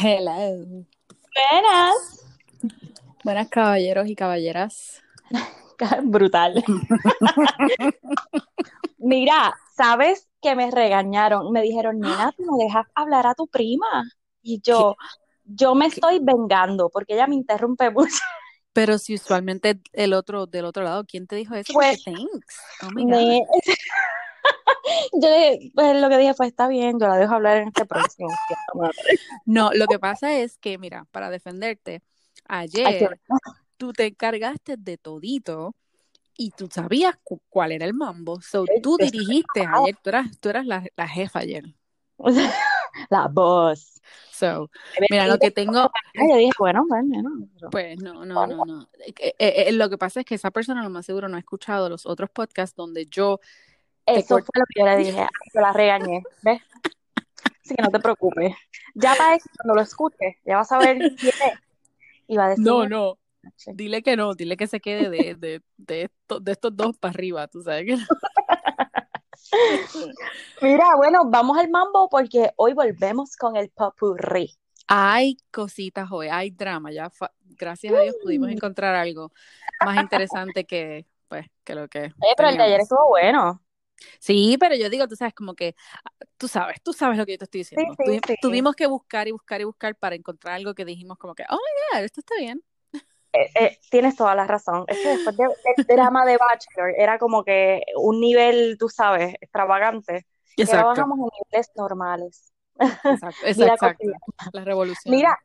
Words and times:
Hello. 0.00 0.84
Buenas. 1.34 2.28
Buenas 3.24 3.48
caballeros 3.48 4.06
y 4.08 4.14
caballeras. 4.14 5.02
Brutal. 6.04 6.64
Mira, 8.98 9.56
¿sabes 9.76 10.28
que 10.40 10.54
me 10.54 10.70
regañaron? 10.70 11.50
Me 11.50 11.62
dijeron, 11.62 11.98
nena, 11.98 12.32
tú 12.36 12.44
no 12.44 12.56
dejas 12.58 12.86
hablar 12.94 13.26
a 13.26 13.34
tu 13.34 13.48
prima. 13.48 14.04
Y 14.40 14.60
yo, 14.62 14.96
yo 15.44 15.74
me 15.74 15.86
estoy 15.86 16.20
vengando 16.22 16.90
porque 16.90 17.14
ella 17.14 17.26
me 17.26 17.34
interrumpe 17.34 17.90
mucho. 17.90 18.18
Pero 18.72 18.98
si 18.98 19.14
usualmente 19.14 19.80
el 19.92 20.12
otro, 20.12 20.46
del 20.46 20.64
otro 20.66 20.84
lado, 20.84 21.04
¿quién 21.04 21.26
te 21.26 21.34
dijo 21.34 21.54
eso? 21.56 21.72
Pues, 21.72 22.04
thanks. 22.04 22.60
Oh 22.84 22.90
my 22.92 23.04
Me- 23.04 23.40
God. 23.40 23.48
yo 25.12 25.28
le- 25.28 25.70
pues, 25.74 26.00
lo 26.00 26.08
que 26.08 26.18
dije 26.18 26.34
fue, 26.34 26.46
está 26.46 26.68
bien, 26.68 26.98
yo 26.98 27.06
la 27.08 27.16
dejo 27.16 27.34
hablar 27.34 27.58
en 27.58 27.68
este 27.68 27.84
próximo. 27.86 28.28
No, 29.46 29.70
lo 29.74 29.86
que 29.86 29.98
pasa 29.98 30.32
es 30.38 30.58
que, 30.58 30.78
mira, 30.78 31.06
para 31.10 31.30
defenderte, 31.30 32.02
ayer 32.46 33.18
tú 33.76 33.92
te 33.92 34.06
encargaste 34.06 34.76
de 34.76 34.96
todito 34.98 35.74
y 36.36 36.50
tú 36.50 36.68
sabías 36.70 37.16
cu- 37.22 37.40
cuál 37.48 37.72
era 37.72 37.84
el 37.84 37.94
mambo. 37.94 38.40
So, 38.40 38.64
tú 38.82 38.96
dirigiste 39.12 39.60
ayer, 39.82 39.96
tú 40.02 40.10
eras, 40.10 40.38
tú 40.40 40.48
eras 40.48 40.66
la, 40.66 40.84
la 40.96 41.08
jefa 41.08 41.40
ayer. 41.40 41.64
La 43.10 43.28
voz. 43.28 44.00
So, 44.32 44.70
mira, 45.10 45.26
lo 45.28 45.38
que 45.38 45.50
tengo, 45.52 45.90
yo 46.28 46.36
dije, 46.36 46.52
bueno, 46.58 46.84
bueno, 46.88 47.06
pero- 47.54 47.70
Pues 47.70 48.00
no, 48.00 48.24
no, 48.24 48.46
no, 48.46 48.64
no. 48.64 48.88
Eh, 49.06 49.14
eh, 49.38 49.64
eh, 49.68 49.72
lo 49.72 49.88
que 49.88 49.98
pasa 49.98 50.20
es 50.20 50.26
que 50.26 50.34
esa 50.34 50.50
persona 50.50 50.82
lo 50.82 50.90
más 50.90 51.06
seguro 51.06 51.28
no 51.28 51.36
ha 51.36 51.40
escuchado 51.40 51.88
los 51.88 52.06
otros 52.06 52.30
podcasts 52.30 52.74
donde 52.74 53.06
yo, 53.06 53.40
Eso 54.16 54.38
fue 54.38 54.52
lo 54.54 54.64
que 54.66 54.80
yo 54.80 54.86
le 54.86 54.96
dije. 54.96 55.26
Yo 55.54 55.60
la 55.60 55.72
regañé, 55.72 56.22
¿ves? 56.42 56.60
Así 57.64 57.74
que 57.74 57.82
no 57.82 57.90
te 57.90 57.98
preocupes. 58.00 58.54
Ya 58.94 59.14
para 59.14 59.34
eso, 59.36 59.48
cuando 59.56 59.74
lo 59.74 59.82
escuches, 59.82 60.36
ya 60.44 60.56
vas 60.56 60.72
a 60.72 60.78
ver 60.78 60.96
quién 61.20 61.32
es. 61.40 61.58
Y 62.26 62.36
va 62.36 62.46
a 62.46 62.48
decir, 62.50 62.64
no, 62.64 62.86
no, 62.86 63.18
dile 63.68 64.02
que 64.02 64.16
no, 64.16 64.34
dile 64.34 64.56
que 64.56 64.66
se 64.66 64.80
quede 64.80 65.08
de, 65.10 65.34
de, 65.34 65.62
de, 65.76 66.02
esto- 66.02 66.40
de 66.40 66.52
estos 66.52 66.76
dos 66.76 66.96
para 66.98 67.10
arriba, 67.12 67.46
tú 67.48 67.62
sabes 67.62 67.86
que 67.86 67.96
no. 67.96 68.06
Mira, 70.60 70.96
bueno, 70.96 71.22
vamos 71.30 71.56
al 71.58 71.70
mambo 71.70 72.08
porque 72.08 72.50
hoy 72.56 72.74
volvemos 72.74 73.36
con 73.36 73.56
el 73.56 73.70
popurrí. 73.70 74.54
Hay 74.86 75.36
cositas 75.50 76.10
hoy, 76.10 76.28
hay 76.28 76.50
drama, 76.50 76.90
ya 76.92 77.10
fa- 77.10 77.32
gracias 77.40 77.94
a 77.94 78.00
Dios 78.00 78.16
pudimos 78.22 78.48
Mm. 78.48 78.52
encontrar 78.52 78.94
algo 78.94 79.32
más 79.84 80.00
interesante 80.00 80.64
que, 80.64 81.06
pues, 81.28 81.46
que 81.64 81.74
lo 81.74 81.88
que 81.88 82.04
Eh, 82.04 82.34
pero 82.36 82.48
el 82.48 82.56
de 82.56 82.62
ayer 82.62 82.80
estuvo 82.80 83.08
bueno. 83.08 83.62
Sí, 84.20 84.56
pero 84.60 84.74
yo 84.76 84.90
digo, 84.90 85.08
tú 85.08 85.16
sabes, 85.16 85.34
como 85.34 85.54
que, 85.54 85.74
ah, 86.04 86.10
tú 86.36 86.48
sabes, 86.48 86.80
tú 86.82 86.92
sabes 86.92 87.18
lo 87.18 87.26
que 87.26 87.32
yo 87.32 87.38
te 87.38 87.44
estoy 87.44 87.60
Sí, 87.74 87.84
diciendo. 87.84 87.94
sí, 87.96 88.04
Tuvi- 88.04 88.20
sí. 88.26 88.34
Tuvimos 88.40 88.74
que 88.76 88.86
buscar 88.86 89.28
y 89.28 89.32
buscar 89.32 89.60
y 89.60 89.64
buscar 89.64 89.96
para 89.96 90.14
encontrar 90.16 90.54
algo 90.54 90.74
que 90.74 90.84
dijimos 90.84 91.18
como 91.18 91.34
que, 91.34 91.44
oh 91.50 91.54
my 91.56 91.98
God, 91.98 92.04
esto 92.04 92.20
está 92.20 92.34
bien. 92.38 92.62
Eh, 93.32 93.50
eh, 93.60 93.78
tienes 93.90 94.16
toda 94.16 94.34
la 94.34 94.46
razón. 94.46 94.84
Es 94.88 94.98
que 95.00 95.08
después 95.10 95.36
de- 95.36 95.44
del 95.64 95.76
drama 95.96 96.24
de 96.24 96.36
Bachelor 96.38 96.94
era 96.96 97.18
como 97.18 97.44
que 97.44 97.82
un 97.96 98.20
nivel, 98.20 98.76
tú 98.78 98.88
sabes, 98.88 99.34
extravagante. 99.40 100.26
Y 100.56 100.70
ahora 100.70 100.84
Exacto, 100.84 101.00
bajamos 101.00 101.18
a 101.20 101.22
niveles 101.52 101.70
normales. 101.76 102.52
exacto, 103.10 103.46
exacto, 103.46 103.78
cotidiana. 103.78 104.18
la 104.52 104.64
revolución. 104.64 105.14
Mira, 105.14 105.38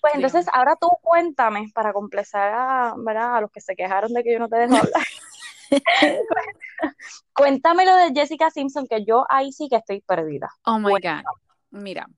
pues 0.00 0.14
entonces 0.14 0.46
ahora 0.52 0.76
tú 0.80 0.88
cuéntame 1.02 1.70
para 1.74 1.92
complacer 1.92 2.40
a, 2.42 2.94
¿verdad? 2.98 3.36
a 3.36 3.40
los 3.42 3.50
que 3.50 3.60
se 3.60 3.76
quejaron 3.76 4.12
de 4.14 4.22
que 4.24 4.32
yo 4.32 4.38
no 4.38 4.48
te 4.48 4.56
dejo 4.58 4.76
hablar. 4.76 5.02
Cuéntame 7.34 7.84
lo 7.84 7.94
de 7.96 8.12
Jessica 8.14 8.50
Simpson, 8.50 8.86
que 8.86 9.04
yo 9.04 9.24
ahí 9.28 9.52
sí 9.52 9.68
que 9.68 9.76
estoy 9.76 10.00
perdida. 10.00 10.48
Oh 10.64 10.78
my. 10.78 10.92
God. 10.92 11.22
Mira, 11.70 12.08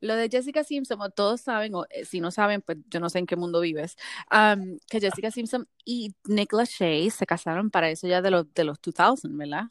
lo 0.00 0.16
de 0.16 0.28
Jessica 0.28 0.64
Simpson, 0.64 0.98
todos 1.14 1.40
saben, 1.42 1.74
o 1.74 1.84
eh, 1.90 2.04
si 2.04 2.20
no 2.20 2.30
saben, 2.30 2.62
pues 2.62 2.78
yo 2.88 3.00
no 3.00 3.10
sé 3.10 3.18
en 3.18 3.26
qué 3.26 3.36
mundo 3.36 3.60
vives, 3.60 3.96
um, 4.32 4.78
que 4.88 5.00
Jessica 5.00 5.30
Simpson 5.30 5.68
y 5.84 6.14
Nick 6.24 6.52
Lachey 6.52 7.10
se 7.10 7.26
casaron 7.26 7.70
para 7.70 7.90
eso 7.90 8.06
ya 8.06 8.22
de 8.22 8.30
los, 8.30 8.52
de 8.54 8.64
los 8.64 8.80
2000, 8.80 9.36
¿verdad? 9.36 9.64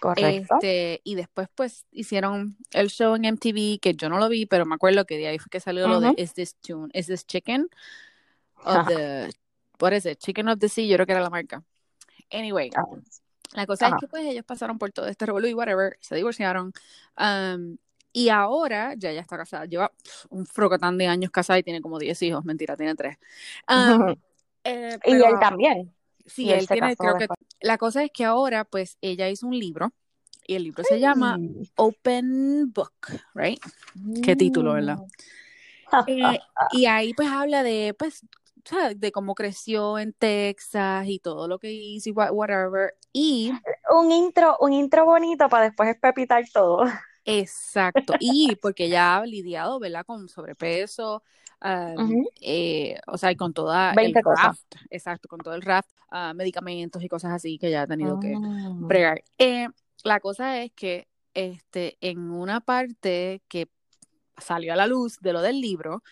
Correcto. 0.00 0.54
Este, 0.54 1.00
y 1.04 1.14
después 1.14 1.48
pues 1.54 1.86
hicieron 1.92 2.56
el 2.72 2.90
show 2.90 3.14
en 3.14 3.24
MTV, 3.24 3.78
que 3.80 3.94
yo 3.94 4.08
no 4.08 4.18
lo 4.18 4.28
vi, 4.28 4.44
pero 4.44 4.66
me 4.66 4.74
acuerdo 4.74 5.04
que 5.06 5.16
de 5.16 5.28
ahí 5.28 5.38
fue 5.38 5.50
que 5.50 5.60
salió 5.60 5.86
lo 5.88 6.00
de. 6.00 6.14
Is 6.16 6.34
This 6.34 6.56
Tune, 6.56 6.90
Is 6.92 7.06
This 7.06 7.24
Chicken 7.24 7.68
of 8.64 8.88
the, 8.88 9.30
what 9.80 9.92
is 9.92 10.04
it? 10.04 10.18
Chicken 10.18 10.48
of 10.48 10.58
the 10.58 10.68
Sea, 10.68 10.86
yo 10.86 10.96
creo 10.96 11.06
que 11.06 11.12
era 11.12 11.22
la 11.22 11.30
marca. 11.30 11.62
Anyway, 12.34 12.70
Ah, 12.74 12.84
la 13.54 13.66
cosa 13.66 13.86
Ajá. 13.86 13.96
es 13.96 14.00
que 14.00 14.08
pues 14.08 14.26
ellos 14.26 14.44
pasaron 14.44 14.78
por 14.78 14.90
todo 14.90 15.06
este 15.06 15.26
revolú 15.26 15.46
y 15.46 15.54
whatever, 15.54 15.96
se 16.00 16.16
divorciaron. 16.16 16.72
um, 17.18 17.76
y 18.12 18.28
ahora 18.28 18.94
ya 18.94 19.10
ella 19.10 19.20
está 19.22 19.36
casada, 19.36 19.64
lleva 19.64 19.90
un 20.30 20.46
frocotán 20.46 20.96
de 20.98 21.08
años 21.08 21.32
casada 21.32 21.58
y 21.58 21.62
tiene 21.64 21.80
como 21.80 21.98
10 21.98 22.20
hijos, 22.22 22.44
mentira, 22.44 22.76
tiene 22.76 22.94
3. 22.94 23.16
eh, 24.64 24.98
Y 25.04 25.12
él 25.12 25.38
también. 25.40 25.94
sí, 26.24 26.50
él 26.52 26.68
tiene, 26.68 26.96
creo 26.96 27.16
que 27.16 27.26
la 27.60 27.76
cosa 27.76 28.04
es 28.04 28.10
que 28.12 28.24
ahora 28.24 28.64
pues 28.64 28.98
ella 29.00 29.28
hizo 29.28 29.46
un 29.46 29.58
libro 29.58 29.92
y 30.46 30.54
el 30.54 30.64
libro 30.64 30.84
se 30.84 31.00
llama 31.00 31.38
Mm. 31.38 31.62
Open 31.76 32.72
Book, 32.72 33.08
right? 33.34 33.60
Qué 34.22 34.36
título, 34.36 34.74
¿verdad? 34.74 34.98
Eh, 36.06 36.38
y 36.72 36.86
ahí 36.86 37.14
pues 37.14 37.28
habla 37.28 37.62
de 37.62 37.94
pues 37.98 38.24
¿sabes? 38.64 38.98
de 39.00 39.12
cómo 39.12 39.34
creció 39.34 39.98
en 39.98 40.12
Texas 40.12 41.06
y 41.08 41.18
todo 41.18 41.48
lo 41.48 41.58
que 41.58 41.72
hizo 41.72 42.08
y 42.10 42.12
wha- 42.12 42.32
whatever. 42.32 42.94
Y 43.12 43.52
Un 43.90 44.10
intro, 44.12 44.56
un 44.60 44.72
intro 44.72 45.04
bonito 45.04 45.48
para 45.48 45.64
después 45.66 45.88
espepitar 45.88 46.44
todo. 46.52 46.84
Exacto, 47.26 48.14
y 48.18 48.56
porque 48.56 48.84
ella 48.84 49.16
ha 49.16 49.24
lidiado, 49.26 49.78
¿verdad? 49.80 50.04
Con 50.04 50.28
sobrepeso, 50.28 51.22
eh, 52.40 52.98
o 53.06 53.16
sea, 53.18 53.32
y 53.32 53.36
con 53.36 53.52
toda 53.54 53.92
el 53.92 53.96
20 53.96 54.22
cosas. 54.22 54.42
raft, 54.42 54.74
exacto, 54.90 55.28
con 55.28 55.40
todo 55.40 55.54
el 55.54 55.62
raft, 55.62 55.90
ah, 56.10 56.34
medicamentos 56.34 57.02
y 57.02 57.08
cosas 57.08 57.32
así 57.32 57.58
que 57.58 57.68
ella 57.68 57.82
ha 57.82 57.86
tenido 57.86 58.18
que 58.18 58.34
Mm. 58.34 58.86
bregar. 58.88 59.24
Eh, 59.38 59.68
la 60.02 60.20
cosa 60.20 60.62
es 60.62 60.72
que 60.72 61.08
este, 61.32 61.96
en 62.00 62.30
una 62.30 62.60
parte 62.60 63.42
que 63.48 63.68
salió 64.38 64.72
a 64.72 64.76
la 64.76 64.86
luz 64.86 65.18
de 65.20 65.32
lo 65.32 65.42
del 65.42 65.60
libro, 65.60 66.02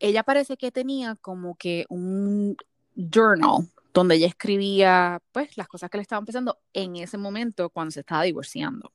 ella 0.00 0.22
parece 0.22 0.56
que 0.56 0.70
tenía 0.72 1.16
como 1.16 1.56
que 1.56 1.86
un 1.88 2.56
journal 2.96 3.68
donde 3.94 4.16
ella 4.16 4.26
escribía, 4.28 5.20
pues, 5.32 5.56
las 5.56 5.66
cosas 5.68 5.90
que 5.90 5.98
le 5.98 6.02
estaban 6.02 6.24
pasando 6.24 6.58
en 6.72 6.96
ese 6.96 7.18
momento 7.18 7.70
cuando 7.70 7.90
se 7.90 8.00
estaba 8.00 8.22
divorciando. 8.22 8.92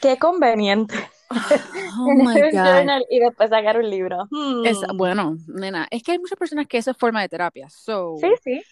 Qué 0.00 0.18
conveniente. 0.18 0.94
Oh 1.98 2.06
Tener 2.06 2.26
my 2.26 2.42
un 2.42 2.50
God. 2.50 2.64
journal 2.76 3.06
y 3.10 3.18
después 3.20 3.50
sacar 3.50 3.78
un 3.78 3.88
libro. 3.88 4.26
Hmm. 4.30 4.64
Es, 4.66 4.78
bueno, 4.94 5.36
nena, 5.46 5.86
es 5.90 6.02
que 6.02 6.12
hay 6.12 6.18
muchas 6.18 6.38
personas 6.38 6.66
que 6.66 6.78
eso 6.78 6.90
es 6.90 6.96
forma 6.96 7.20
de 7.22 7.28
terapia. 7.28 7.68
So, 7.70 8.16
Sí, 8.20 8.28
sí. 8.42 8.62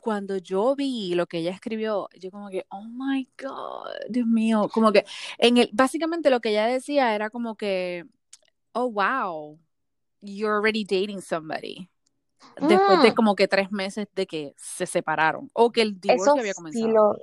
cuando 0.00 0.36
yo 0.38 0.74
vi 0.74 1.14
lo 1.14 1.26
que 1.26 1.38
ella 1.38 1.50
escribió, 1.52 2.08
yo 2.18 2.30
como 2.30 2.48
que, 2.50 2.64
oh 2.70 2.84
my 2.84 3.28
God, 3.42 3.88
Dios 4.08 4.26
mío, 4.26 4.68
como 4.72 4.92
que 4.92 5.04
en 5.38 5.58
el, 5.58 5.70
básicamente 5.72 6.30
lo 6.30 6.40
que 6.40 6.50
ella 6.50 6.66
decía 6.66 7.14
era 7.14 7.30
como 7.30 7.56
que, 7.56 8.04
oh 8.72 8.90
wow, 8.90 9.58
you're 10.24 10.54
already 10.56 10.84
dating 10.84 11.20
somebody. 11.20 11.88
Después 12.56 13.02
de 13.02 13.12
Mm. 13.12 13.14
como 13.14 13.34
que 13.36 13.48
tres 13.48 13.70
meses 13.72 14.06
de 14.14 14.26
que 14.26 14.54
se 14.56 14.86
separaron 14.86 15.50
o 15.54 15.72
que 15.72 15.82
el 15.82 16.00
divorcio 16.00 16.32
Eso 16.32 16.40
había 16.40 16.52
sí 16.52 16.56
comenzado. 16.56 16.88
lo. 16.88 17.16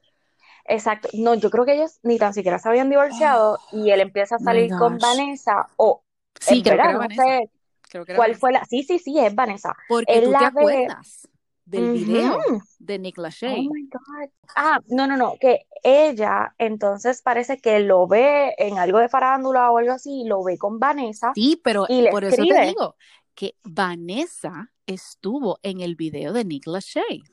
Exacto. 0.66 1.10
No, 1.14 1.36
yo 1.36 1.50
creo 1.50 1.66
que 1.66 1.74
ellos 1.76 2.00
ni 2.04 2.18
tan 2.18 2.34
siquiera 2.34 2.60
se 2.60 2.70
habían 2.70 2.90
divorciado 2.90 3.60
y 3.72 3.92
él 3.92 4.02
empieza 4.02 4.36
a 4.36 4.38
Oh 4.40 4.44
salir 4.44 4.70
con. 4.78 4.98
Vanessa 5.00 5.70
o 5.78 6.04
Sí, 6.40 6.64
creo 6.64 6.82
que 6.82 6.94
no 6.94 7.00
Vanessa. 7.00 7.24
sé 7.24 7.50
Creo 7.90 8.06
que 8.06 8.12
era 8.14 8.18
cuál 8.18 8.30
Vanessa. 8.30 8.40
fue 8.40 8.52
la. 8.54 8.66
Sí, 8.66 8.84
sí, 8.84 9.00
sí, 9.00 9.20
es 9.20 9.34
Vanessa. 9.36 9.76
Porque 9.88 10.14
Él 10.14 10.26
tú 10.26 10.30
te 10.32 10.32
la 10.32 10.48
acuerdas 10.48 11.28
del 11.72 11.92
video 11.92 12.38
de 12.80 13.00
Nick 13.00 13.18
Oh 13.18 13.22
Lachey. 13.24 13.68
my 13.68 13.84
God. 13.84 14.30
Ah, 14.56 14.80
no, 14.88 15.08
no, 15.08 15.18
no, 15.18 15.36
que 15.40 15.66
ella 15.84 16.54
entonces 16.58 17.22
parece 17.22 17.60
que 17.60 17.80
lo 17.80 18.08
ve 18.08 18.54
en 18.58 18.78
algo 18.78 19.00
de 19.00 19.10
farándula 19.10 19.72
o 19.72 19.78
algo 19.78 19.94
así, 19.94 20.24
lo 20.26 20.44
ve 20.44 20.58
con 20.58 20.80
Vanessa 20.80 21.32
Sí, 21.34 21.60
pero 21.64 21.86
y 21.90 22.08
por 22.10 22.24
eso 22.24 22.46
te 22.46 22.62
digo 22.68 22.96
que 23.34 23.56
Vanessa 23.64 24.72
estuvo 24.86 25.60
en 25.64 25.80
el 25.82 25.96
video 25.96 26.34
de 26.34 26.44
Nick 26.46 26.68
Lachey. 26.68 27.24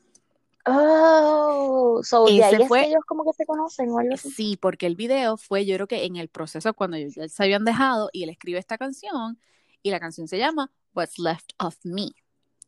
Oh, 0.65 2.01
so 2.03 2.25
de 2.25 2.43
ahí 2.43 2.53
Ese 2.53 2.55
es 2.57 2.61
que 2.61 2.67
fue, 2.67 2.85
ellos 2.87 3.01
como 3.07 3.23
que 3.23 3.33
se 3.33 3.45
conocen 3.45 3.89
o 3.89 3.99
algo 3.99 4.13
así. 4.13 4.29
sí, 4.29 4.57
porque 4.61 4.85
el 4.85 4.95
video 4.95 5.37
fue, 5.37 5.65
yo 5.65 5.75
creo 5.75 5.87
que 5.87 6.05
en 6.05 6.15
el 6.17 6.29
proceso 6.29 6.73
cuando 6.73 6.97
ellos 6.97 7.15
ya 7.15 7.27
se 7.27 7.43
habían 7.43 7.65
dejado 7.65 8.09
y 8.13 8.23
él 8.23 8.29
escribe 8.29 8.59
esta 8.59 8.77
canción 8.77 9.39
y 9.81 9.91
la 9.91 9.99
canción 9.99 10.27
se 10.27 10.37
llama 10.37 10.71
What's 10.93 11.17
Left 11.17 11.53
of 11.59 11.77
Me, 11.83 12.09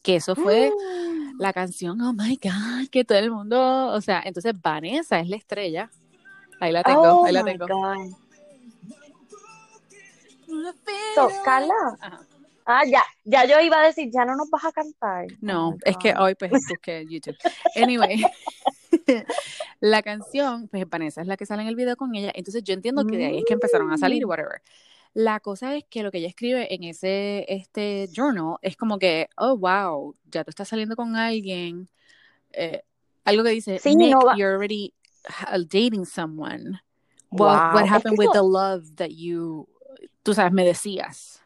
que 0.02 0.16
eso 0.18 0.36
fue 0.36 0.72
Mm. 0.72 1.40
la 1.42 1.54
canción, 1.54 2.02
oh 2.02 2.14
my 2.14 2.38
God, 2.42 2.90
que 2.92 3.04
todo 3.06 3.18
el 3.18 3.32
mundo, 3.32 3.88
o 3.88 4.02
sea, 4.02 4.22
entonces 4.26 4.54
Vanessa 4.62 5.20
es 5.20 5.30
la 5.30 5.36
estrella. 5.36 5.90
Ahí 6.60 6.72
la 6.72 6.84
tengo, 6.84 7.22
Oh 7.22 7.26
ahí 7.26 7.34
la 7.34 7.44
tengo. 7.44 7.68
God. 7.68 8.16
So, 11.16 11.30
Carla, 11.46 11.74
Ajá. 12.00 12.20
ah, 12.66 12.84
ya, 12.86 13.02
ya 13.24 13.46
yo 13.46 13.60
iba 13.62 13.80
a 13.82 13.86
decir, 13.86 14.10
ya 14.12 14.26
no 14.26 14.36
nos 14.36 14.50
vas 14.50 14.66
a 14.66 14.72
cantar. 14.72 15.26
Oh 15.32 15.36
No, 15.42 15.72
my 15.72 15.78
es 15.86 15.98
que 15.98 16.14
hoy 16.18 16.36
pues 16.36 16.52
busqué 16.68 17.06
YouTube. 17.10 17.38
Anyway, 17.76 18.22
la 19.80 20.02
canción, 20.04 20.68
pues 20.68 20.88
Vanessa 20.90 21.22
es 21.22 21.28
la 21.28 21.38
que 21.38 21.46
sale 21.46 21.62
en 21.64 21.68
el 21.70 21.76
video 21.76 21.96
con 21.96 22.14
ella, 22.16 22.32
entonces 22.36 22.64
yo 22.64 22.74
entiendo 22.74 23.06
que 23.06 23.18
de 23.18 23.26
ahí 23.28 23.38
es 23.40 23.46
que 23.46 23.54
empezaron 23.54 23.92
a 23.92 23.98
salir, 23.98 24.26
Mm. 24.26 24.30
whatever. 24.30 24.62
La 25.14 25.40
cosa 25.42 25.76
es 25.76 25.84
que 25.90 26.04
lo 26.04 26.12
que 26.12 26.20
ella 26.20 26.28
escribe 26.30 26.74
en 26.74 26.84
ese 26.84 27.46
este 27.52 28.08
journal 28.16 28.58
es 28.62 28.78
como 28.78 28.98
que, 28.98 29.28
oh, 29.38 29.58
wow, 29.58 30.16
ya 30.32 30.44
tú 30.44 30.50
estás 30.52 30.70
saliendo 30.70 30.96
con 30.96 31.16
alguien. 31.16 31.90
Eh, 32.54 32.82
algo 33.26 33.44
que 33.44 33.50
dice, 33.50 33.80
Sí, 33.80 33.96
Nick, 33.96 34.12
no 34.14 34.36
you're 34.38 34.54
already 34.56 34.94
dating 35.68 36.06
someone. 36.06 36.80
What, 37.30 37.72
Wow, 37.72 37.74
what 37.76 37.86
happened 37.90 38.18
que 38.18 38.20
with 38.20 38.30
eso- 38.30 38.34
the 38.34 38.44
love 38.44 38.96
that 38.96 39.10
you, 39.10 39.68
tú 40.24 40.34
sabes, 40.34 40.52
me 40.54 40.64
decías? 40.66 41.42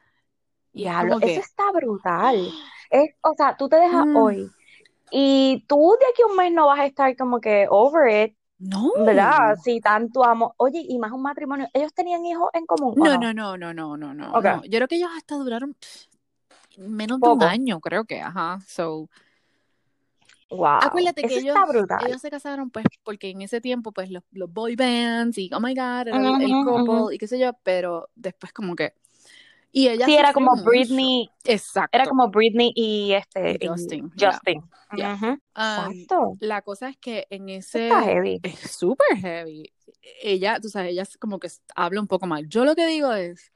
Y 0.74 0.84
Diablo, 0.84 1.20
que, 1.20 1.32
eso 1.32 1.42
está 1.42 1.72
brutal. 1.72 2.52
Es, 2.92 3.16
o 3.22 3.34
sea, 3.36 3.56
tú 3.58 3.68
te 3.70 3.78
dejas 3.78 4.06
Mm. 4.06 4.16
hoy 4.18 4.52
y 5.12 5.64
tú 5.68 5.96
de 6.00 6.06
aquí 6.12 6.22
a 6.22 6.26
un 6.28 6.36
mes 6.38 6.52
no 6.52 6.68
vas 6.68 6.80
a 6.80 6.86
estar 6.86 7.16
como 7.16 7.40
que 7.40 7.66
over 7.70 8.10
it, 8.30 8.36
no. 8.58 8.92
¿verdad? 9.06 9.58
Si 9.62 9.82
tanto 9.82 10.24
amo. 10.24 10.54
Oye, 10.58 10.84
y 10.88 10.98
más 10.98 11.12
un 11.12 11.22
matrimonio. 11.22 11.68
¿Ellos 11.74 11.94
tenían 11.94 12.26
hijos 12.26 12.50
en 12.54 12.66
común 12.66 12.94
No, 12.96 13.18
no? 13.18 13.34
no, 13.34 13.34
no, 13.34 13.58
no, 13.58 13.74
no, 13.74 14.14
no, 14.14 14.14
no. 14.14 14.64
Yo 14.64 14.70
creo 14.70 14.88
que 14.88 14.96
ellos 14.96 15.10
hasta 15.16 15.36
duraron 15.36 15.76
menos 16.78 17.20
de 17.20 17.30
un 17.30 17.44
año, 17.44 17.80
creo 17.80 18.06
que, 18.06 18.22
ajá. 18.22 18.60
So, 18.68 19.10
Wow. 20.50 20.80
acuérdate 20.84 21.24
que 21.24 21.40
ellos, 21.40 21.56
está 21.58 21.66
brutal. 21.66 22.06
ellos 22.06 22.22
se 22.22 22.30
casaron, 22.30 22.70
pues, 22.70 22.86
porque 23.04 23.30
en 23.30 23.42
ese 23.42 23.62
tiempo, 23.62 23.92
pues, 23.92 24.10
los, 24.12 24.24
los 24.32 24.52
boy 24.52 24.76
bands 24.76 25.38
y, 25.38 25.50
oh 25.54 25.60
my 25.60 25.74
God, 25.74 26.08
el, 26.08 26.52
couple 26.64 27.16
y 27.16 27.18
qué 27.18 27.28
sé 27.28 27.40
yo, 27.40 27.54
pero 27.64 28.10
después 28.16 28.54
como 28.54 28.76
que, 28.76 28.94
y 29.78 29.90
ella 29.90 30.06
Sí, 30.06 30.16
era 30.16 30.32
como 30.32 30.52
mucho. 30.52 30.64
Britney, 30.64 31.30
Exacto. 31.44 31.90
era 31.98 32.06
como 32.08 32.30
Britney 32.30 32.72
y 32.76 33.12
este, 33.12 33.58
Y 33.60 33.66
y 33.66 33.68
Justin, 33.68 34.12
yeah. 34.16 34.32
Justin. 34.32 34.64
Yeah. 34.96 35.40
Um, 35.58 36.38
la 36.40 36.62
cosa 36.62 36.88
es 36.90 36.98
que 36.98 37.28
en 37.30 37.50
ese 37.50 37.88
está 37.88 38.02
heavy. 38.04 38.40
es 38.42 38.72
súper 38.72 39.18
heavy. 39.18 39.70
Ella, 40.22 40.60
tú 40.62 40.70
sabes, 40.70 40.92
ella 40.92 41.04
como 41.20 41.40
que 41.40 41.50
habla 41.76 42.00
un 42.00 42.08
poco 42.08 42.26
mal. 42.26 42.48
Yo 42.48 42.64
lo 42.64 42.74
que 42.76 42.88
digo 42.88 43.12
es, 43.12 43.52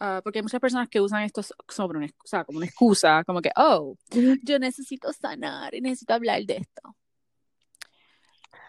ah, 0.00 0.20
porque 0.24 0.40
hay 0.40 0.42
muchas 0.42 0.60
personas 0.60 0.88
que 0.88 1.00
usan 1.00 1.22
esto 1.22 1.42
sobre 1.68 1.98
una, 1.98 2.06
o 2.06 2.26
sea, 2.26 2.44
como 2.44 2.56
una 2.58 2.66
excusa, 2.66 3.22
como 3.24 3.40
que, 3.40 3.50
oh, 3.54 3.94
yo 4.42 4.58
necesito 4.58 5.12
sanar 5.12 5.72
y 5.74 5.80
necesito 5.80 6.14
hablar 6.14 6.42
de 6.44 6.56
esto. 6.56 6.96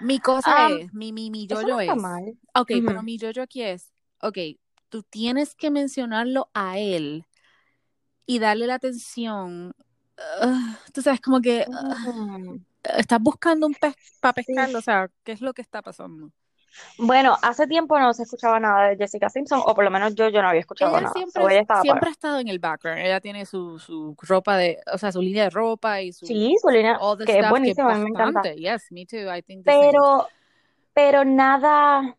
Mi 0.02 0.20
cosa 0.20 0.68
Um, 0.68 0.78
es, 0.78 0.94
mi, 0.94 1.14
mi, 1.14 1.32
mi 1.32 1.48
yo-yo 1.48 1.68
no 1.68 1.80
es, 1.82 1.96
mal. 1.96 2.38
ok, 2.54 2.72
pero 2.86 3.02
mi 3.04 3.18
yo-yo 3.18 3.42
aquí 3.44 3.64
es, 3.64 3.92
ok, 4.22 4.38
tú 4.92 5.04
tienes 5.04 5.56
que 5.56 5.72
mencionarlo 5.72 6.50
a 6.54 6.78
él 6.78 7.26
y 8.28 8.38
darle 8.40 8.68
la 8.68 8.76
atención. 8.76 9.74
ah, 10.40 10.78
tú 10.94 11.02
sabes, 11.02 11.20
como 11.22 11.42
que 11.42 11.66
ah, 11.74 12.38
Mm. 12.38 12.58
estás 12.98 13.20
buscando 13.20 13.66
un 13.66 13.74
pez 13.74 13.96
para 14.20 14.34
Sí. 14.36 14.44
pescarlo, 14.46 14.78
o 14.78 14.82
sea, 14.82 15.10
¿qué 15.24 15.32
es 15.32 15.42
lo 15.42 15.54
que 15.54 15.64
está 15.64 15.82
pasando? 15.82 16.30
Bueno, 16.98 17.36
hace 17.42 17.68
tiempo 17.68 18.00
no 18.00 18.14
se 18.14 18.24
escuchaba 18.24 18.60
nada 18.60 18.90
de 18.90 18.98
Jessica 18.98 19.30
Simpson, 19.30 19.62
o 19.66 19.74
por 19.74 19.84
lo 19.84 19.92
menos 19.92 20.14
yo, 20.16 20.30
yo 20.30 20.42
no 20.42 20.50
había 20.50 20.62
escuchado 20.62 20.92
Ella 20.92 21.02
nada. 21.02 21.14
siempre, 21.14 21.44
ella 21.44 21.82
siempre 21.82 22.10
ha 22.10 22.12
estado 22.12 22.40
en 22.40 22.48
el 22.48 22.60
background. 22.60 23.00
Ella 23.00 23.20
tiene 23.20 23.46
su, 23.46 23.80
su 23.80 24.16
ropa 24.22 24.58
de, 24.58 24.80
o 24.94 24.98
sea, 24.98 25.12
su 25.12 25.22
línea 25.22 25.44
de 25.46 25.50
ropa 25.50 26.02
y 26.02 26.14
su 26.14 26.26
Sí, 26.26 26.56
su 26.62 26.70
línea, 26.70 27.00
que 27.26 27.40
es 27.40 27.50
buenísima, 27.50 27.98
me 27.98 28.10
encanta. 28.10 28.54
Yes, 28.54 28.88
me 28.92 29.06
too. 29.06 29.18
I 29.34 29.42
think 29.42 29.66
same. 29.66 29.80
Pero, 29.80 30.28
pero 30.94 31.26
nada, 31.26 32.16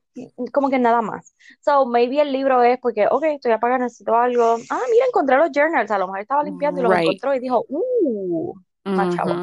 como 0.53 0.71
que 0.71 0.79
nada 0.79 1.03
más. 1.03 1.35
So, 1.61 1.87
maybe 1.87 2.21
el 2.21 2.33
libro 2.33 2.63
es 2.63 2.79
porque, 2.81 3.07
ok, 3.11 3.25
estoy 3.25 3.53
apagada, 3.53 3.85
necesito 3.85 4.15
algo. 4.15 4.57
Ah, 4.71 4.81
mira, 4.91 5.07
encontré 5.07 5.37
los 5.37 5.51
journals. 5.53 5.91
A 5.91 5.99
lo 5.99 6.07
mejor 6.07 6.21
estaba 6.21 6.43
limpiando 6.45 6.81
y 6.81 6.85
los 6.85 6.93
Right. 6.93 7.09
encontró 7.09 7.35
y 7.35 7.41
dijo, 7.41 7.65
uh, 7.69 8.55
más 8.85 9.15
chavo. 9.15 9.35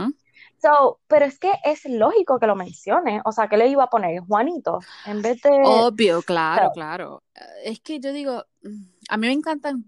So, 0.61 0.99
pero 1.07 1.25
es 1.25 1.39
que 1.39 1.51
es 1.63 1.85
lógico 1.85 2.37
que 2.39 2.47
lo 2.47 2.55
mencione. 2.55 3.21
O 3.25 3.31
sea, 3.31 3.47
¿qué 3.47 3.57
le 3.57 3.67
iba 3.67 3.83
a 3.85 3.89
poner? 3.89 4.21
Juanito, 4.21 4.79
en 5.05 5.21
vez 5.21 5.41
de. 5.41 5.49
Obvio, 5.65 6.21
claro, 6.21 6.67
So, 6.67 6.73
claro. 6.73 7.23
Es 7.63 7.79
que 7.79 7.99
yo 7.99 8.11
digo, 8.11 8.43
a 9.09 9.17
mí 9.17 9.27
me 9.27 9.33
encantan 9.33 9.85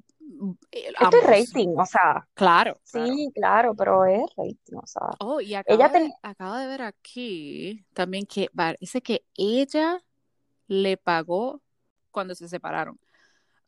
eh, 0.71 0.91
esto 0.99 1.17
es 1.17 1.27
rating, 1.27 1.69
o 1.77 1.85
sea, 1.85 2.25
Claro, 2.33 2.79
sí, 2.83 3.31
claro, 3.35 3.75
pero 3.75 4.05
es 4.05 4.23
rating, 4.35 4.77
o 4.77 4.87
sea. 4.87 5.09
Oh, 5.19 5.41
y 5.41 5.53
acabo 5.55 5.77
Ella 5.77 5.89
de, 5.89 6.11
acabo 6.23 6.55
de 6.55 6.67
ver 6.67 6.81
aquí 6.81 7.85
también 7.93 8.25
que 8.25 8.49
parece 8.55 9.01
que 9.01 9.23
ella 9.35 10.01
le 10.71 10.97
pagó 10.97 11.61
cuando 12.11 12.33
se 12.35 12.47
separaron. 12.47 12.97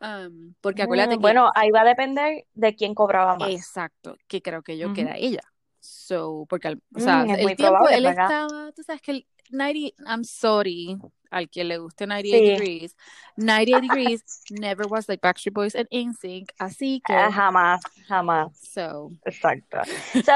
Um, 0.01 0.53
porque 0.61 0.83
acuérdate 0.83 1.17
que 1.17 1.21
Bueno, 1.21 1.49
ahí 1.55 1.71
va 1.71 1.81
a 1.81 1.85
depender 1.85 2.45
de 2.53 2.75
quién 2.75 2.95
cobraba 2.95 3.35
más. 3.37 3.51
Exacto, 3.51 4.17
que 4.27 4.41
creo 4.41 4.61
que 4.63 4.77
yo 4.77 4.93
que 4.93 5.01
era 5.01 5.17
ella. 5.17 5.41
So, 5.79 6.45
porque, 6.49 6.69
al- 6.69 6.81
o 6.93 6.99
sea, 6.99 7.23
Mm, 7.23 7.29
es 7.29 7.39
el 7.39 7.55
tiempo 7.55 7.89
él 7.89 8.05
estaba, 8.05 8.71
tú 8.71 8.83
sabes 8.83 9.01
que 9.01 9.11
el 9.11 9.27
90, 9.49 10.03
I'm 10.05 10.23
sorry, 10.23 10.97
al 11.33 11.49
que 11.49 11.63
le 11.63 11.77
guste 11.79 12.05
98 12.07 12.37
Sí. 12.37 12.51
Degrees, 12.51 12.95
98 13.37 13.81
Degrees 13.81 14.23
never 14.51 14.85
was 14.87 15.07
like 15.09 15.21
Backstreet 15.21 15.53
Boys 15.53 15.75
and 15.75 15.87
NSYNC, 15.91 16.51
así 16.59 17.01
que, 17.05 17.13
Ah, 17.13 17.31
jamás, 17.31 17.81
jamás. 18.07 18.51
so, 18.61 19.11
Exacto. 19.25 19.77
So, 20.13 20.33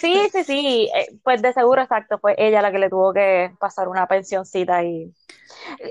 sí, 0.00 0.28
sí, 0.32 0.44
sí. 0.44 0.90
eh, 0.94 1.06
Pues 1.22 1.40
de 1.42 1.52
seguro, 1.52 1.82
exacto, 1.82 2.18
fue 2.18 2.34
ella 2.38 2.60
la 2.62 2.72
que 2.72 2.78
le 2.78 2.90
tuvo 2.90 3.12
que 3.12 3.52
pasar 3.58 3.88
una 3.88 4.06
pensioncita 4.06 4.82
y. 4.84 5.12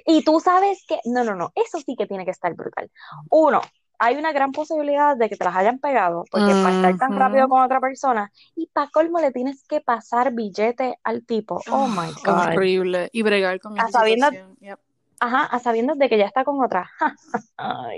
Y 0.06 0.24
tú 0.24 0.40
sabes 0.40 0.84
que. 0.88 1.00
No, 1.06 1.24
no, 1.24 1.36
no. 1.36 1.52
Eso 1.56 1.80
sí 1.80 1.96
que 1.96 2.06
tiene 2.06 2.26
que 2.26 2.32
estar 2.32 2.54
brutal. 2.54 2.92
Uno, 3.30 3.62
hay 4.06 4.16
una 4.18 4.34
gran 4.34 4.52
posibilidad 4.52 5.16
de 5.16 5.30
que 5.30 5.38
te 5.38 5.46
las 5.46 5.56
hayan 5.56 5.80
pegado, 5.80 6.26
porque 6.30 6.52
para 6.54 6.76
estar 6.76 6.98
tan 6.98 7.18
rápido 7.18 7.48
con 7.48 7.62
otra 7.62 7.80
persona, 7.80 8.32
y 8.56 8.68
para 8.68 8.90
colmo 8.92 9.20
le 9.20 9.32
tienes 9.32 9.64
que 9.64 9.80
pasar 9.82 10.34
billete 10.34 10.98
al 11.04 11.26
tipo. 11.26 11.62
Oh 11.72 11.88
my 11.88 12.10
Ah, 12.26 12.48
God. 12.50 12.56
horrible. 12.58 13.10
Y 13.14 13.22
bregar 13.22 13.60
con 13.62 13.80
A 13.80 13.88
sabiendas, 13.90 14.32
situación. 14.32 14.58
Yep. 14.60 14.80
ajá, 15.22 15.44
a 15.46 15.60
sabiendas 15.60 15.98
de 15.98 16.10
que 16.10 16.18
ya 16.18 16.26
está 16.26 16.44
con 16.44 16.62
otra. 16.64 16.90
Ay, 17.58 17.98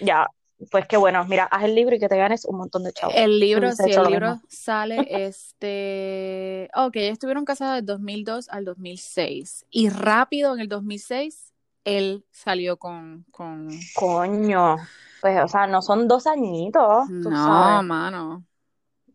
ya. 0.00 0.28
Pues 0.72 0.88
qué 0.88 0.96
bueno. 0.96 1.24
Mira, 1.24 1.44
haz 1.44 1.62
el 1.64 1.76
libro 1.76 1.94
y 1.94 2.00
que 2.00 2.08
te 2.08 2.16
ganes 2.16 2.44
un 2.44 2.56
montón 2.58 2.82
de 2.82 2.92
chavos. 2.92 3.14
El 3.16 3.38
libro, 3.38 3.70
sí, 3.70 3.92
el 3.92 4.02
libro 4.10 4.30
mismo. 4.32 4.42
sale 4.48 5.06
este... 5.08 6.68
Ok, 6.74 6.96
estuvieron 6.96 7.44
casados 7.44 7.76
del 7.76 7.86
2002 7.86 8.48
al 8.48 8.64
2006. 8.64 9.66
Y 9.70 9.88
rápido 9.88 10.54
en 10.54 10.60
el 10.60 10.68
2006, 10.68 11.47
él 11.84 12.24
salió 12.30 12.76
con... 12.76 13.24
con... 13.30 13.68
Coño. 13.94 14.76
Pues, 15.20 15.42
o 15.42 15.48
sea, 15.48 15.66
no 15.66 15.82
son 15.82 16.06
dos 16.06 16.26
añitos, 16.26 17.06
tú 17.22 17.30
No, 17.30 17.36
sabes. 17.44 17.84
mano. 17.86 18.44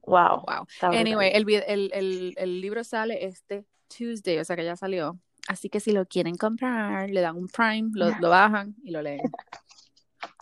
Wow, 0.05 0.43
Wow. 0.45 0.67
Anyway, 0.93 1.31
el, 1.33 1.49
el, 1.65 1.91
el, 1.93 2.33
el 2.37 2.61
libro 2.61 2.83
sale 2.83 3.23
este 3.25 3.65
Tuesday, 3.95 4.39
o 4.39 4.43
sea 4.45 4.55
que 4.55 4.65
ya 4.65 4.75
salió. 4.75 5.17
Así 5.47 5.69
que 5.69 5.79
si 5.79 5.91
lo 5.91 6.05
quieren 6.05 6.35
comprar, 6.35 7.09
le 7.09 7.21
dan 7.21 7.37
un 7.37 7.47
Prime, 7.47 7.89
lo, 7.93 8.09
lo 8.19 8.29
bajan 8.29 8.75
y 8.83 8.91
lo 8.91 9.01
leen. 9.01 9.21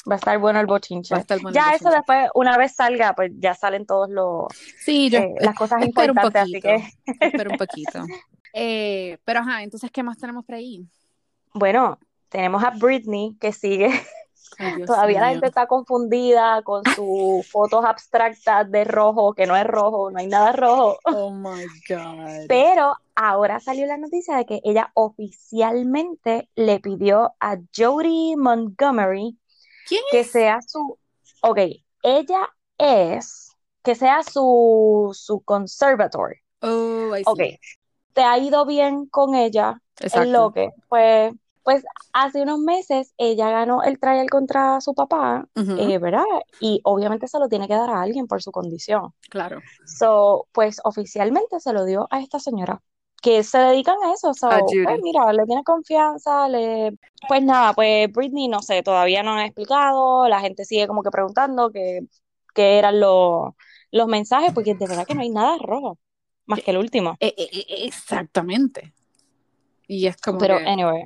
Va 0.09 0.15
a 0.15 0.17
estar 0.17 0.39
bueno 0.39 0.59
el 0.59 0.65
Va 0.65 0.71
a 0.71 0.77
bochinche. 0.77 1.15
estar 1.15 1.39
bueno 1.41 1.49
el 1.49 1.63
Ya 1.63 1.75
eso 1.75 1.85
bochinche. 1.89 1.95
después, 1.97 2.29
una 2.33 2.57
vez 2.57 2.73
salga, 2.73 3.13
pues 3.13 3.31
ya 3.37 3.53
salen 3.53 3.85
todos 3.85 4.09
los, 4.09 4.47
Sí, 4.83 5.09
yo 5.11 5.19
eh, 5.19 5.35
las 5.41 5.53
cosas 5.55 5.79
importantes, 5.85 6.41
así 6.41 6.53
poquito. 6.53 6.67
que, 6.67 7.25
Espero 7.27 7.51
un 7.51 7.57
poquito. 7.57 8.03
Eh, 8.53 9.17
pero 9.23 9.39
ajá, 9.39 9.63
entonces, 9.63 9.89
¿qué 9.91 10.03
más 10.03 10.17
tenemos 10.17 10.43
por 10.43 10.55
ahí? 10.55 10.85
bueno, 11.53 11.97
tenemos 12.31 12.63
a 12.63 12.71
Britney 12.71 13.37
que 13.39 13.53
sigue. 13.53 13.89
Ay, 14.59 14.83
Todavía 14.85 15.21
la 15.21 15.29
gente 15.29 15.47
está 15.47 15.67
confundida 15.67 16.63
con 16.63 16.85
sus 16.87 17.47
fotos 17.51 17.85
abstractas 17.85 18.69
de 18.71 18.83
rojo, 18.85 19.33
que 19.35 19.47
no 19.47 19.55
es 19.57 19.65
rojo, 19.65 20.11
no 20.11 20.19
hay 20.19 20.27
nada 20.27 20.53
rojo. 20.53 20.99
Oh 21.11 21.29
my 21.31 21.67
God. 21.87 22.47
Pero 22.47 22.95
ahora 23.15 23.59
salió 23.59 23.85
la 23.87 23.97
noticia 23.97 24.35
de 24.37 24.45
que 24.45 24.61
ella 24.63 24.91
oficialmente 24.95 26.49
le 26.55 26.79
pidió 26.79 27.33
a 27.39 27.57
Jodie 27.75 28.35
Montgomery 28.37 29.37
¿Quién 29.87 30.03
que 30.09 30.19
es? 30.19 30.31
sea 30.31 30.61
su, 30.61 30.99
ok, 31.41 31.59
ella 32.03 32.49
es, 32.77 33.51
que 33.83 33.95
sea 33.95 34.23
su, 34.23 35.11
su 35.13 35.41
conservator. 35.43 36.37
Oh, 36.63 37.13
I 37.15 37.23
Ok, 37.23 37.39
see. 37.39 37.59
¿te 38.13 38.21
ha 38.23 38.37
ido 38.39 38.65
bien 38.65 39.05
con 39.07 39.35
ella 39.35 39.81
en 39.99 40.07
Exacto. 40.07 40.33
lo 40.33 40.51
que? 40.53 40.69
Pues, 40.89 41.33
pues 41.63 41.83
hace 42.13 42.41
unos 42.41 42.59
meses 42.59 43.13
ella 43.17 43.49
ganó 43.49 43.83
el 43.83 43.99
trial 43.99 44.29
contra 44.29 44.81
su 44.81 44.93
papá, 44.93 45.47
eh, 45.55 45.97
¿verdad? 45.97 46.23
Y 46.59 46.81
obviamente 46.83 47.27
se 47.27 47.39
lo 47.39 47.47
tiene 47.47 47.67
que 47.67 47.75
dar 47.75 47.89
a 47.89 48.01
alguien 48.01 48.27
por 48.27 48.41
su 48.41 48.51
condición. 48.51 49.13
Claro. 49.29 49.59
So, 49.85 50.47
pues 50.51 50.79
oficialmente 50.83 51.59
se 51.59 51.73
lo 51.73 51.85
dio 51.85 52.07
a 52.11 52.19
esta 52.19 52.39
señora, 52.39 52.81
que 53.21 53.43
se 53.43 53.59
dedican 53.59 53.97
a 54.03 54.13
eso. 54.13 54.33
So, 54.33 54.47
A 54.47 54.59
pues 54.59 54.99
mira, 55.01 55.31
le 55.33 55.45
tiene 55.45 55.63
confianza, 55.63 56.47
le... 56.47 56.97
Pues 57.27 57.43
nada, 57.43 57.73
pues 57.73 58.11
Britney, 58.11 58.47
no 58.47 58.61
sé, 58.61 58.81
todavía 58.83 59.21
no 59.23 59.33
han 59.33 59.45
explicado, 59.45 60.27
la 60.27 60.39
gente 60.39 60.65
sigue 60.65 60.87
como 60.87 61.03
que 61.03 61.11
preguntando 61.11 61.71
qué 61.71 62.01
qué 62.53 62.77
eran 62.77 62.99
los, 62.99 63.53
los 63.91 64.07
mensajes, 64.07 64.53
porque 64.53 64.75
de 64.75 64.87
verdad 64.87 65.05
que 65.05 65.15
no 65.15 65.21
hay 65.21 65.29
nada 65.29 65.57
rojo, 65.59 65.97
más 66.45 66.61
que 66.61 66.71
el 66.71 66.77
último. 66.77 67.17
Eh, 67.19 67.33
eh, 67.37 67.49
eh, 67.51 67.65
exactamente. 67.85 68.93
Y 69.87 70.07
es 70.07 70.17
como 70.17 70.37
Pero 70.39 70.57
que... 70.57 70.67
anyway, 70.67 71.03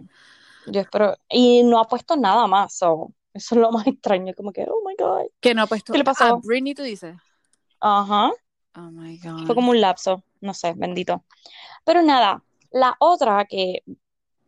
yo 0.68 0.82
espero, 0.82 1.16
y 1.30 1.64
no 1.64 1.80
ha 1.80 1.86
puesto 1.86 2.16
nada 2.16 2.48
más, 2.48 2.78
so, 2.78 3.12
eso 3.34 3.56
es 3.56 3.62
lo 3.62 3.72
más 3.72 3.86
extraño, 3.88 4.34
como 4.36 4.52
que, 4.52 4.64
oh 4.70 4.82
my 4.88 4.96
God, 4.98 5.28
Que 5.40 5.54
no 5.54 5.64
ha 5.64 5.68
puesto... 5.68 5.94
¿qué 5.94 6.00
le 6.00 6.04
A 6.04 6.06
pasó? 6.06 6.40
Britney, 6.44 6.74
tú 6.74 6.84
dices. 6.84 7.16
Ajá. 7.80 8.32
Oh 8.78 8.92
my 8.92 9.18
Fue 9.20 9.32
God. 9.32 9.56
como 9.56 9.72
un 9.72 9.82
lapso, 9.82 10.24
no 10.42 10.54
sé, 10.54 10.74
bendito. 10.76 11.24
Pero 11.86 12.02
nada, 12.02 12.44
la 12.72 12.96
otra 13.00 13.46
que 13.46 13.84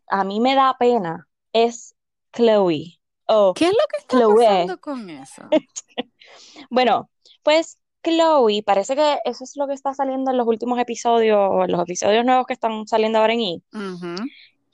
a 0.09 0.23
mí 0.23 0.39
me 0.39 0.55
da 0.55 0.75
pena 0.77 1.27
es 1.53 1.95
Chloe. 2.33 2.99
Oh, 3.27 3.53
¿Qué 3.53 3.65
es 3.65 3.71
lo 3.71 3.77
que 3.89 3.97
está 3.97 4.17
Chloe. 4.17 4.45
pasando 4.45 4.79
con 4.79 5.09
eso? 5.09 5.43
bueno, 6.69 7.09
pues 7.43 7.79
Chloe, 8.03 8.63
parece 8.63 8.95
que 8.95 9.19
eso 9.25 9.43
es 9.43 9.55
lo 9.57 9.67
que 9.67 9.73
está 9.73 9.93
saliendo 9.93 10.31
en 10.31 10.37
los 10.37 10.47
últimos 10.47 10.79
episodios, 10.79 11.37
o 11.39 11.63
en 11.65 11.71
los 11.71 11.81
episodios 11.81 12.25
nuevos 12.25 12.45
que 12.47 12.53
están 12.53 12.87
saliendo 12.87 13.19
ahora 13.19 13.33
en 13.33 13.41
E! 13.41 13.61
Ujú. 13.73 14.15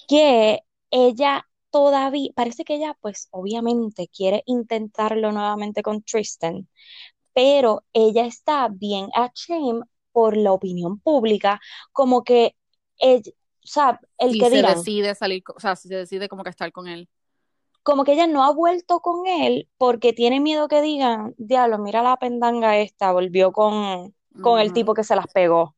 que 0.08 0.64
ella 0.94 1.48
todavía, 1.72 2.32
parece 2.36 2.66
que 2.66 2.76
ella 2.78 2.98
pues 3.02 3.30
obviamente 3.32 4.10
quiere 4.10 4.44
intentarlo 4.48 5.34
nuevamente 5.34 5.84
con 5.84 6.04
Tristan, 6.04 6.70
pero 7.34 7.84
ella 7.94 8.26
está 8.26 8.70
bien 8.70 9.10
ashamed 9.16 9.84
por 10.12 10.38
la 10.38 10.52
opinión 10.54 11.00
pública, 11.00 11.60
como 11.94 12.24
que, 12.24 12.56
ella- 13.00 13.32
o 13.66 13.68
sea, 13.68 14.00
el 14.20 14.36
Y 14.36 14.38
que 14.38 14.50
se 14.50 14.52
dirán, 14.52 14.90
decide 14.90 15.16
salir, 15.16 15.44
o 15.56 15.60
sea, 15.60 15.76
se 15.76 15.94
decide 15.94 16.30
como 16.30 16.44
que 16.44 16.50
estar 16.50 16.72
con 16.72 16.88
él. 16.88 17.10
como 17.84 18.04
que 18.06 18.14
ella 18.14 18.28
no 18.28 18.44
ha 18.44 18.52
vuelto 18.54 19.00
con 19.02 19.28
él 19.28 19.70
porque 19.78 20.14
tiene 20.14 20.40
miedo 20.40 20.68
que 20.68 20.82
digan, 20.82 21.34
diablo, 21.38 21.78
mira 21.80 22.02
la 22.04 22.18
pendanga 22.18 22.78
esta, 22.78 23.12
volvió 23.12 23.52
con, 23.52 24.16
con 24.40 24.60
el 24.60 24.72
tipo 24.74 24.94
que 24.94 25.04
se 25.04 25.16
las 25.16 25.28
pegó. 25.34 25.76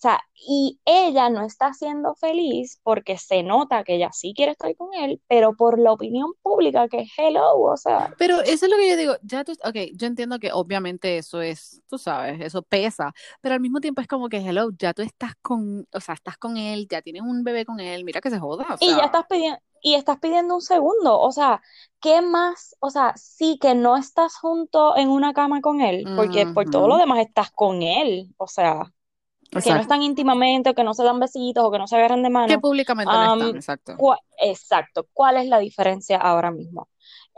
O 0.00 0.02
sea, 0.02 0.22
y 0.34 0.80
ella 0.86 1.28
no 1.28 1.44
está 1.44 1.74
siendo 1.74 2.14
feliz 2.14 2.80
porque 2.82 3.18
se 3.18 3.42
nota 3.42 3.84
que 3.84 3.96
ella 3.96 4.08
sí 4.12 4.32
quiere 4.34 4.52
estar 4.52 4.74
con 4.74 4.94
él, 4.94 5.20
pero 5.28 5.54
por 5.54 5.78
la 5.78 5.92
opinión 5.92 6.32
pública 6.40 6.88
que 6.88 7.04
hello, 7.18 7.58
o 7.58 7.76
sea, 7.76 8.10
Pero 8.16 8.40
eso 8.40 8.64
es 8.64 8.70
lo 8.70 8.78
que 8.78 8.88
yo 8.88 8.96
digo, 8.96 9.16
ya 9.22 9.44
tú, 9.44 9.52
ok, 9.62 9.76
yo 9.94 10.06
entiendo 10.06 10.38
que 10.38 10.52
obviamente 10.52 11.18
eso 11.18 11.42
es, 11.42 11.82
tú 11.86 11.98
sabes, 11.98 12.40
eso 12.40 12.62
pesa, 12.62 13.12
pero 13.42 13.54
al 13.54 13.60
mismo 13.60 13.78
tiempo 13.80 14.00
es 14.00 14.08
como 14.08 14.30
que, 14.30 14.38
hello, 14.38 14.70
ya 14.78 14.94
tú 14.94 15.02
estás 15.02 15.34
con, 15.42 15.86
o 15.92 16.00
sea, 16.00 16.14
estás 16.14 16.38
con 16.38 16.56
él, 16.56 16.88
ya 16.88 17.02
tienes 17.02 17.20
un 17.20 17.44
bebé 17.44 17.66
con 17.66 17.78
él, 17.78 18.02
mira 18.04 18.22
que 18.22 18.30
se 18.30 18.38
joda, 18.38 18.68
o 18.70 18.76
y 18.80 18.86
sea, 18.86 18.96
ya 18.96 19.04
estás 19.04 19.26
pidiendo, 19.28 19.58
y 19.82 19.96
estás 19.96 20.18
pidiendo 20.18 20.54
un 20.54 20.62
segundo, 20.62 21.20
o 21.20 21.30
sea, 21.30 21.60
¿qué 22.00 22.22
más? 22.22 22.74
O 22.80 22.88
sea, 22.88 23.12
sí 23.16 23.58
que 23.60 23.74
no 23.74 23.98
estás 23.98 24.36
junto 24.36 24.96
en 24.96 25.10
una 25.10 25.34
cama 25.34 25.60
con 25.60 25.82
él, 25.82 26.04
porque 26.16 26.46
por 26.46 26.70
todo 26.70 26.88
lo 26.88 26.96
demás 26.96 27.18
estás 27.18 27.50
con 27.50 27.82
él, 27.82 28.34
o 28.38 28.46
sea, 28.46 28.90
que 29.50 29.70
no 29.70 29.80
están 29.80 30.02
íntimamente, 30.02 30.70
o 30.70 30.74
que 30.74 30.84
no 30.84 30.94
se 30.94 31.02
dan 31.02 31.18
besitos, 31.18 31.64
o 31.64 31.70
que 31.70 31.78
no 31.78 31.86
se 31.86 31.96
agarran 31.96 32.22
de 32.22 32.28
que 32.28 32.32
mano. 32.32 32.60
públicamente 32.60 33.12
no 33.12 33.34
están, 33.34 33.56
exacto. 33.56 33.96
exacto, 34.38 35.06
¿cuál 35.12 35.36
es 35.36 35.46
la 35.46 35.58
diferencia 35.58 36.16
ahora 36.18 36.50
mismo? 36.50 36.88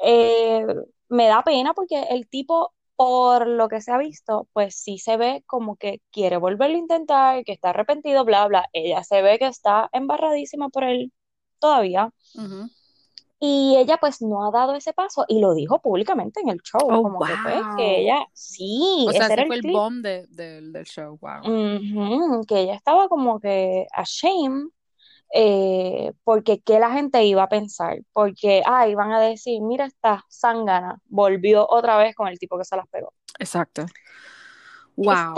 Eh, 0.04 0.66
me 1.08 1.26
da 1.26 1.42
pena 1.42 1.74
porque 1.74 2.02
el 2.10 2.28
tipo, 2.28 2.72
por 2.96 3.46
lo 3.46 3.68
que 3.68 3.80
se 3.80 3.92
ha 3.92 3.98
visto, 3.98 4.48
pues 4.52 4.74
sí 4.74 4.98
se 4.98 5.16
ve 5.16 5.42
como 5.46 5.76
que 5.76 6.00
quiere 6.10 6.36
volverlo 6.36 6.76
a 6.76 6.80
intentar, 6.80 7.44
que 7.44 7.52
está 7.52 7.70
arrepentido, 7.70 8.24
bla, 8.24 8.46
bla. 8.46 8.68
Ella 8.72 9.02
se 9.04 9.22
ve 9.22 9.38
que 9.38 9.46
está 9.46 9.88
embarradísima 9.92 10.68
por 10.68 10.84
él 10.84 11.12
todavía. 11.58 12.10
Y 13.44 13.74
ella 13.76 13.96
pues 13.98 14.22
no 14.22 14.46
ha 14.46 14.52
dado 14.52 14.76
ese 14.76 14.92
paso 14.92 15.24
y 15.26 15.40
lo 15.40 15.52
dijo 15.54 15.80
públicamente 15.80 16.40
en 16.40 16.48
el 16.48 16.60
show, 16.62 16.80
Oh, 16.84 17.02
como 17.02 17.18
que 17.18 17.32
pues 17.42 17.60
wow. 17.66 17.76
que 17.76 18.00
ella, 18.02 18.24
sí, 18.32 19.04
O 19.08 19.10
sea, 19.10 19.26
era 19.26 19.34
ese 19.34 19.46
fue 19.46 19.56
el 19.56 19.62
clip. 19.62 19.74
bomb 19.74 20.00
de- 20.00 20.26
del 20.28 20.72
del 20.72 20.84
show, 20.84 21.18
wow. 21.20 22.44
Que 22.46 22.60
ella 22.60 22.74
estaba 22.74 23.08
como 23.08 23.40
que 23.40 23.88
ashamed, 23.92 24.68
eh, 25.34 26.12
porque 26.22 26.60
qué 26.60 26.78
la 26.78 26.92
gente 26.92 27.24
iba 27.24 27.42
a 27.42 27.48
pensar, 27.48 27.98
porque, 28.12 28.62
ah, 28.64 28.86
iban 28.86 29.10
a 29.12 29.18
decir, 29.20 29.60
mira 29.60 29.86
esta 29.86 30.24
zángana, 30.30 31.00
volvió 31.06 31.66
otra 31.68 31.96
vez 31.96 32.14
con 32.14 32.28
el 32.28 32.38
tipo 32.38 32.56
que 32.58 32.64
se 32.64 32.76
las 32.76 32.86
pegó. 32.88 33.12
Exacto. 33.40 33.86
Wow. 34.94 35.34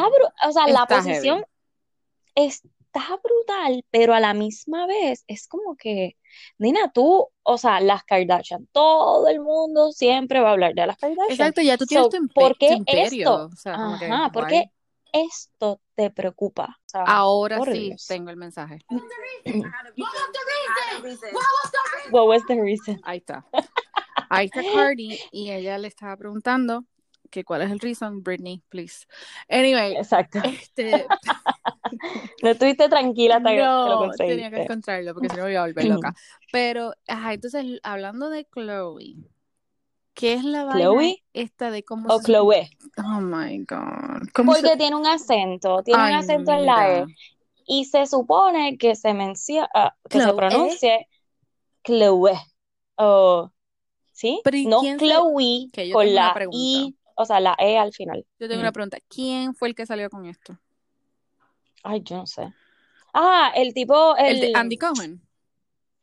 o 0.46 0.52
sea, 0.52 0.66
la 0.66 0.84
posición 0.86 1.44
heavy. 2.36 2.60
Está 2.94 3.16
brutal, 3.22 3.84
pero 3.90 4.14
a 4.14 4.20
la 4.20 4.34
misma 4.34 4.86
vez 4.86 5.24
es 5.26 5.46
como 5.48 5.76
que, 5.76 6.16
Nina, 6.58 6.90
tú, 6.92 7.28
o 7.42 7.58
sea, 7.58 7.80
las 7.80 8.04
Kardashian, 8.04 8.66
todo 8.72 9.28
el 9.28 9.40
mundo 9.40 9.90
siempre 9.92 10.40
va 10.40 10.50
a 10.50 10.52
hablar 10.52 10.74
de 10.74 10.86
las 10.86 10.96
Kardashian. 10.96 11.30
Exacto, 11.30 11.60
ya 11.60 11.76
tú 11.76 11.86
tienes 11.86 12.06
So, 12.06 12.10
tu, 12.10 12.16
impe- 12.18 12.34
¿por 12.34 12.52
tu 12.52 12.58
qué 12.60 12.74
imperio, 12.74 13.28
esto? 13.34 13.46
o 13.46 13.56
sea, 13.56 13.76
como 13.76 13.98
que, 13.98 14.06
Ajá, 14.06 14.30
¿por 14.32 14.44
why? 14.44 14.48
qué 14.50 14.70
esto 15.12 15.80
te 15.94 16.10
preocupa? 16.10 16.76
O 16.86 16.88
sea, 16.88 17.02
Ahora 17.04 17.58
por 17.58 17.72
sí 17.72 17.88
Dios. 17.90 18.06
tengo 18.06 18.30
el 18.30 18.36
mensaje. 18.36 18.78
What 22.10 22.26
was 22.28 22.42
the 22.46 22.60
reason? 22.60 23.00
Ahí 23.04 23.18
está. 23.18 23.44
Ahí 24.30 24.46
está 24.46 24.62
Cardi 24.72 25.18
y 25.30 25.50
ella 25.50 25.78
le 25.78 25.88
estaba 25.88 26.16
preguntando 26.16 26.84
que 27.34 27.44
cuál 27.44 27.62
es 27.62 27.70
el 27.72 27.80
reason, 27.80 28.22
Britney, 28.22 28.62
please. 28.68 29.06
Anyway, 29.48 29.96
Exacto. 29.96 30.38
este, 30.44 31.06
No 32.42 32.50
estuviste 32.50 32.88
tranquila 32.88 33.36
hasta 33.36 33.50
que, 33.50 33.56
que 33.56 33.62
lo 33.62 33.66
no, 34.06 34.10
tenía 34.12 34.16
que 34.16 34.16
conseguiste. 34.16 34.62
encontrarlo 34.62 35.14
porque 35.14 35.28
si 35.30 35.36
no 35.36 35.44
me 35.44 35.50
iba 35.52 35.62
a 35.62 35.66
volver 35.66 35.84
loca. 35.86 36.14
Pero, 36.52 36.92
ajá, 37.08 37.32
entonces, 37.34 37.80
hablando 37.82 38.30
de 38.30 38.44
Chloe, 38.46 39.16
¿qué 40.14 40.34
es 40.34 40.44
la 40.44 40.64
vaina 40.64 40.80
¿Chloe 40.80 41.22
esta 41.32 41.70
de 41.70 41.82
cómo 41.82 42.08
o 42.08 42.18
se... 42.18 42.24
Chloe? 42.26 42.70
Oh 42.98 43.20
my 43.20 43.58
God. 43.68 44.28
¿Cómo 44.32 44.52
Porque 44.52 44.68
se... 44.68 44.76
tiene 44.76 44.96
un 44.96 45.06
acento, 45.06 45.82
tiene 45.82 46.02
un 46.02 46.14
acento 46.14 46.52
en 46.52 46.66
la 46.66 46.88
E. 46.98 47.04
mira. 47.06 47.18
Y 47.66 47.86
se 47.86 48.06
supone 48.06 48.76
que 48.78 48.94
se 48.94 49.12
menciona, 49.14 49.68
que 50.08 50.18
se 50.18 50.24
Chloe. 50.24 50.36
pronuncie 50.36 51.08
Chloe. 51.82 52.32
O, 52.96 53.50
¿sí? 54.12 54.40
Pero 54.44 54.56
¿y 54.56 54.66
No 54.66 54.82
se- 54.82 54.96
Chloe 54.98 55.68
Que 55.72 55.88
yo 55.88 55.94
con 55.94 56.14
la. 56.14 56.34
I, 56.52 56.94
o 57.16 57.24
sea, 57.24 57.40
la 57.40 57.54
E 57.58 57.76
al 57.78 57.92
final. 57.92 58.24
Yo 58.38 58.48
tengo 58.48 58.60
Mm. 58.60 58.64
una 58.64 58.72
pregunta. 58.72 58.98
¿Quién 59.08 59.54
fue 59.54 59.68
el 59.68 59.74
que 59.74 59.86
salió 59.86 60.08
con 60.10 60.26
esto? 60.26 60.58
Ay, 61.82 62.02
yo 62.04 62.16
no 62.16 62.26
sé. 62.26 62.52
Ah, 63.12 63.52
el 63.54 63.74
tipo, 63.74 64.16
El 64.16 64.40
de 64.40 64.52
Andy 64.54 64.76
Cohen. 64.76 65.20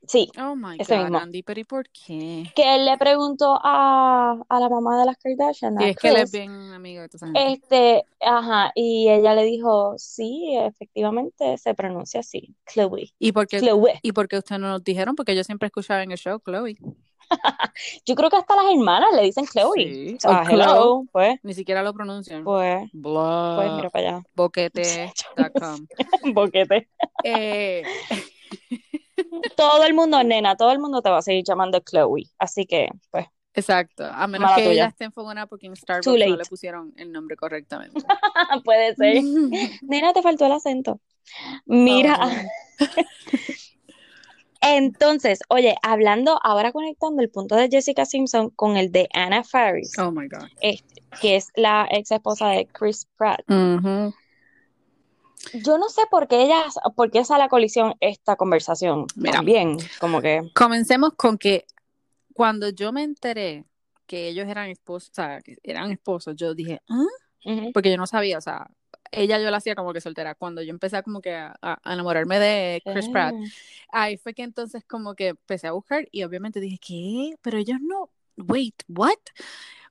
sí, 0.07 0.29
Oh 0.39 0.55
my 0.55 0.77
ese 0.79 0.95
God, 0.95 1.03
mismo. 1.03 1.17
Andy, 1.19 1.43
pero 1.43 1.59
¿y 1.59 1.63
por 1.63 1.89
qué? 1.89 2.45
que 2.55 2.75
él 2.75 2.85
le 2.85 2.97
preguntó 2.97 3.59
a, 3.61 4.37
a 4.47 4.59
la 4.59 4.69
mamá 4.69 4.99
de 4.99 5.05
las 5.05 5.17
Kardashian, 5.17 5.75
Y 5.81 5.85
es 5.89 5.97
que 5.97 6.09
él 6.09 6.17
es 6.17 6.31
bien 6.31 6.51
amigo 6.71 7.01
de 7.01 7.07
esa 7.13 7.25
gente. 7.27 7.51
Este, 7.53 8.03
ajá, 8.21 8.71
y 8.75 9.09
ella 9.09 9.33
le 9.35 9.43
dijo, 9.43 9.95
sí, 9.97 10.55
efectivamente 10.57 11.57
se 11.57 11.73
pronuncia 11.75 12.21
así, 12.21 12.55
Chloe, 12.71 13.11
¿Y 13.19 13.31
por 13.31 13.47
qué, 13.47 13.59
Chloe. 13.59 13.99
y 14.01 14.11
por 14.13 14.27
qué 14.27 14.37
ustedes 14.37 14.61
no 14.61 14.69
nos 14.69 14.83
dijeron? 14.83 15.15
Porque 15.15 15.35
yo 15.35 15.43
siempre 15.43 15.67
escuchaba 15.67 16.01
en 16.03 16.11
el 16.11 16.17
show, 16.17 16.39
Chloe. 16.39 16.77
Yo 18.05 18.15
creo 18.15 18.29
que 18.29 18.37
hasta 18.37 18.55
las 18.55 18.65
hermanas 18.71 19.09
le 19.15 19.23
dicen 19.23 19.45
Chloe. 19.45 19.73
Sí, 19.93 20.15
O 20.17 20.19
sea, 20.19 20.43
hello, 20.49 21.03
pues, 21.11 21.39
Ni 21.43 21.53
siquiera 21.53 21.83
lo 21.83 21.93
pronuncian. 21.93 22.43
pues, 22.43 22.79
pues 22.79 22.89
Blah, 22.93 23.73
mira 23.75 23.89
para 23.89 24.07
allá. 24.09 24.23
boquete.com. 24.35 25.87
Boquete. 26.33 26.87
Eh, 27.23 27.83
Todo 29.55 29.83
el 29.83 29.93
mundo, 29.93 30.23
nena, 30.23 30.55
todo 30.55 30.71
el 30.71 30.79
mundo 30.79 31.01
te 31.01 31.09
va 31.09 31.19
a 31.19 31.21
seguir 31.21 31.43
llamando 31.45 31.79
Chloe. 31.79 32.23
Así 32.39 32.65
que, 32.65 32.89
pues, 33.11 33.27
exacto, 33.53 34.05
a 34.05 34.27
menos 34.27 34.49
Mala 34.49 34.55
que 34.63 34.71
ella 34.71 34.87
esté 34.87 35.05
enfogada 35.05 35.45
porque 35.47 35.67
en 35.67 35.75
Starbucks 35.75 36.07
no 36.07 36.35
le 36.37 36.45
pusieron 36.45 36.93
el 36.97 37.11
nombre 37.11 37.35
correctamente. 37.37 38.01
puede 38.63 38.95
ser. 38.95 39.23
Nena, 39.81 40.13
te 40.13 40.21
faltó 40.21 40.45
el 40.45 40.53
acento. 40.53 40.99
Mira. 41.65 42.19
Oh. 42.21 42.85
Entonces, 44.61 45.39
oye, 45.49 45.75
hablando, 45.81 46.39
ahora 46.43 46.71
conectando 46.71 47.21
el 47.21 47.29
punto 47.29 47.55
de 47.55 47.67
Jessica 47.69 48.05
Simpson 48.05 48.51
con 48.51 48.77
el 48.77 48.91
de 48.91 49.09
Anna 49.13 49.43
Faris, 49.43 49.97
Oh 49.97 50.11
my 50.11 50.27
God. 50.27 50.47
que 51.19 51.35
es 51.35 51.47
la 51.55 51.87
ex 51.91 52.11
esposa 52.11 52.49
de 52.49 52.67
Chris 52.67 53.07
Pratt. 53.17 53.41
Yo 55.53 55.77
no 55.79 55.89
sé 55.89 56.03
por 56.11 56.27
qué 56.27 56.43
ella, 56.43 56.63
por 56.95 57.09
qué 57.09 57.25
sale 57.25 57.43
a 57.43 57.49
colisión 57.49 57.95
esta 57.99 58.35
conversación 58.35 59.07
Mira. 59.15 59.33
también, 59.33 59.77
como 59.99 60.21
que, 60.21 60.41
Comencemos 60.53 61.13
con 61.15 61.39
que 61.39 61.65
cuando 62.33 62.69
yo 62.69 62.91
me 62.91 63.01
enteré 63.03 63.65
que 64.05 64.27
ellos 64.27 64.47
eran 64.47 64.69
esposos, 64.69 65.09
o 65.09 65.13
sea, 65.15 65.41
que 65.41 65.57
eran 65.63 65.91
esposos, 65.91 66.35
yo 66.35 66.53
dije, 66.53 66.81
¿ah? 66.87 67.05
Porque 67.73 67.89
yo 67.89 67.97
no 67.97 68.05
sabía, 68.05 68.37
o 68.37 68.41
sea, 68.41 68.69
ella 69.11 69.39
yo 69.39 69.49
la 69.51 69.57
hacía 69.57 69.75
como 69.75 69.93
que 69.93 70.01
soltera. 70.01 70.35
Cuando 70.35 70.61
yo 70.61 70.71
empecé 70.71 71.01
como 71.03 71.21
que 71.21 71.33
a, 71.35 71.55
a- 71.61 71.93
enamorarme 71.93 72.39
de 72.39 72.81
Chris 72.85 73.09
Pratt, 73.09 73.33
ah, 73.91 74.03
ahí 74.03 74.17
fue 74.17 74.33
que 74.33 74.43
entonces 74.43 74.83
como 74.85 75.15
que 75.15 75.29
empecé 75.29 75.67
a 75.67 75.71
buscar 75.73 76.07
y 76.11 76.23
obviamente 76.23 76.59
dije, 76.59 76.79
¿qué? 76.79 77.35
Pero 77.41 77.57
ellos 77.57 77.77
no, 77.81 78.09
wait, 78.37 78.75
what? 78.87 79.11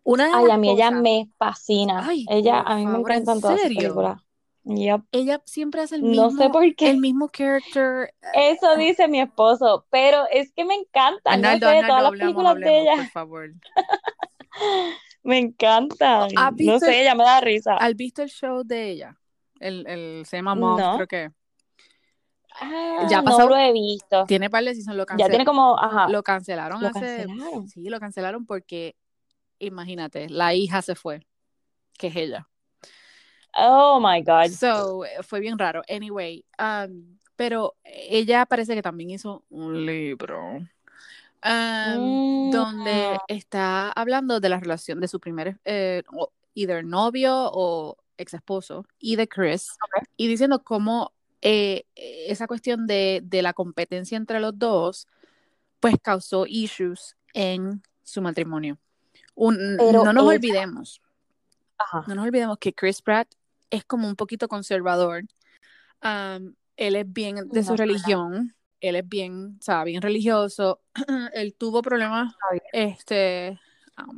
Una 0.02 0.26
de 0.28 0.32
Ay, 0.34 0.50
a 0.50 0.56
mí 0.56 0.70
ella 0.70 0.88
cosas- 0.88 1.02
me 1.02 1.28
fascina. 1.38 2.06
Ay, 2.08 2.24
Ella, 2.30 2.60
a 2.60 2.76
mí 2.76 2.86
me 2.86 2.92
favor, 2.92 3.10
¿en 3.12 3.16
encantan 3.18 3.40
todas 3.40 3.60
sus 3.60 3.68
películas. 3.68 4.20
Yep. 4.62 5.00
ella 5.12 5.40
siempre 5.46 5.80
hace 5.80 5.96
el 5.96 6.02
mismo, 6.02 6.24
No 6.24 6.30
sé 6.30 6.50
por 6.50 6.74
qué. 6.76 6.90
el 6.90 6.98
mismo 6.98 7.28
character. 7.30 8.12
Eso 8.34 8.76
dice 8.76 9.08
mi 9.08 9.18
esposo, 9.20 9.86
pero 9.90 10.24
es 10.30 10.52
que 10.52 10.64
me 10.66 10.74
encanta, 10.74 11.34
no 11.36 11.42
sé, 11.42 11.64
Arnaldo, 11.64 11.86
todas 11.88 12.02
las 12.02 12.12
películas 12.12 12.54
de 12.56 12.80
ella 12.82 12.94
por 12.96 13.06
favor. 13.08 13.50
me 15.22 15.38
encantan. 15.38 16.28
¿Has 16.36 16.52
No 16.58 16.78
sé, 16.78 16.88
el- 16.88 16.94
ella 17.02 17.14
me 17.14 17.24
da 17.24 17.40
risa. 17.40 17.76
¿Has 17.76 17.94
visto 17.96 18.22
el 18.22 18.28
show 18.30 18.62
de 18.64 18.90
ella? 18.90 19.16
El, 19.58 19.86
el, 19.86 20.26
se 20.26 20.36
llama 20.38 20.54
Moms, 20.54 20.80
No. 20.82 20.94
creo 20.96 21.06
que. 21.06 21.30
Ah, 22.62 23.06
ya 23.08 23.18
no 23.22 23.24
pasó. 23.24 23.48
lo 23.48 23.56
he 23.56 23.72
visto. 23.72 24.24
Tiene 24.26 24.50
par 24.50 24.64
de 24.64 24.74
seasons, 24.74 24.96
lo 24.96 25.02
Ya 25.02 25.06
cancelaron. 25.06 25.30
tiene 25.30 25.44
como, 25.44 25.78
ajá, 25.78 26.08
Lo 26.08 26.22
cancelaron 26.22 26.80
lo 26.82 26.88
hace. 26.88 27.00
cancelaron. 27.00 27.68
Sí, 27.68 27.88
lo 27.88 28.00
cancelaron 28.00 28.44
porque, 28.46 28.96
imagínate, 29.58 30.28
la 30.28 30.54
hija 30.54 30.82
se 30.82 30.94
fue, 30.94 31.26
que 31.98 32.08
es 32.08 32.16
ella. 32.16 32.48
Oh 33.56 33.98
my 34.00 34.22
God. 34.22 34.50
So, 34.50 35.04
fue 35.22 35.40
bien 35.40 35.58
raro. 35.58 35.82
Anyway, 35.88 36.44
um, 36.58 37.18
pero 37.36 37.74
ella 37.84 38.46
parece 38.46 38.74
que 38.74 38.82
también 38.82 39.10
hizo 39.10 39.44
un 39.48 39.84
libro. 39.86 40.60
Um, 41.44 42.30
Mm. 42.50 42.50
donde 42.50 43.18
está 43.28 43.90
hablando 43.92 44.40
de 44.40 44.48
la 44.48 44.60
relación 44.60 45.00
de 45.00 45.08
su 45.08 45.20
primer, 45.20 45.58
eh, 45.64 46.02
either 46.54 46.84
novio 46.84 47.50
o 47.52 47.96
ex 48.16 48.34
esposo 48.34 48.84
y 48.98 49.16
de 49.16 49.28
Chris, 49.28 49.70
y 50.16 50.28
diciendo 50.28 50.62
cómo 50.62 51.12
eh, 51.42 51.84
esa 51.94 52.46
cuestión 52.46 52.86
de, 52.86 53.22
de, 53.24 53.40
la 53.40 53.54
competencia 53.54 54.16
entre 54.16 54.40
los 54.40 54.58
dos, 54.58 55.08
pues 55.80 55.94
causó 56.02 56.44
issues 56.46 57.16
en 57.32 57.82
su 58.02 58.20
matrimonio. 58.20 58.78
no 59.36 60.12
nos 60.12 60.24
olvidemos, 60.24 61.00
no 62.06 62.14
nos 62.14 62.24
olvidemos 62.26 62.58
que 62.58 62.74
Chris 62.74 63.00
Pratt 63.00 63.28
es 63.70 63.84
como 63.84 64.06
un 64.06 64.16
poquito 64.16 64.48
conservador. 64.48 65.22
él 66.02 66.96
es 66.96 67.12
bien 67.12 67.48
de 67.48 67.64
su 67.64 67.76
religión, 67.76 68.54
él 68.80 68.96
es 68.96 69.08
bien, 69.08 69.56
o 69.58 69.62
sea, 69.62 69.84
bien 69.84 70.02
religioso. 70.02 70.80
él 71.34 71.54
tuvo 71.54 71.82
problemas 71.82 72.34
este, 72.72 73.58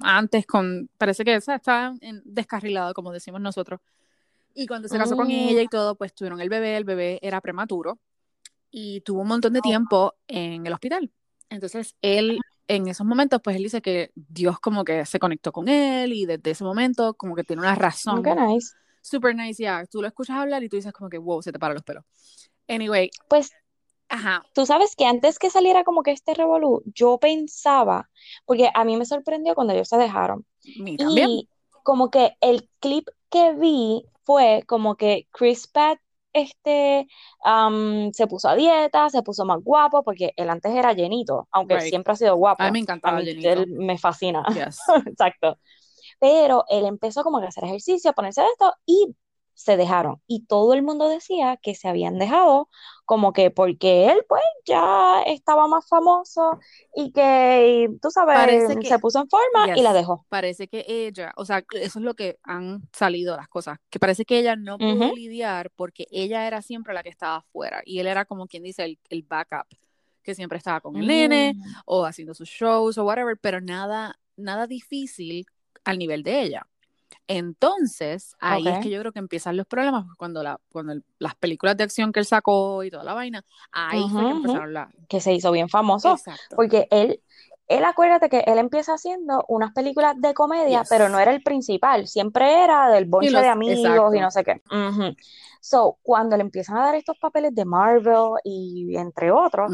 antes 0.02 0.46
con, 0.46 0.88
parece 0.98 1.24
que 1.24 1.34
estaba 1.34 1.94
descarrilado, 2.24 2.94
como 2.94 3.12
decimos 3.12 3.40
nosotros. 3.40 3.80
Y 4.54 4.66
cuando 4.66 4.88
se 4.88 4.98
casó 4.98 5.16
con 5.16 5.30
ella 5.30 5.62
y 5.62 5.66
mm. 5.66 5.70
todo, 5.70 5.94
pues 5.96 6.14
tuvieron 6.14 6.40
el 6.40 6.48
bebé, 6.48 6.76
el 6.76 6.84
bebé 6.84 7.18
era 7.22 7.40
prematuro 7.40 7.98
y 8.70 9.00
tuvo 9.02 9.22
un 9.22 9.28
montón 9.28 9.52
de 9.52 9.60
tiempo 9.60 10.14
en 10.28 10.66
el 10.66 10.72
hospital. 10.72 11.10
Entonces, 11.48 11.94
él, 12.02 12.38
en 12.68 12.88
esos 12.88 13.06
momentos, 13.06 13.40
pues 13.42 13.56
él 13.56 13.62
dice 13.62 13.82
que 13.82 14.10
Dios 14.14 14.58
como 14.58 14.84
que 14.84 15.04
se 15.06 15.18
conectó 15.18 15.52
con 15.52 15.68
él 15.68 16.12
y 16.12 16.26
desde 16.26 16.50
ese 16.50 16.64
momento 16.64 17.14
como 17.14 17.34
que 17.34 17.44
tiene 17.44 17.60
una 17.60 17.74
razón. 17.74 18.22
Qué 18.22 18.34
nice. 18.34 18.72
Super 19.00 19.34
nice, 19.34 19.62
ya. 19.62 19.84
Tú 19.86 20.00
lo 20.00 20.08
escuchas 20.08 20.36
hablar 20.36 20.62
y 20.62 20.68
tú 20.68 20.76
dices 20.76 20.92
como 20.92 21.10
que, 21.10 21.18
wow, 21.18 21.42
se 21.42 21.52
te 21.52 21.58
paran 21.58 21.74
los 21.74 21.82
pelos. 21.82 22.04
Anyway. 22.68 23.10
Pues, 23.28 23.50
ajá. 24.12 24.44
Tú 24.54 24.66
sabes 24.66 24.94
que 24.94 25.06
antes 25.06 25.38
que 25.38 25.50
saliera 25.50 25.82
como 25.84 26.02
que 26.02 26.12
este 26.12 26.34
revolú, 26.34 26.82
yo 26.94 27.18
pensaba, 27.18 28.10
porque 28.44 28.70
a 28.72 28.84
mí 28.84 28.96
me 28.96 29.06
sorprendió 29.06 29.54
cuando 29.54 29.72
ellos 29.72 29.88
se 29.88 29.96
dejaron. 29.96 30.44
Y 30.62 31.48
como 31.82 32.10
que 32.10 32.36
el 32.40 32.68
clip 32.78 33.08
que 33.30 33.54
vi 33.54 34.04
fue 34.24 34.62
como 34.66 34.96
que 34.96 35.26
Chris 35.32 35.66
Pratt 35.66 35.98
este, 36.32 37.06
se 38.12 38.26
puso 38.26 38.48
a 38.48 38.54
dieta, 38.54 39.10
se 39.10 39.22
puso 39.22 39.44
más 39.44 39.60
guapo, 39.62 40.02
porque 40.02 40.32
él 40.36 40.50
antes 40.50 40.74
era 40.74 40.92
llenito, 40.92 41.48
aunque 41.50 41.80
siempre 41.80 42.12
ha 42.12 42.16
sido 42.16 42.36
guapo. 42.36 42.62
A 42.62 42.66
mí 42.66 42.72
me 42.72 42.78
encantaba 42.80 43.20
llenito. 43.20 43.48
Él 43.48 43.66
me 43.68 43.98
fascina. 43.98 44.44
Exacto. 45.06 45.58
Pero 46.18 46.64
él 46.68 46.86
empezó 46.86 47.24
como 47.24 47.38
a 47.38 47.46
hacer 47.46 47.64
ejercicio, 47.64 48.10
a 48.10 48.14
ponerse 48.14 48.42
esto 48.52 48.72
y 48.86 49.14
se 49.62 49.76
dejaron. 49.76 50.20
Y 50.26 50.46
todo 50.46 50.74
el 50.74 50.82
mundo 50.82 51.08
decía 51.08 51.56
que 51.56 51.74
se 51.74 51.88
habían 51.88 52.18
dejado 52.18 52.68
como 53.04 53.32
que 53.32 53.50
porque 53.50 54.10
él 54.10 54.24
pues 54.28 54.42
ya 54.64 55.22
estaba 55.26 55.68
más 55.68 55.88
famoso 55.88 56.58
y 56.94 57.12
que, 57.12 57.88
tú 58.00 58.10
sabes, 58.10 58.68
se 58.86 58.98
puso 58.98 59.20
en 59.20 59.28
forma 59.28 59.76
y 59.76 59.82
la 59.82 59.92
dejó. 59.92 60.26
Parece 60.28 60.68
que 60.68 60.84
ella, 60.88 61.32
o 61.36 61.44
sea, 61.44 61.64
eso 61.72 61.98
es 61.98 62.04
lo 62.04 62.14
que 62.14 62.38
han 62.42 62.82
salido 62.92 63.36
las 63.36 63.48
cosas, 63.48 63.78
que 63.90 63.98
parece 63.98 64.24
que 64.24 64.38
ella 64.38 64.56
no 64.56 64.78
pudo 64.78 65.14
lidiar 65.14 65.70
porque 65.76 66.06
ella 66.10 66.46
era 66.46 66.62
siempre 66.62 66.94
la 66.94 67.02
que 67.02 67.10
estaba 67.10 67.36
afuera 67.36 67.82
y 67.84 67.98
él 68.00 68.06
era 68.06 68.24
como 68.24 68.46
quien 68.46 68.62
dice 68.62 68.84
el, 68.84 68.98
el 69.10 69.22
backup, 69.22 69.66
que 70.22 70.34
siempre 70.34 70.58
estaba 70.58 70.80
con 70.80 70.96
el 70.96 71.06
nene 71.06 71.54
mm. 71.54 71.62
o 71.86 72.04
haciendo 72.04 72.34
sus 72.34 72.48
shows 72.48 72.98
o 72.98 73.04
whatever, 73.04 73.36
pero 73.40 73.60
nada, 73.60 74.18
nada 74.36 74.66
difícil 74.66 75.46
al 75.84 75.98
nivel 75.98 76.22
de 76.22 76.42
ella. 76.42 76.66
Entonces, 77.26 78.36
ahí 78.40 78.66
es 78.66 78.78
que 78.80 78.90
yo 78.90 79.00
creo 79.00 79.12
que 79.12 79.18
empiezan 79.18 79.56
los 79.56 79.66
problemas, 79.66 80.06
cuando, 80.16 80.42
la, 80.42 80.60
cuando 80.70 80.94
las 81.18 81.34
películas 81.34 81.76
de 81.76 81.84
acción 81.84 82.12
que 82.12 82.20
él 82.20 82.26
sacó 82.26 82.84
y 82.84 82.90
toda 82.90 83.04
la 83.04 83.14
vaina, 83.14 83.44
ahí 83.70 84.02
fue 84.10 84.22
que 84.22 84.30
empezaron 84.30 84.72
las... 84.72 84.88
Que 85.08 85.20
se 85.20 85.32
hizo 85.32 85.50
bien 85.52 85.68
famoso, 85.68 86.18
porque 86.54 86.88
él, 86.90 87.20
él 87.76 87.84
acuérdate 87.84 88.28
que 88.28 88.40
él 88.46 88.58
empieza 88.58 88.94
haciendo 88.94 89.44
unas 89.48 89.72
películas 89.72 90.14
de 90.18 90.34
comedia, 90.34 90.84
pero 90.88 91.08
no 91.08 91.18
era 91.18 91.32
el 91.32 91.42
principal, 91.42 92.06
siempre 92.06 92.64
era 92.64 92.90
del 92.90 93.06
bonche 93.06 93.30
de 93.30 93.48
amigos 93.48 94.14
y 94.14 94.20
no 94.20 94.30
sé 94.30 94.44
qué. 94.44 94.62
So, 95.64 95.98
cuando 96.02 96.36
le 96.36 96.42
empiezan 96.42 96.76
a 96.76 96.86
dar 96.86 96.96
estos 96.96 97.16
papeles 97.18 97.54
de 97.54 97.64
Marvel 97.64 98.32
y 98.42 98.96
entre 98.96 99.30
otros, 99.30 99.72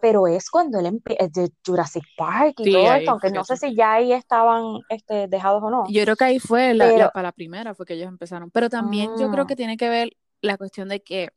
pero 0.00 0.28
es 0.28 0.48
cuando 0.48 0.78
él 0.78 0.86
empieza, 0.86 1.26
de 1.26 1.50
Jurassic 1.66 2.04
Park 2.16 2.54
y 2.58 2.70
todo 2.72 2.94
esto, 2.94 3.10
aunque 3.10 3.30
no 3.30 3.44
sé 3.44 3.56
si 3.56 3.74
ya 3.74 3.94
ahí 3.94 4.12
estaban 4.12 4.78
este, 4.88 5.26
dejados 5.26 5.60
o 5.62 5.70
no. 5.70 5.84
Yo 5.88 6.04
creo 6.04 6.14
que 6.14 6.24
ahí 6.24 6.38
fue 6.38 6.72
la, 6.74 7.10
para 7.10 7.28
la 7.28 7.32
primera, 7.32 7.74
fue 7.74 7.84
que 7.84 7.94
ellos 7.94 8.06
empezaron. 8.06 8.52
Pero 8.52 8.70
también 8.70 9.10
yo 9.18 9.28
creo 9.30 9.42
ah. 9.42 9.46
que 9.48 9.56
tiene 9.56 9.76
que 9.76 9.88
ver 9.88 10.16
la 10.40 10.56
cuestión 10.56 10.88
de 10.88 11.02
que 11.02 11.30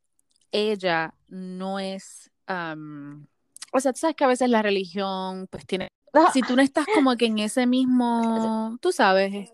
ella 0.52 1.16
no 1.28 1.80
es, 1.80 2.32
o 2.48 3.80
sea, 3.80 3.94
tú 3.94 4.00
sabes 4.00 4.16
que 4.16 4.24
a 4.24 4.28
veces 4.28 4.48
la 4.50 4.62
religión 4.62 5.48
pues 5.50 5.66
tiene. 5.66 5.90
Si 6.34 6.42
tú 6.42 6.56
no 6.56 6.62
estás 6.62 6.86
como 6.94 7.16
que 7.16 7.26
en 7.26 7.40
ese 7.40 7.66
mismo, 7.66 8.78
tú 8.82 8.92
sabes, 8.92 9.52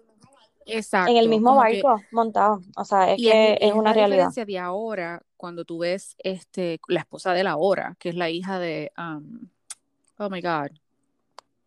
Exacto. 0.65 1.11
En 1.11 1.17
el 1.17 1.29
mismo 1.29 1.55
barco 1.55 2.01
montado. 2.11 2.61
O 2.75 2.85
sea, 2.85 3.11
es 3.11 3.17
que 3.21 3.57
es, 3.59 3.73
una 3.73 3.93
realidad. 3.93 4.27
diferencia 4.27 4.45
de 4.45 4.59
ahora, 4.59 5.21
cuando 5.37 5.65
tú 5.65 5.79
ves 5.79 6.15
este, 6.19 6.79
la 6.87 7.01
esposa 7.01 7.33
de 7.33 7.43
la 7.43 7.57
hora, 7.57 7.95
que 7.99 8.09
es 8.09 8.15
la 8.15 8.29
hija 8.29 8.59
de. 8.59 8.91
Um, 8.97 9.49
oh 10.17 10.29
my 10.29 10.41
God. 10.41 10.71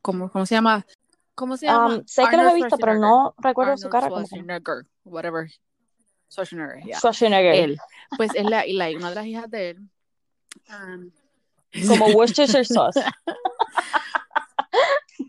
¿Cómo, 0.03 0.31
¿Cómo 0.31 0.47
se 0.47 0.55
llama? 0.55 0.87
¿Cómo 1.35 1.57
se 1.57 1.67
llama? 1.67 1.97
Um, 1.97 2.07
sé 2.07 2.25
que 2.31 2.37
lo 2.37 2.49
he 2.49 2.55
visto, 2.55 2.79
pero 2.79 2.99
no 2.99 3.35
recuerdo 3.39 3.77
su 3.77 3.89
cara. 3.89 4.09
Schwarzenegger, 4.09 4.87
whatever. 5.05 5.51
Schwarzenegger, 6.31 6.83
yeah. 6.85 6.99
Schwarzenegger. 6.99 7.55
Él. 7.55 7.79
Pues 8.17 8.31
es 8.35 8.45
la, 8.45 8.65
la, 8.67 8.91
una 8.97 9.11
de 9.11 9.15
las 9.15 9.27
hijas 9.27 9.51
de 9.51 9.71
él. 9.71 9.79
Um, 10.71 11.11
Como 11.89 12.07
Worcestershire 12.15 12.65
sauce. 12.65 13.01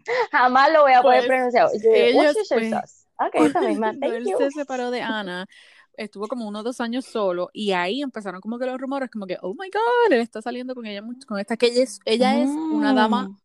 Jamás 0.31 0.71
lo 0.71 0.83
voy 0.83 0.93
a 0.93 1.01
poder 1.01 1.25
pues, 1.25 1.27
pronunciar. 1.27 1.65
Worcestershire 2.15 2.59
pues, 2.59 2.69
sauce. 2.69 3.07
Ok, 3.19 3.47
esa 3.47 3.61
misma. 3.61 3.93
él 4.01 4.27
se 4.37 4.51
separó 4.51 4.91
de 4.91 5.01
Ana, 5.01 5.47
estuvo 5.97 6.27
como 6.27 6.47
unos 6.47 6.63
dos 6.63 6.79
años 6.79 7.05
solo 7.05 7.49
y 7.51 7.71
ahí 7.71 8.01
empezaron 8.01 8.41
como 8.41 8.59
que 8.59 8.65
los 8.65 8.79
rumores, 8.79 9.09
como 9.09 9.25
que, 9.25 9.37
oh 9.41 9.53
my 9.53 9.69
god, 9.69 10.13
él 10.13 10.21
está 10.21 10.41
saliendo 10.41 10.75
con 10.75 10.85
ella, 10.85 11.01
con 11.27 11.39
esta, 11.39 11.57
que 11.57 11.67
ella 11.67 11.83
es, 11.83 11.99
ella 12.05 12.39
es 12.39 12.49
una 12.49 12.93
dama, 12.93 13.29
mm. 13.29 13.37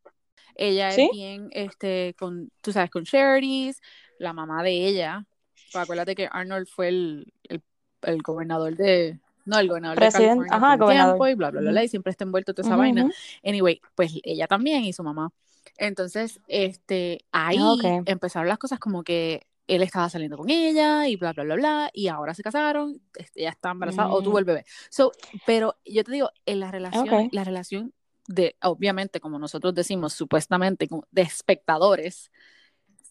ella 0.57 0.89
es 0.91 1.11
bien, 1.11 1.49
este, 1.53 2.15
con, 2.19 2.51
tú 2.61 2.73
sabes, 2.73 2.91
con 2.91 3.05
charities, 3.05 3.81
la 4.19 4.35
mamá 4.35 4.63
de 4.63 4.87
ella, 4.87 5.25
pues 5.73 5.83
acuérdate 5.83 6.15
que 6.15 6.29
Arnold 6.31 6.69
fue 6.69 6.89
el, 6.89 7.33
el, 7.45 7.63
el 8.03 8.23
gobernador 8.23 8.77
de, 8.77 9.19
no, 9.47 9.59
el 9.59 9.69
gobernador 9.69 9.99
de 9.99 10.13
California 10.13 10.55
ajá, 10.55 10.77
gobernador. 10.77 11.15
tiempo 11.15 11.29
y 11.29 11.35
bla, 11.35 11.51
bla, 11.51 11.61
bla, 11.63 11.71
bla, 11.71 11.85
y 11.85 11.89
siempre 11.89 12.11
está 12.11 12.25
envuelto 12.25 12.55
toda 12.55 12.69
esa 12.69 12.77
vaina. 12.77 13.11
Anyway, 13.43 13.81
pues 13.95 14.13
ella 14.23 14.47
también 14.47 14.85
y 14.85 14.93
su 14.93 15.03
mamá. 15.03 15.31
Entonces, 15.77 16.41
este, 16.49 17.25
ahí 17.33 17.59
empezaron 18.07 18.49
las 18.49 18.59
cosas 18.59 18.79
como 18.79 19.03
que 19.03 19.47
él 19.67 19.83
estaba 19.83 20.09
saliendo 20.09 20.37
con 20.37 20.51
ella 20.51 21.09
y 21.09 21.17
bla, 21.17 21.33
bla, 21.33 21.45
bla, 21.45 21.55
bla, 21.55 21.91
y 21.93 22.09
ahora 22.09 22.35
se 22.35 22.43
casaron, 22.43 23.01
ella 23.35 23.51
está 23.51 23.71
embarazada 23.71 24.11
o 24.11 24.23
tuvo 24.23 24.39
el 24.39 24.45
mm. 24.45 24.49
bebé. 24.49 24.65
So, 24.91 25.13
pero 25.47 25.77
yo 25.85 26.05
te 26.05 26.13
digo, 26.13 26.31
en 26.47 26.61
la 26.61 26.71
relación, 26.71 27.29
la 27.33 27.45
relación 27.45 27.95
de, 28.27 28.57
obviamente, 28.63 29.21
como 29.21 29.39
nosotros 29.39 29.75
decimos, 29.75 30.13
supuestamente, 30.13 30.89
de 31.11 31.23
espectadores, 31.23 32.31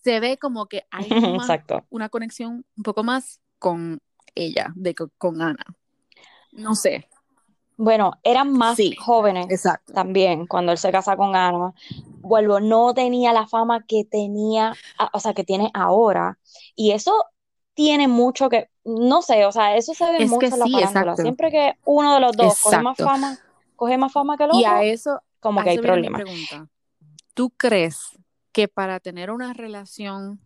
se 0.03 0.19
ve 0.19 0.37
como 0.37 0.67
que 0.67 0.85
hay 0.91 1.09
una 1.89 2.09
conexión 2.09 2.65
un 2.75 2.83
poco 2.83 3.03
más 3.03 3.41
con 3.59 4.01
ella, 4.35 4.73
de 4.75 4.95
con 4.95 5.41
Ana. 5.41 5.65
No 6.51 6.75
sé. 6.75 7.07
Bueno, 7.77 8.13
eran 8.23 8.51
más 8.51 8.77
jóvenes 8.99 9.67
también 9.93 10.45
cuando 10.45 10.71
él 10.71 10.77
se 10.77 10.91
casa 10.91 11.17
con 11.17 11.35
Ana. 11.35 11.73
Vuelvo, 12.19 12.59
no 12.59 12.93
tenía 12.93 13.33
la 13.33 13.47
fama 13.47 13.83
que 13.87 14.05
tenía, 14.05 14.73
o 15.13 15.19
sea, 15.19 15.33
que 15.33 15.43
tiene 15.43 15.71
ahora. 15.73 16.37
Y 16.75 16.91
eso 16.91 17.25
tiene 17.73 18.07
mucho 18.07 18.49
que, 18.49 18.69
no 18.83 19.21
sé, 19.21 19.45
o 19.45 19.51
sea, 19.51 19.75
eso 19.75 19.93
se 19.93 20.05
ve 20.11 20.25
mucho 20.27 20.47
en 20.47 20.59
la 20.59 20.67
farándula. 20.67 21.15
Siempre 21.15 21.49
que 21.49 21.73
uno 21.85 22.13
de 22.13 22.19
los 22.19 22.37
dos 22.37 22.59
coge 22.61 22.81
más 22.81 22.97
fama, 22.97 23.39
coge 23.75 23.97
más 23.97 24.11
fama 24.11 24.37
que 24.37 24.43
el 24.43 24.49
otro. 24.51 24.61
Y 24.61 24.65
a 24.65 24.83
eso, 24.83 25.21
como 25.39 25.63
que 25.63 25.71
hay 25.71 25.79
problemas. 25.79 26.21
¿Tú 27.33 27.49
crees 27.51 27.97
que 28.51 28.67
para 28.67 28.99
tener 28.99 29.31
una 29.31 29.53
relación 29.53 30.39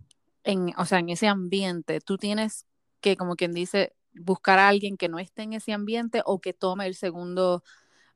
en, 0.44 0.74
o 0.78 0.86
sea, 0.86 1.00
en 1.00 1.10
ese 1.10 1.28
ambiente, 1.28 2.00
tú 2.00 2.18
tienes 2.18 2.66
que, 3.02 3.18
como 3.18 3.36
quien 3.36 3.52
dice, 3.52 3.94
buscar 4.16 4.60
a 4.60 4.68
alguien 4.70 4.98
que 4.98 5.10
no 5.10 5.20
esté 5.20 5.44
en 5.44 5.54
ese 5.54 5.74
ambiente 5.74 6.22
o 6.26 6.40
que 6.42 6.54
tome 6.54 6.88
el 6.88 6.96
segundo, 6.96 7.64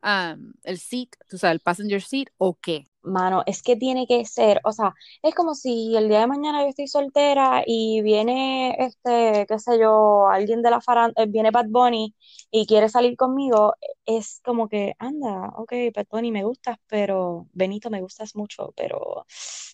el 0.02 0.80
seat, 0.80 1.10
o 1.34 1.38
sea, 1.38 1.52
el 1.52 1.60
passenger 1.60 2.02
seat 2.02 2.30
o 2.38 2.56
qué 2.56 2.86
mano, 3.02 3.44
es 3.46 3.62
que 3.62 3.76
tiene 3.76 4.08
que 4.08 4.26
ser, 4.26 4.60
o 4.64 4.72
sea, 4.72 4.94
es 5.24 5.34
como 5.36 5.56
si 5.56 5.96
el 5.96 6.10
día 6.10 6.20
de 6.22 6.28
mañana 6.28 6.64
yo 6.64 6.70
estoy 6.70 6.88
soltera 6.88 7.64
y 7.66 8.02
viene, 8.02 8.76
este, 8.80 9.46
qué 9.48 9.60
sé 9.60 9.80
yo, 9.80 10.28
alguien 10.28 10.62
de 10.62 10.70
la 10.70 10.82
farándula, 10.82 11.24
eh, 11.24 11.28
viene 11.28 11.52
Bad 11.52 11.68
Bunny 11.70 12.14
y 12.52 12.66
quiere 12.66 12.90
salir 12.90 13.16
conmigo, 13.16 13.74
es 14.06 14.42
como 14.44 14.68
que, 14.68 14.96
anda, 15.00 15.50
ok, 15.56 15.74
Bad 15.96 16.08
Bunny 16.10 16.32
me 16.32 16.44
gustas, 16.44 16.78
pero 16.88 17.48
Benito 17.54 17.90
me 17.90 18.02
gustas 18.02 18.36
mucho, 18.36 18.74
pero 18.76 19.26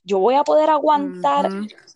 yo 0.03 0.19
voy 0.19 0.35
a 0.35 0.43
poder 0.43 0.69
aguantar 0.69 1.49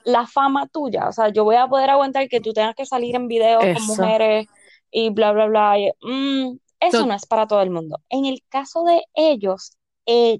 la 0.03 0.27
fama 0.27 0.67
tuya, 0.67 1.07
o 1.07 1.11
sea, 1.11 1.29
yo 1.29 1.43
voy 1.43 1.55
a 1.55 1.67
poder 1.67 1.89
aguantar 1.89 2.27
que 2.27 2.41
tú 2.41 2.53
tengas 2.53 2.75
que 2.75 2.85
salir 2.85 3.15
en 3.15 3.27
videos 3.27 3.63
con 3.63 3.85
mujeres 3.85 4.47
y 4.91 5.09
bla, 5.11 5.31
bla, 5.31 5.45
bla. 5.45 5.75
Mm, 6.01 6.57
eso 6.79 7.05
no 7.05 7.13
es 7.13 7.25
para 7.25 7.47
todo 7.47 7.61
el 7.61 7.69
mundo. 7.69 8.01
En 8.09 8.25
el 8.25 8.43
caso 8.49 8.83
de 8.83 9.03
ellos, 9.13 9.77
eh, 10.05 10.39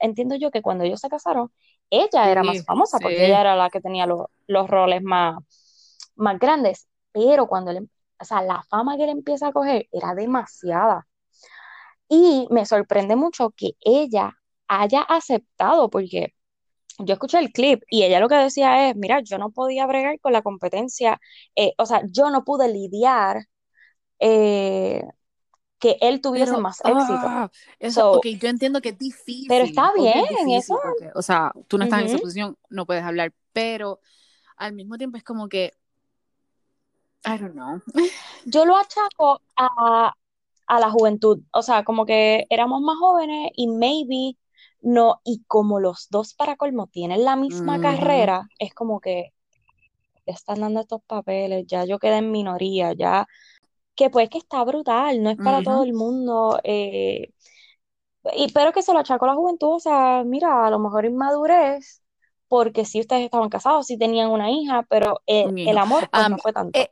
entiendo 0.00 0.36
yo 0.36 0.50
que 0.50 0.62
cuando 0.62 0.84
ellos 0.84 1.00
se 1.00 1.08
casaron, 1.08 1.52
ella 1.90 2.30
era 2.30 2.42
más 2.42 2.64
famosa 2.64 2.98
porque 3.00 3.16
sí. 3.16 3.24
ella 3.24 3.40
era 3.40 3.56
la 3.56 3.70
que 3.70 3.80
tenía 3.80 4.06
los, 4.06 4.26
los 4.46 4.68
roles 4.68 5.02
más, 5.02 5.38
más 6.16 6.38
grandes, 6.38 6.88
pero 7.12 7.46
cuando 7.46 7.70
él, 7.70 7.88
o 8.20 8.24
sea, 8.24 8.42
la 8.42 8.62
fama 8.64 8.96
que 8.96 9.04
él 9.04 9.10
empieza 9.10 9.48
a 9.48 9.52
coger 9.52 9.88
era 9.92 10.14
demasiada. 10.14 11.06
Y 12.08 12.46
me 12.50 12.64
sorprende 12.66 13.16
mucho 13.16 13.50
que 13.50 13.72
ella 13.80 14.34
haya 14.66 15.02
aceptado, 15.02 15.90
porque 15.90 16.34
yo 16.98 17.14
escuché 17.14 17.38
el 17.38 17.52
clip 17.52 17.82
y 17.90 18.02
ella 18.04 18.20
lo 18.20 18.28
que 18.28 18.34
decía 18.36 18.90
es, 18.90 18.96
mira, 18.96 19.20
yo 19.20 19.38
no 19.38 19.50
podía 19.50 19.86
bregar 19.86 20.18
con 20.20 20.32
la 20.32 20.42
competencia, 20.42 21.20
eh, 21.56 21.72
o 21.78 21.86
sea, 21.86 22.02
yo 22.10 22.30
no 22.30 22.44
pude 22.44 22.68
lidiar 22.72 23.44
eh, 24.20 25.02
que 25.78 25.96
él 26.00 26.20
tuviese 26.20 26.52
Pero, 26.52 26.60
más 26.62 26.80
éxito. 26.84 27.18
ah, 27.28 27.50
eso, 27.78 28.00
So, 28.00 28.12
ok, 28.18 28.26
yo 28.40 28.48
entiendo 28.48 28.80
que 28.80 28.90
es 28.90 28.98
difícil. 28.98 29.48
pero 29.48 29.64
está 29.64 29.92
es 29.94 30.02
bien, 30.02 30.22
difícil 30.28 30.56
eso. 30.58 30.78
porque, 30.82 31.10
o 31.14 31.22
sea, 31.22 31.52
tú 31.68 31.78
no 31.78 31.84
estás 31.84 32.00
en 32.00 32.06
esa 32.06 32.18
posición, 32.18 32.56
no 32.70 32.86
puedes 32.86 33.04
hablar, 33.04 33.32
pero 33.52 34.00
al 34.56 34.72
mismo 34.74 34.98
tiempo 34.98 35.16
es 35.18 35.24
como 35.24 35.48
que, 35.48 35.72
I 37.26 37.36
don't 37.36 37.54
know. 37.54 37.80
Yo 38.44 38.64
lo 38.64 38.76
achaco 38.76 39.42
a, 39.56 40.14
a 40.66 40.80
la 40.80 40.90
juventud, 40.90 41.40
o 41.52 41.62
sea, 41.62 41.84
como 41.84 42.06
que 42.06 42.46
éramos 42.50 42.80
más 42.82 42.96
jóvenes 42.98 43.50
y 43.56 43.68
maybe 43.68 44.36
no, 44.80 45.20
y 45.24 45.42
como 45.46 45.80
los 45.80 46.08
dos 46.10 46.34
para 46.34 46.56
colmo 46.56 46.86
tienen 46.88 47.24
la 47.24 47.36
misma 47.36 47.80
carrera, 47.80 48.50
es 48.58 48.74
como 48.74 49.00
que 49.00 49.32
están 50.26 50.60
dando 50.60 50.80
estos 50.80 51.02
papeles, 51.06 51.66
ya 51.66 51.84
yo 51.84 51.98
quedé 51.98 52.18
en 52.18 52.30
minoría, 52.32 52.92
ya, 52.94 53.26
que 53.98 54.10
pues 54.10 54.30
que 54.30 54.38
está 54.38 54.62
brutal, 54.62 55.20
no 55.24 55.30
es 55.30 55.36
para 55.36 55.60
todo 55.60 55.82
el 55.82 55.92
mundo, 55.92 56.60
eh, 56.62 57.32
y, 58.36 58.52
pero 58.52 58.70
que 58.72 58.80
se 58.80 58.92
lo 58.92 59.00
achaco 59.00 59.24
a 59.24 59.28
la 59.28 59.34
juventud, 59.34 59.74
o 59.74 59.80
sea, 59.80 60.22
mira, 60.24 60.64
a 60.64 60.70
lo 60.70 60.78
mejor 60.78 61.04
inmadurez, 61.04 62.00
porque 62.46 62.84
sí 62.84 63.00
ustedes 63.00 63.24
estaban 63.24 63.48
casados, 63.48 63.86
sí 63.86 63.98
tenían 63.98 64.30
una 64.30 64.52
hija, 64.52 64.86
pero 64.88 65.20
el 65.26 65.76
amor 65.76 66.08
pues 66.12 66.30
no 66.30 66.38
fue 66.38 66.52
tanto. 66.52 66.78
eh, 66.78 66.90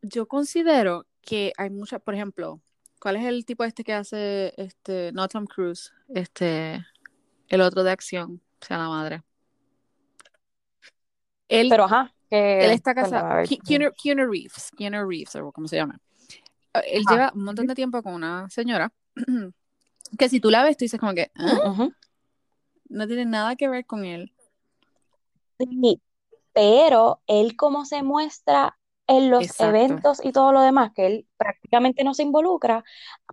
yo 0.00 0.26
considero 0.26 1.04
que 1.20 1.52
hay 1.58 1.68
muchas, 1.68 2.00
por 2.00 2.14
ejemplo, 2.14 2.58
¿cuál 2.98 3.16
es 3.16 3.26
el 3.26 3.44
tipo 3.44 3.64
este 3.64 3.84
que 3.84 3.92
hace, 3.92 4.54
este, 4.56 5.12
no 5.12 5.28
Tom 5.28 5.44
Cruise, 5.44 5.92
este, 6.08 6.86
el 7.48 7.60
otro 7.60 7.82
de 7.82 7.90
acción, 7.90 8.40
sea 8.62 8.78
la 8.78 8.88
madre? 8.88 9.22
Él, 11.48 11.68
Pero 11.68 11.84
ajá, 11.84 12.14
él 12.30 12.70
está 12.70 12.94
casado, 12.94 13.46
Keanu, 13.66 13.90
Keanu 14.02 14.26
Reeves, 14.26 14.70
Keanu 14.74 15.06
Reeves, 15.06 15.36
o 15.36 15.52
como 15.52 15.68
se 15.68 15.76
llama. 15.76 16.00
Eh, 16.74 16.80
Él 16.92 17.06
Ajá. 17.06 17.06
lleva 17.06 17.32
un 17.34 17.44
montón 17.44 17.66
de 17.66 17.74
tiempo 17.74 18.02
con 18.02 18.14
una 18.14 18.48
señora 18.50 18.92
que 20.18 20.28
si 20.28 20.40
tú 20.40 20.50
la 20.50 20.62
ves, 20.64 20.76
tú 20.76 20.84
dices 20.84 21.00
como 21.00 21.14
que, 21.14 21.30
¿ah? 21.36 21.58
Ujú. 21.68 21.92
No 22.88 23.06
tiene 23.06 23.24
nada 23.26 23.56
que 23.56 23.68
ver 23.68 23.84
con 23.86 24.04
él. 24.04 24.32
Sí, 25.58 26.02
pero 26.52 27.20
él 27.26 27.56
como 27.56 27.84
se 27.84 28.02
muestra 28.02 28.78
en 29.06 29.30
los 29.30 29.44
Exacto. 29.44 29.64
eventos 29.64 30.24
y 30.24 30.32
todo 30.32 30.52
lo 30.52 30.62
demás, 30.62 30.92
que 30.94 31.06
él 31.06 31.28
prácticamente 31.36 32.04
no 32.04 32.14
se 32.14 32.22
involucra, 32.22 32.84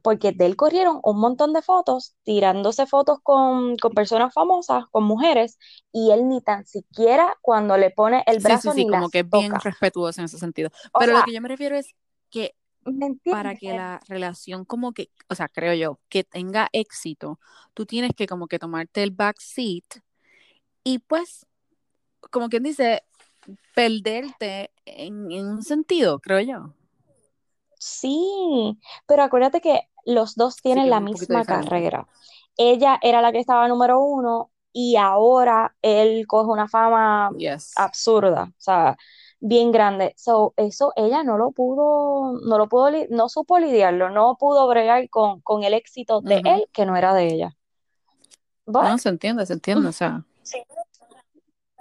porque 0.03 0.33
de 0.33 0.45
él 0.45 0.55
corrieron 0.57 0.99
un 1.03 1.19
montón 1.19 1.53
de 1.53 1.61
fotos, 1.61 2.15
tirándose 2.23 2.85
fotos 2.87 3.19
con, 3.23 3.77
con 3.77 3.93
personas 3.93 4.33
famosas, 4.33 4.85
con 4.91 5.05
mujeres, 5.05 5.57
y 5.93 6.11
él 6.11 6.27
ni 6.27 6.41
tan 6.41 6.65
siquiera 6.65 7.37
cuando 7.41 7.77
le 7.77 7.89
pone 7.91 8.23
el 8.27 8.37
Sí, 8.37 8.41
sí, 8.41 8.47
brazo 8.47 8.71
sí, 8.71 8.85
ni 8.85 8.85
como 8.85 9.03
las 9.03 9.11
que 9.11 9.19
es 9.19 9.29
bien 9.29 9.53
toca. 9.53 9.59
respetuoso 9.59 10.19
en 10.21 10.25
ese 10.25 10.37
sentido. 10.37 10.71
O 10.93 10.99
Pero 10.99 11.13
lo 11.13 11.19
sea, 11.19 11.25
que 11.25 11.33
yo 11.33 11.41
me 11.41 11.47
refiero 11.47 11.75
es 11.77 11.95
que 12.29 12.55
¿me 12.85 13.15
para 13.23 13.55
que 13.55 13.73
la 13.73 13.99
relación 14.07 14.65
como 14.65 14.93
que, 14.93 15.09
o 15.29 15.35
sea, 15.35 15.47
creo 15.47 15.73
yo, 15.73 15.99
que 16.09 16.23
tenga 16.23 16.69
éxito, 16.73 17.39
tú 17.73 17.85
tienes 17.85 18.11
que 18.15 18.27
como 18.27 18.47
que 18.47 18.59
tomarte 18.59 19.03
el 19.03 19.11
back 19.11 19.37
seat 19.39 19.83
y 20.83 20.99
pues, 20.99 21.45
como 22.31 22.49
quien 22.49 22.63
dice, 22.63 23.03
perderte 23.75 24.71
en, 24.85 25.31
en 25.31 25.47
un 25.47 25.63
sentido, 25.63 26.19
creo 26.19 26.39
yo. 26.39 26.75
Sí, 27.79 28.77
pero 29.07 29.23
acuérdate 29.23 29.61
que 29.61 29.81
los 30.05 30.35
dos 30.35 30.57
tienen 30.57 30.89
la 30.89 30.99
misma 30.99 31.45
carrera. 31.45 32.07
Ella 32.57 32.99
era 33.01 33.21
la 33.21 33.31
que 33.31 33.39
estaba 33.39 33.67
número 33.67 33.99
uno 33.99 34.51
y 34.73 34.95
ahora 34.97 35.75
él 35.81 36.27
coge 36.27 36.49
una 36.51 36.67
fama 36.67 37.31
Yes. 37.37 37.73
absurda, 37.75 38.43
o 38.43 38.53
sea, 38.61 38.97
bien 39.41 39.71
grande. 39.73 40.13
So, 40.17 40.53
eso 40.57 40.93
ella 40.95 41.23
no 41.23 41.37
lo 41.37 41.51
pudo, 41.51 42.39
no 42.47 42.57
lo 42.57 42.69
pudo, 42.69 42.89
li- 42.91 43.07
no 43.09 43.29
supo 43.29 43.59
lidiarlo, 43.59 44.09
no 44.09 44.37
pudo 44.39 44.67
bregar 44.69 45.09
con, 45.09 45.41
con 45.41 45.63
el 45.65 45.73
éxito 45.73 46.21
de 46.21 46.41
él 46.45 46.65
que 46.73 46.85
no 46.85 46.95
era 46.95 47.13
de 47.13 47.27
ella. 47.27 47.57
No, 48.67 48.97
se 48.97 49.09
entiende, 49.09 49.45
se 49.45 49.53
entiende, 49.53 49.89
o 49.89 49.91
sea. 49.91 50.23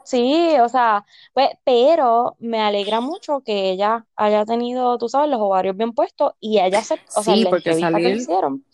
sí, 0.04 0.58
o 0.60 0.68
sea, 0.68 1.04
pues, 1.34 1.50
pero 1.64 2.36
me 2.40 2.60
alegra 2.60 3.00
mucho 3.00 3.40
que 3.42 3.70
ella 3.70 4.06
haya 4.16 4.44
tenido, 4.44 4.98
tú 4.98 5.08
sabes, 5.08 5.30
los 5.30 5.40
ovarios 5.40 5.76
bien 5.76 5.92
puestos 5.92 6.32
y 6.40 6.58
ella 6.58 6.82
se, 6.82 6.94
o 6.94 7.22
sea, 7.22 7.34
Sí, 7.34 7.44
la 7.44 7.50
porque 7.50 7.70
entrevista 7.70 7.98
que 8.00 8.08
le 8.08 8.16
hicieron, 8.16 8.64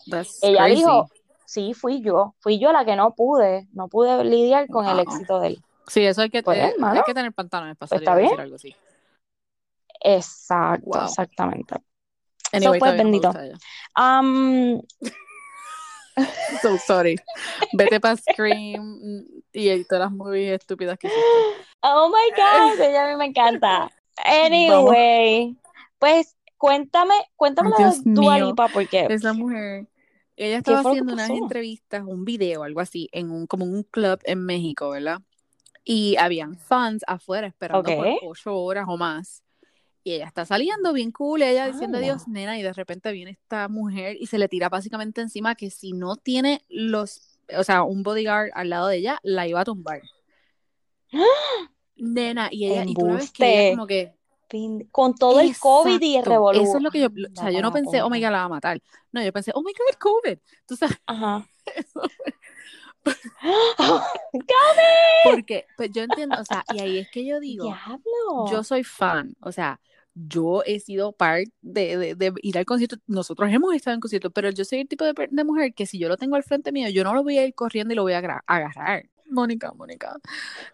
ella 0.41 0.63
crazy. 0.63 0.75
dijo, 0.75 1.09
sí, 1.45 1.73
fui 1.73 2.01
yo, 2.01 2.35
fui 2.39 2.59
yo 2.59 2.71
la 2.71 2.85
que 2.85 2.95
no 2.95 3.13
pude, 3.13 3.67
no 3.73 3.87
pude 3.87 4.23
lidiar 4.23 4.69
con 4.69 4.87
el 4.87 4.99
éxito 4.99 5.39
de 5.39 5.47
él. 5.49 5.63
Sí, 5.87 6.05
eso 6.05 6.21
hay 6.21 6.29
que, 6.29 6.43
Pues, 6.43 6.57
eh, 6.57 6.73
hay 6.81 7.01
que 7.03 7.13
tener 7.13 7.33
pantalones 7.33 7.77
para 7.77 7.87
pues 7.87 8.01
salir 8.01 8.03
está 8.03 8.15
bien. 8.15 8.29
decir 8.29 8.41
algo 8.41 8.55
así. 8.55 8.75
Exacto, 10.01 10.85
Wow. 10.85 11.03
exactamente. 11.05 11.75
So, 11.75 12.57
Anyway, 12.57 12.79
no 12.79 12.85
me 12.85 12.97
bendito. 12.97 13.33
Am, 13.95 14.81
So 16.61 16.77
sorry. 16.77 17.15
Vete 17.73 17.99
para 17.99 18.17
Scream 18.17 19.25
y 19.53 19.83
todas 19.83 20.05
las 20.05 20.11
movies 20.11 20.51
estúpidas 20.53 20.97
que 20.97 21.07
hiciste. 21.07 21.67
oh 21.81 22.09
my 22.09 22.31
God, 22.35 22.81
ella 22.81 23.05
a 23.05 23.09
mí 23.11 23.17
me 23.17 23.25
encanta. 23.25 23.79
Vamos. 23.79 23.91
Anyway, 24.25 25.55
pues 25.99 26.35
cuéntame, 26.57 27.13
cuéntame 27.35 27.69
Dios 27.77 28.03
de 28.03 28.11
Dua 28.13 28.35
mío. 28.35 28.47
Lipa, 28.47 28.67
porque 28.69 29.05
Esa 29.09 29.33
mujer. 29.33 29.87
Ella 30.35 30.61
¿qué 30.61 30.71
estaba 30.71 30.83
fue 30.83 30.91
lo 30.91 30.93
haciendo 30.93 31.13
unas 31.13 31.29
entrevistas, 31.31 32.03
un 32.05 32.23
video, 32.23 32.63
algo 32.63 32.79
así, 32.79 33.09
en 33.11 33.31
un, 33.31 33.47
como 33.47 33.65
un 33.65 33.83
club 33.83 34.19
en 34.23 34.45
México, 34.45 34.89
¿verdad? 34.89 35.19
Y 35.89 36.17
habían 36.17 36.57
fans 36.57 37.01
afuera 37.07 37.47
esperando 37.47 37.89
por 37.95 38.05
Ok. 38.07 38.17
ocho 38.23 38.53
horas 38.57 38.85
o 38.89 38.97
más. 38.97 39.41
Y 40.03 40.11
ella 40.11 40.25
está 40.25 40.45
saliendo 40.45 40.91
bien 40.91 41.11
cool, 41.13 41.41
ella 41.41 41.65
diciendo 41.67 41.97
adiós, 41.97 42.27
nena, 42.27 42.59
y 42.59 42.61
de 42.61 42.73
repente 42.73 43.09
viene 43.13 43.31
esta 43.31 43.69
mujer 43.69 44.17
y 44.19 44.27
se 44.27 44.37
le 44.37 44.49
tira 44.49 44.67
básicamente 44.67 45.21
encima 45.21 45.55
que 45.55 45.69
si 45.69 45.93
no 45.93 46.17
tiene 46.17 46.61
los, 46.67 47.39
o 47.57 47.63
sea, 47.63 47.83
un 47.83 48.03
bodyguard 48.03 48.49
al 48.53 48.69
lado 48.69 48.87
de 48.87 48.97
ella, 48.97 49.19
la 49.23 49.47
iba 49.47 49.61
a 49.61 49.63
tumbar. 49.63 50.01
Nena, 51.95 52.49
y 52.51 52.65
ella, 52.67 52.83
y 52.85 52.93
tú 52.93 53.07
ves 53.07 53.31
que 53.31 53.49
ella 53.49 53.75
como 53.75 53.87
que, 53.87 54.13
Con 54.91 55.15
todo 55.15 55.39
el 55.39 55.57
COVID 55.57 56.01
y 56.01 56.15
el 56.15 56.19
exacto, 56.19 56.29
revolú. 56.29 56.61
eso 56.63 56.77
es 56.77 56.83
lo 56.83 56.91
que 56.91 56.99
yo, 56.99 57.07
o 57.07 57.35
sea, 57.35 57.49
yo 57.49 57.61
no 57.61 57.71
pensé, 57.71 58.01
oh 58.01 58.09
my 58.09 58.19
god, 58.19 58.31
la 58.31 58.39
va 58.39 58.43
a 58.43 58.49
matar. 58.49 58.81
No, 59.13 59.23
yo 59.23 59.31
pensé, 59.31 59.51
oh 59.55 59.61
my 59.61 59.71
god, 59.71 59.97
COVID. 59.97 60.37
Tú 60.65 60.75
sabes, 60.75 60.97
Ajá. 61.05 61.47
eso. 61.75 62.01
Porque, 65.23 65.65
pues 65.75 65.91
yo 65.91 66.03
entiendo, 66.03 66.37
o 66.39 66.45
sea, 66.45 66.63
y 66.73 66.79
ahí 66.79 66.97
es 66.99 67.09
que 67.11 67.25
yo 67.25 67.39
digo, 67.39 67.65
yo 67.65 67.75
Diablo. 68.45 68.63
soy 68.63 68.83
fan, 68.83 69.35
o 69.41 69.51
sea, 69.51 69.79
yo 70.13 70.63
he 70.65 70.79
sido 70.79 71.11
parte 71.11 71.51
de, 71.61 71.97
de, 71.97 72.15
de 72.15 72.33
ir 72.41 72.57
al 72.57 72.65
concierto, 72.65 72.97
nosotros 73.07 73.51
hemos 73.51 73.73
estado 73.75 73.95
en 73.95 74.01
conciertos, 74.01 74.31
pero 74.33 74.49
yo 74.49 74.65
soy 74.65 74.79
el 74.79 74.87
tipo 74.87 75.05
de, 75.05 75.43
mujer 75.43 75.73
que 75.73 75.85
si 75.85 75.99
yo 75.99 76.09
lo 76.09 76.17
tengo 76.17 76.35
al 76.35 76.43
frente 76.43 76.71
mío, 76.71 76.89
yo 76.89 77.03
no 77.03 77.13
lo 77.13 77.23
voy 77.23 77.37
a 77.37 77.45
ir 77.45 77.53
corriendo 77.53 77.93
y 77.93 77.95
lo 77.95 78.03
voy 78.03 78.13
a 78.13 78.41
agarrar. 78.47 79.09
Mónica, 79.29 79.73
Mónica, 79.73 80.15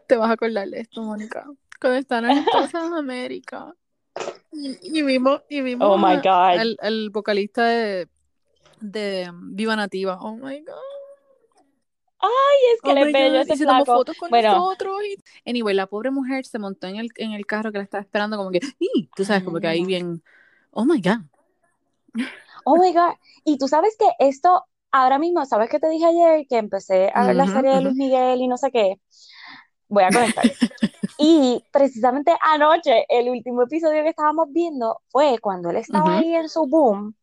te 0.07 0.15
vas 0.15 0.29
a 0.29 0.33
acordar 0.33 0.69
de 0.69 0.81
esto, 0.81 1.01
Mónica. 1.01 1.45
Cuando 1.81 1.99
estaban 1.99 2.31
en 2.31 2.45
América 2.95 3.73
y, 4.51 4.99
y 4.99 5.01
vimos, 5.01 5.41
y 5.49 5.61
vimos 5.61 5.87
Oh 5.89 5.97
my 5.97 6.17
God. 6.17 6.59
al, 6.59 6.77
al 6.79 7.09
vocalista 7.09 7.65
de, 7.65 8.07
de 8.79 9.31
Viva 9.33 9.75
Nativa, 9.75 10.19
oh 10.21 10.35
my 10.35 10.59
god. 10.61 10.92
Ay, 12.23 12.73
es 12.73 12.81
que 12.81 12.91
Oh 12.91 12.95
le 12.95 13.11
God, 13.11 13.41
ese 13.41 13.53
y 13.53 13.57
se 13.57 13.65
tomó 13.65 13.85
fotos 13.85 14.17
con 14.17 14.29
Bueno, 14.29 14.55
nosotros. 14.55 15.01
Y... 15.03 15.49
Anyway, 15.49 15.75
la 15.75 15.87
pobre 15.87 16.09
mujer 16.09 16.45
se 16.45 16.57
montó 16.57 16.87
en 16.87 16.95
el, 16.95 17.09
en 17.17 17.33
el 17.33 17.45
carro 17.45 17.73
que 17.73 17.79
la 17.79 17.83
estaba 17.83 18.01
esperando, 18.01 18.37
como 18.37 18.49
que, 18.49 18.61
¡y! 18.79 19.09
Tú 19.13 19.25
sabes, 19.25 19.43
como 19.43 19.59
que 19.59 19.67
ahí 19.67 19.83
bien, 19.83 20.23
oh 20.71 20.85
my 20.85 21.01
God. 21.01 21.19
Oh 22.63 22.77
my 22.77 22.93
God. 22.93 23.15
Y 23.43 23.57
tú 23.57 23.67
sabes 23.67 23.97
que 23.99 24.07
esto, 24.19 24.63
ahora 24.91 25.19
mismo, 25.19 25.45
¿sabes 25.45 25.69
qué 25.69 25.81
te 25.81 25.89
dije 25.89 26.05
ayer? 26.05 26.47
Que 26.47 26.59
empecé 26.59 27.11
a 27.13 27.27
ver 27.27 27.35
la 27.35 27.47
serie 27.47 27.71
de. 27.71 27.81
Luis 27.81 27.95
Miguel 27.95 28.39
y 28.39 28.47
no 28.47 28.55
sé 28.55 28.71
qué. 28.71 29.01
Voy 29.89 30.03
a 30.03 30.09
conectar. 30.09 30.45
Y 31.19 31.63
precisamente 31.71 32.35
anoche, 32.41 33.05
el 33.07 33.29
último 33.29 33.61
episodio 33.61 34.01
que 34.01 34.09
estábamos 34.09 34.47
viendo 34.51 35.01
fue 35.09 35.37
cuando 35.39 35.69
él 35.69 35.77
estaba 35.77 36.17
ahí 36.17 36.33
en 36.33 36.49
su 36.49 36.65
boom 36.65 37.15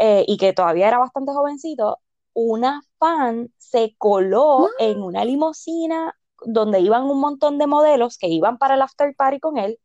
eh, 0.00 0.24
y 0.26 0.38
que 0.38 0.54
todavía 0.54 0.88
era 0.88 0.98
bastante 0.98 1.32
jovencito. 1.32 1.98
Una 2.34 2.82
fan 2.98 3.50
se 3.58 3.94
coló 3.96 4.68
en 4.78 5.02
una 5.02 5.24
limusina 5.24 6.14
donde 6.44 6.80
iban 6.80 7.04
un 7.04 7.20
montón 7.20 7.58
de 7.58 7.66
modelos 7.66 8.18
que 8.18 8.26
iban 8.28 8.58
para 8.58 8.74
el 8.74 8.82
after 8.82 9.14
party 9.16 9.40
con 9.40 9.56
él 9.56 9.78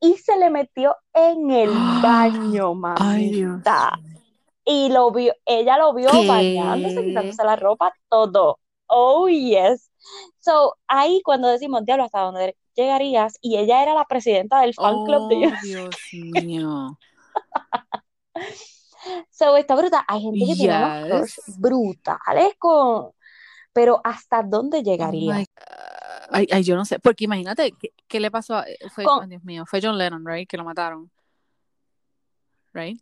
y 0.00 0.14
se 0.18 0.36
le 0.38 0.48
metió 0.50 0.94
en 1.12 1.50
el 1.50 1.70
baño, 2.02 2.72
Ay, 2.98 3.30
mamita. 3.32 3.98
Y 4.64 4.90
lo 4.90 5.10
vio, 5.10 5.32
ella 5.46 5.78
lo 5.78 5.94
vio 5.94 6.10
bañándose, 6.26 6.96
¿Qué? 6.96 7.06
quitándose 7.06 7.42
la 7.44 7.56
ropa, 7.56 7.92
todo. 8.08 8.58
Oh, 8.86 9.28
yes. 9.28 9.90
So, 10.40 10.76
ahí 10.86 11.20
cuando 11.24 11.48
decimos, 11.48 11.84
diablo, 11.84 12.04
¿hasta 12.04 12.20
dónde 12.20 12.56
llegarías? 12.74 13.38
Y 13.40 13.56
ella 13.56 13.82
era 13.82 13.94
la 13.94 14.04
presidenta 14.04 14.60
del 14.60 14.74
fan 14.74 15.04
club 15.04 15.28
de 15.28 15.46
Oh. 15.46 15.50
Dios 15.62 15.96
mío. 16.12 16.98
So, 19.30 19.56
está 19.56 19.74
brutal. 19.76 20.02
Hay 20.08 20.20
gente 20.22 20.38
que 20.46 20.54
tiene 20.54 20.76
unos 20.76 21.08
crush 21.08 21.56
brutales 21.58 22.54
con... 22.58 23.10
Pero 23.72 24.00
¿hasta 24.02 24.42
dónde 24.42 24.78
Oh 24.78 24.82
llegaría? 24.82 25.34
my- 25.34 25.46
Ay, 26.30 26.46
ay, 26.50 26.62
yo 26.62 26.76
no 26.76 26.84
sé, 26.84 26.98
porque 26.98 27.24
imagínate, 27.24 27.72
¿qué, 27.72 27.92
qué 28.06 28.20
le 28.20 28.30
pasó? 28.30 28.56
a- 28.56 28.66
Fue, 28.94 29.04
Con- 29.04 29.22
ay, 29.22 29.28
Dios 29.30 29.44
mío, 29.44 29.64
fue 29.66 29.80
John 29.82 29.96
Lennon, 29.96 30.24
right? 30.26 30.48
Que 30.48 30.56
lo 30.56 30.64
mataron. 30.64 31.10
Right? 32.74 33.00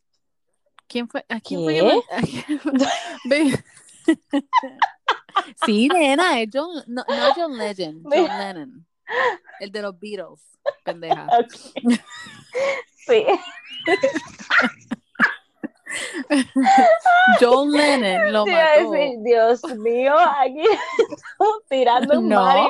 ¿Quién 0.86 1.08
fue? 1.08 1.24
¿A 1.28 1.40
quién 1.40 1.64
fue 1.64 2.02
Sí, 5.64 5.88
nena, 5.88 6.40
es 6.40 6.48
John, 6.52 6.68
no, 6.86 7.04
no 7.08 7.32
John 7.34 7.56
Legend, 7.58 8.06
John 8.08 8.38
Lennon. 8.38 8.86
El 9.60 9.72
de 9.72 9.82
los 9.82 9.98
Beatles, 9.98 10.40
pendeja. 10.84 11.26
Sí. 13.06 13.24
John 17.40 17.72
Lennon 17.72 18.32
lo 18.32 18.46
mató. 18.46 18.90
decir, 18.90 19.18
Dios 19.22 19.64
mío, 19.78 20.14
aquí 20.38 20.64
tirando 21.68 22.20
un 22.20 22.28
No. 22.28 22.68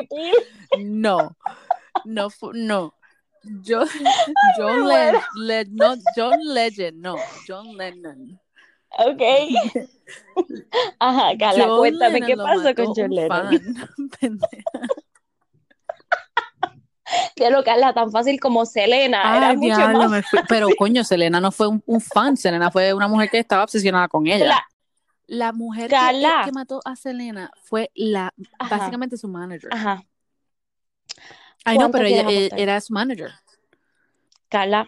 No, 0.78 1.36
no, 2.04 2.28
no. 2.54 2.94
John, 3.64 3.88
John. 4.56 4.88
Le- 5.36 5.66
no, 5.70 5.94
John 6.16 6.38
Legend, 6.42 6.98
no, 7.00 7.16
John 7.46 7.76
Lennon. 7.76 8.40
Ok. 8.98 9.22
Ajá, 10.98 11.36
Carla, 11.38 11.66
John 11.66 11.78
cuéntame 11.78 12.20
Lennon 12.20 12.26
qué 12.26 12.36
pasó 12.36 12.74
con 12.74 12.86
John 12.94 13.10
Lennon. 13.10 13.88
De 17.36 17.50
lo 17.50 17.62
Carla, 17.62 17.92
tan 17.94 18.10
fácil 18.10 18.40
como 18.40 18.66
Selena, 18.66 19.36
era 19.36 19.48
Ay, 19.50 19.56
mucho 19.56 19.76
diablo, 19.76 19.98
más. 19.98 20.10
me 20.10 20.22
fui. 20.22 20.40
Pero 20.48 20.68
coño, 20.76 21.04
Selena 21.04 21.40
no 21.40 21.52
fue 21.52 21.68
un, 21.68 21.82
un 21.86 22.00
fan, 22.00 22.36
Selena 22.36 22.70
fue 22.70 22.92
una 22.94 23.08
mujer 23.08 23.30
que 23.30 23.38
estaba 23.38 23.62
obsesionada 23.64 24.08
con 24.08 24.26
ella. 24.26 24.46
La- 24.46 24.66
La 25.28 25.52
mujer 25.52 25.88
que, 25.90 25.96
Carla. 25.96 26.42
que 26.44 26.52
mató 26.52 26.80
a 26.84 26.94
Selena 26.96 27.50
fue 27.64 27.90
la 27.94 28.32
Ajá. 28.58 28.76
básicamente 28.76 29.16
su 29.16 29.28
manager. 29.28 29.72
Ajá, 29.72 30.04
Ay, 31.64 31.78
no, 31.78 31.90
¿Cuánto 31.90 31.98
pero 31.98 32.08
ella 32.08 32.24
eh, 32.30 32.48
era 32.56 32.80
su 32.80 32.92
manager. 32.92 33.32
Carla, 34.48 34.86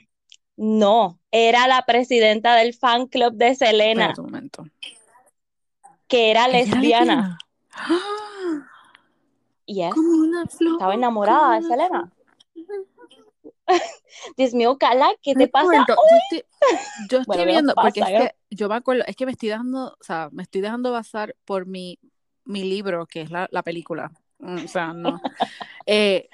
no, 0.57 1.19
era 1.33 1.67
la 1.67 1.83
presidenta 1.87 2.55
del 2.55 2.73
fan 2.75 3.07
club 3.09 3.35
de 3.35 3.55
Selena, 3.57 4.03
Espérate 4.03 4.21
un 4.21 4.27
momento. 4.27 4.67
que 6.07 6.31
era 6.31 6.47
¿Ella 6.47 6.57
era 6.61 6.71
lesbiana. 6.71 7.39
Yes, 9.69 9.93
Como 9.95 10.09
una 10.23 10.47
flor. 10.47 10.73
estaba 10.73 10.95
enamorada 10.95 11.61
de 11.61 11.63
Selena. 11.69 12.11
Dios 14.39 14.55
mío, 14.55 14.79
Carla, 14.79 15.11
¿qué 15.23 15.35
te 15.35 15.47
pasa? 15.47 15.85
Yo 15.87 15.95
estoy, 16.31 16.45
yo 17.11 17.19
estoy 17.21 17.27
Bueno, 17.27 17.29
¿qué 17.29 17.37
nos 17.37 17.47
viendo, 17.53 17.75
porque 17.75 18.01
pasa? 18.01 18.13
es 18.13 18.19
que 18.31 18.35
yo 18.57 18.69
me 18.71 18.75
acuerdo, 18.77 19.05
es 19.07 19.15
que 19.15 19.27
me 19.27 19.33
estoy 19.33 19.51
dando, 19.51 19.89
o 19.89 19.97
sea, 20.03 20.31
me 20.33 20.43
estoy 20.43 20.63
dejando 20.63 20.91
basar 20.91 21.37
por 21.45 21.67
mi, 21.67 21.99
mi 22.47 22.65
libro, 22.65 23.05
que 23.07 23.21
es 23.21 23.31
la, 23.31 23.47
la 23.51 23.63
película. 23.63 24.11
Mm, 24.39 24.65
O 24.65 24.69
sea, 24.69 24.93
no. 24.95 25.21
Eh, 25.87 26.29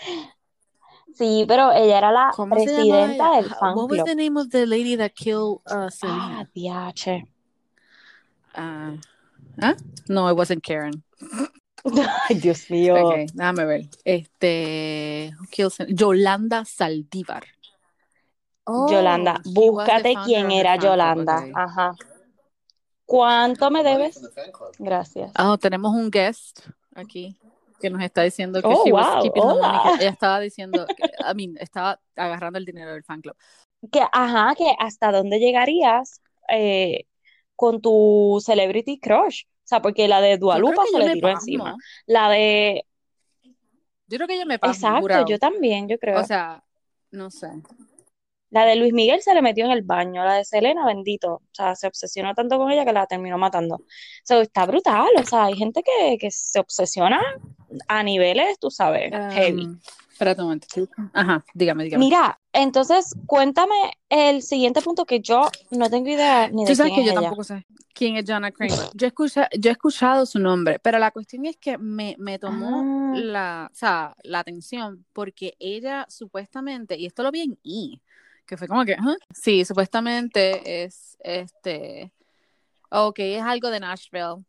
Sí, 1.13 1.45
pero 1.47 1.71
ella 1.73 1.99
era 1.99 2.11
la 2.11 2.33
¿cómo 2.35 2.57
se 2.59 2.67
llamaba 2.67 3.07
presidenta 3.07 3.37
del 3.37 3.55
fan 3.55 3.77
What 3.77 3.89
was 3.89 4.05
the 4.05 4.17
name 4.17 4.37
of 4.37 4.49
the 4.51 4.67
lady 4.67 4.97
that 4.97 5.13
killed 5.15 5.61
uh, 5.67 5.87
Ah, 5.87 5.91
Selena? 5.91 6.49
Ah, 8.55 8.93
¿ah? 9.63 9.75
No, 10.09 10.29
it 10.29 10.37
wasn't 10.37 10.63
Karen. 10.65 11.05
Ay, 12.29 12.37
Dios 12.37 12.71
mío. 12.71 12.95
Ok, 12.95 13.31
déjame 13.33 13.65
ver. 13.65 13.83
Este? 14.05 15.35
Yolanda 15.89 16.65
Saldívar. 16.65 17.45
Oh, 18.67 18.91
Yolanda, 18.91 19.41
the 19.45 19.51
búscate 19.51 20.15
quién 20.25 20.51
era 20.51 20.77
Yolanda. 20.77 21.45
Ajá. 21.55 21.95
¿Cuánto 23.05 23.71
me 23.71 23.83
debes? 23.83 24.21
Gracias. 24.79 25.33
Ah, 25.35 25.57
tenemos 25.61 25.93
un 25.93 26.11
guest 26.11 26.61
aquí 26.95 27.37
que 27.79 27.91
nos 27.91 28.03
está 28.03 28.23
diciendo 28.23 28.63
que 28.63 28.69
Oh, 28.69 28.83
she 28.85 28.93
was 28.93 29.23
keeping 29.23 29.45
money, 29.45 30.01
ella 30.01 30.11
estaba 30.11 30.41
diciendo, 30.41 30.87
que, 30.97 31.03
I 31.03 31.35
mean, 31.35 31.57
estaba 31.61 32.01
agarrando 32.17 32.59
el 32.59 32.65
dinero 32.65 32.93
del 32.93 33.05
fan 33.05 33.21
club. 33.21 33.37
Que, 33.93 34.01
ajá, 34.11 34.55
que 34.57 34.75
hasta 34.79 35.13
dónde 35.13 35.39
llegarías 35.39 36.23
eh, 36.49 37.05
con 37.57 37.83
tu 37.83 38.43
celebrity 38.43 38.99
crush. 38.99 39.43
O 39.65 39.67
sea, 39.67 39.81
porque 39.81 40.07
la 40.09 40.21
de 40.21 40.37
Dualupa 40.37 40.83
se 40.91 40.99
le 40.99 41.13
tiró 41.15 41.29
pasmo. 41.29 41.41
encima. 41.41 41.77
La 42.07 42.29
de. 42.29 42.85
Yo 44.07 44.19
creo 44.19 44.29
que 44.29 44.39
yo 44.39 44.45
me 44.45 44.59
pasmo, 44.59 44.75
Exacto, 44.75 45.01
jurado. 45.01 45.27
yo 45.27 45.39
también, 45.39 45.89
yo 45.89 45.99
creo. 45.99 46.21
O 46.21 46.25
sea, 46.25 46.63
no 47.11 47.31
sé. 47.31 47.49
La 48.51 48.67
de 48.67 48.77
Luis 48.77 48.93
Miguel 48.93 49.21
se 49.23 49.35
le 49.35 49.43
metió 49.43 49.65
en 49.65 49.73
el 49.73 49.83
baño. 49.83 50.23
La 50.23 50.35
de 50.35 50.45
Selena, 50.45 50.87
bendito. 50.87 51.33
O 51.33 51.43
sea, 51.51 51.75
se 51.75 51.87
obsesionó 51.89 52.35
tanto 52.35 52.59
con 52.59 52.71
ella 52.71 52.85
que 52.85 52.93
la 52.93 53.07
terminó 53.07 53.39
matando. 53.39 53.77
O 53.77 53.83
sea, 54.23 54.41
está 54.43 54.67
brutal. 54.67 55.09
O 55.19 55.25
sea, 55.25 55.47
hay 55.47 55.55
gente 55.57 55.83
que, 55.83 56.19
que 56.19 56.31
se 56.31 56.61
obsesiona 56.61 57.21
a 57.89 58.03
niveles, 58.03 58.59
tú 58.61 58.71
sabes, 58.71 59.11
heavy. 59.33 59.67
Espérate 60.15 60.41
un 60.43 60.47
momento. 60.47 60.67
Ajá, 61.13 61.45
dígame, 61.55 61.85
dígame. 61.85 62.05
Mira, 62.05 62.41
entonces 62.53 63.15
cuéntame 63.27 63.75
el 64.09 64.43
siguiente 64.43 64.81
punto 64.81 65.05
que 65.05 65.19
yo 65.21 65.49
no 65.73 65.91
tengo 65.91 66.09
idea 66.09 66.49
ni 66.49 66.65
de 66.65 66.71
Tú 66.71 66.77
sabes 66.77 66.93
quién 66.93 67.05
que 67.05 67.09
es 67.11 67.15
yo 67.15 67.21
ella. 67.21 67.29
tampoco 67.29 67.43
sé 67.45 67.67
quién 67.93 68.17
es 68.17 68.25
Jana 68.25 68.51
Kramer. 68.53 68.79
Yo, 68.95 69.07
escucha, 69.09 69.49
yo 69.59 69.71
he 69.71 69.73
escuchado 69.73 70.25
su 70.27 70.39
nombre, 70.39 70.79
pero 70.79 70.99
la 70.99 71.11
cuestión 71.11 71.47
es 71.47 71.57
que 71.57 71.79
me, 71.79 72.15
me 72.19 72.39
tomó 72.39 73.13
Ah. 73.15 73.19
la, 73.19 73.69
o 73.73 73.75
sea, 73.75 74.15
la 74.23 74.39
atención 74.41 75.05
porque 75.13 75.55
ella 75.59 76.07
supuestamente, 76.09 76.97
y 76.97 77.07
esto 77.07 77.23
lo 77.25 77.31
vi 77.33 77.41
en 77.43 77.59
E, 77.65 78.01
que 78.47 78.57
fue 78.57 78.69
como 78.69 78.85
que, 78.85 78.95
ajá, 78.95 79.17
sí, 79.35 79.65
supuestamente 79.65 80.85
es, 80.85 81.17
este, 81.21 82.13
ok, 82.91 83.19
es 83.19 83.43
algo 83.43 83.71
de 83.71 83.81
Nashville. 83.81 84.45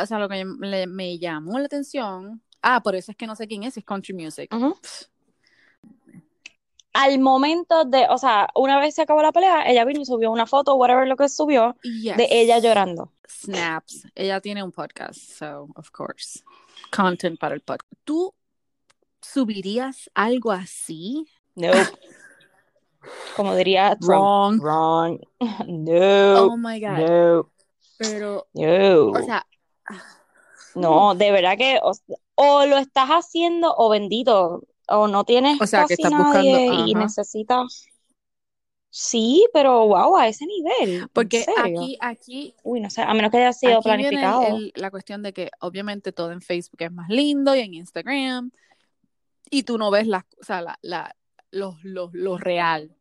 O 0.00 0.06
sea, 0.06 0.18
lo 0.18 0.28
que 0.28 0.44
le- 0.60 0.86
me 0.86 1.18
llamó 1.18 1.58
la 1.58 1.66
atención, 1.66 2.40
ah, 2.66 2.82
por 2.82 2.94
eso 2.96 3.12
es 3.12 3.16
que 3.16 3.26
no 3.26 3.36
sé 3.36 3.46
quién 3.46 3.62
es, 3.62 3.76
es 3.76 3.84
country 3.84 4.12
music. 4.14 4.50
Al 6.92 7.18
momento 7.18 7.84
de, 7.84 8.06
o 8.08 8.16
sea, 8.16 8.48
una 8.54 8.80
vez 8.80 8.94
se 8.94 9.02
acabó 9.02 9.20
la 9.22 9.30
pelea, 9.32 9.68
ella 9.70 9.84
vino 9.84 10.00
y 10.00 10.06
subió 10.06 10.30
una 10.30 10.46
foto, 10.46 10.74
whatever 10.76 11.06
lo 11.06 11.16
que 11.16 11.28
subió, 11.28 11.76
Yes. 11.82 12.16
de 12.16 12.26
ella 12.30 12.58
llorando. 12.58 13.12
Snaps. 13.28 14.06
Ella 14.14 14.40
tiene 14.40 14.62
un 14.62 14.72
podcast, 14.72 15.18
so, 15.20 15.68
of 15.76 15.90
course. 15.90 16.42
Content 16.90 17.38
para 17.38 17.54
el 17.54 17.60
podcast. 17.60 17.92
¿Tú 18.04 18.32
subirías 19.20 20.10
algo 20.14 20.52
así? 20.52 21.26
Nope. 21.54 21.76
Como 23.36 23.54
diría 23.54 23.94
Trump. 24.00 24.60
Wrong. 24.60 24.60
Wrong. 24.62 25.20
No. 25.66 26.46
Oh 26.52 26.56
my 26.56 26.80
God. 26.80 26.98
No. 26.98 27.50
Pero, 27.98 28.46
No. 28.54 29.08
o 29.10 29.22
sea, 29.22 29.46
No, 30.74 31.14
de 31.14 31.30
verdad 31.30 31.58
que 31.58 31.78
o, 31.82 31.92
o 32.36 32.64
lo 32.66 32.78
estás 32.78 33.08
haciendo 33.08 33.74
o 33.76 33.88
bendito, 33.88 34.62
o 34.88 35.08
no 35.08 35.24
tienes 35.24 35.60
O 35.60 35.66
sea, 35.66 35.84
que 35.86 35.94
estás 35.94 36.12
nadie 36.12 36.68
buscando- 36.68 36.86
y 36.88 36.94
necesitas. 36.94 37.86
Sí, 38.90 39.46
pero 39.52 39.86
wow, 39.88 40.16
a 40.16 40.26
ese 40.28 40.46
nivel. 40.46 41.02
¿en 41.02 41.08
porque 41.12 41.44
aquí, 41.58 41.98
aquí, 42.00 42.54
Uy, 42.62 42.80
no 42.80 42.88
sé, 42.88 43.02
a 43.02 43.12
menos 43.12 43.30
que 43.30 43.38
haya 43.38 43.52
sido 43.52 43.78
el- 43.78 43.82
planificado. 43.82 44.42
el- 44.46 44.72
la 44.74 44.90
cuestión 44.90 45.22
de 45.22 45.32
que 45.34 45.50
obviamente 45.60 46.12
todo 46.12 46.32
en 46.32 46.40
Facebook 46.40 46.80
es 46.82 46.92
más 46.92 47.08
lindo 47.10 47.54
y 47.54 47.60
en 47.60 47.74
Instagram 47.74 48.50
y 49.50 49.64
tú 49.64 49.76
no 49.76 49.90
ves 49.90 50.06
las, 50.06 50.24
o 50.40 50.44
sea, 50.44 50.62
la, 50.62 50.78
la, 50.80 51.14
lo, 51.50 51.76
lo, 51.82 52.10
lo 52.14 52.38
real. 52.38 52.94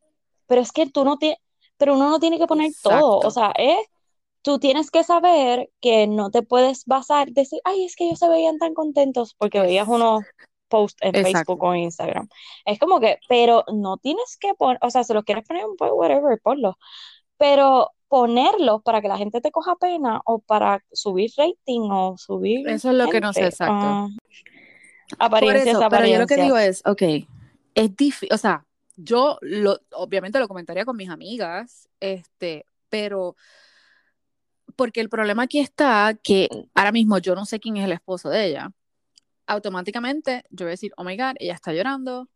Pero 0.47 0.61
es 0.61 0.71
que 0.73 0.85
tú 0.89 1.05
no 1.05 1.17
tienes, 1.17 1.39
pero 1.77 1.95
uno 1.95 2.09
no 2.09 2.19
tiene 2.19 2.37
que 2.39 2.47
poner 2.47 2.71
todo. 2.83 3.19
O 3.19 3.31
sea, 3.31 3.53
es, 3.57 3.77
tú 4.45 4.59
tienes 4.59 4.91
que 4.91 5.03
saber 5.03 5.71
que 5.81 6.05
no 6.05 6.29
te 6.29 6.43
puedes 6.43 6.85
basar, 6.85 7.31
decir, 7.31 7.59
ay, 7.63 7.83
es 7.83 7.95
que 7.95 8.05
ellos 8.05 8.19
se 8.19 8.29
veían 8.29 8.59
tan 8.59 8.75
contentos 8.75 9.33
porque 9.33 9.59
veías 9.59 9.87
unos 9.87 10.23
posts 10.67 11.01
en 11.01 11.15
Exacto. 11.15 11.31
Facebook 11.31 11.63
o 11.63 11.73
Instagram. 11.73 12.29
Es 12.63 12.77
como 12.77 12.99
que, 12.99 13.17
pero 13.27 13.63
no 13.73 13.97
tienes 13.97 14.37
que 14.39 14.53
poner, 14.53 14.77
o 14.83 14.91
sea, 14.91 15.03
si 15.03 15.13
los 15.13 15.23
quieres 15.23 15.47
poner 15.47 15.65
un 15.65 15.75
post, 15.75 15.93
whatever, 15.95 16.39
ponlo. 16.43 16.77
Pero 17.37 17.89
ponerlos 18.07 18.83
para 18.83 19.01
que 19.01 19.07
la 19.07 19.17
gente 19.17 19.41
te 19.41 19.49
coja 19.49 19.77
pena 19.77 20.21
o 20.25 20.37
para 20.37 20.79
subir 20.91 21.31
rating 21.35 21.89
o 21.89 22.15
subir 22.15 22.69
Eso 22.69 22.91
es 22.91 22.97
lo 22.97 23.07
que 23.07 23.21
no 23.21 23.33
sé 23.33 23.39
gente, 23.39 23.55
exacto. 23.55 24.09
Por 25.09 25.25
apariencias, 25.25 25.75
eso, 25.75 25.89
pero 25.89 26.05
yo 26.05 26.19
lo 26.19 26.27
que 26.27 26.35
apariencias. 26.35 26.45
digo 26.45 26.57
es, 26.59 26.83
ok, 26.85 27.27
es 27.73 27.97
difícil, 27.97 28.29
o 28.31 28.37
sea, 28.37 28.63
yo 28.95 29.39
lo, 29.41 29.79
obviamente 29.93 30.37
lo 30.37 30.47
comentaría 30.47 30.85
con 30.85 30.95
mis 30.95 31.09
amigas, 31.09 31.89
este, 31.99 32.67
pero 32.89 33.35
porque 34.75 35.01
el 35.01 35.09
problema 35.09 35.43
aquí 35.43 35.59
está 35.59 36.17
que 36.21 36.49
ahora 36.73 36.91
mismo 36.91 37.17
yo 37.17 37.35
no 37.35 37.45
sé 37.45 37.59
quién 37.59 37.77
es 37.77 37.85
el 37.85 37.91
esposo 37.91 38.29
de 38.29 38.45
ella. 38.45 38.71
Automáticamente 39.47 40.43
yo 40.49 40.65
voy 40.65 40.71
a 40.71 40.77
decir, 40.77 40.91
oh 40.97 41.03
my 41.03 41.17
God, 41.17 41.35
ella 41.39 41.53
está 41.53 41.73
llorando, 41.73 42.29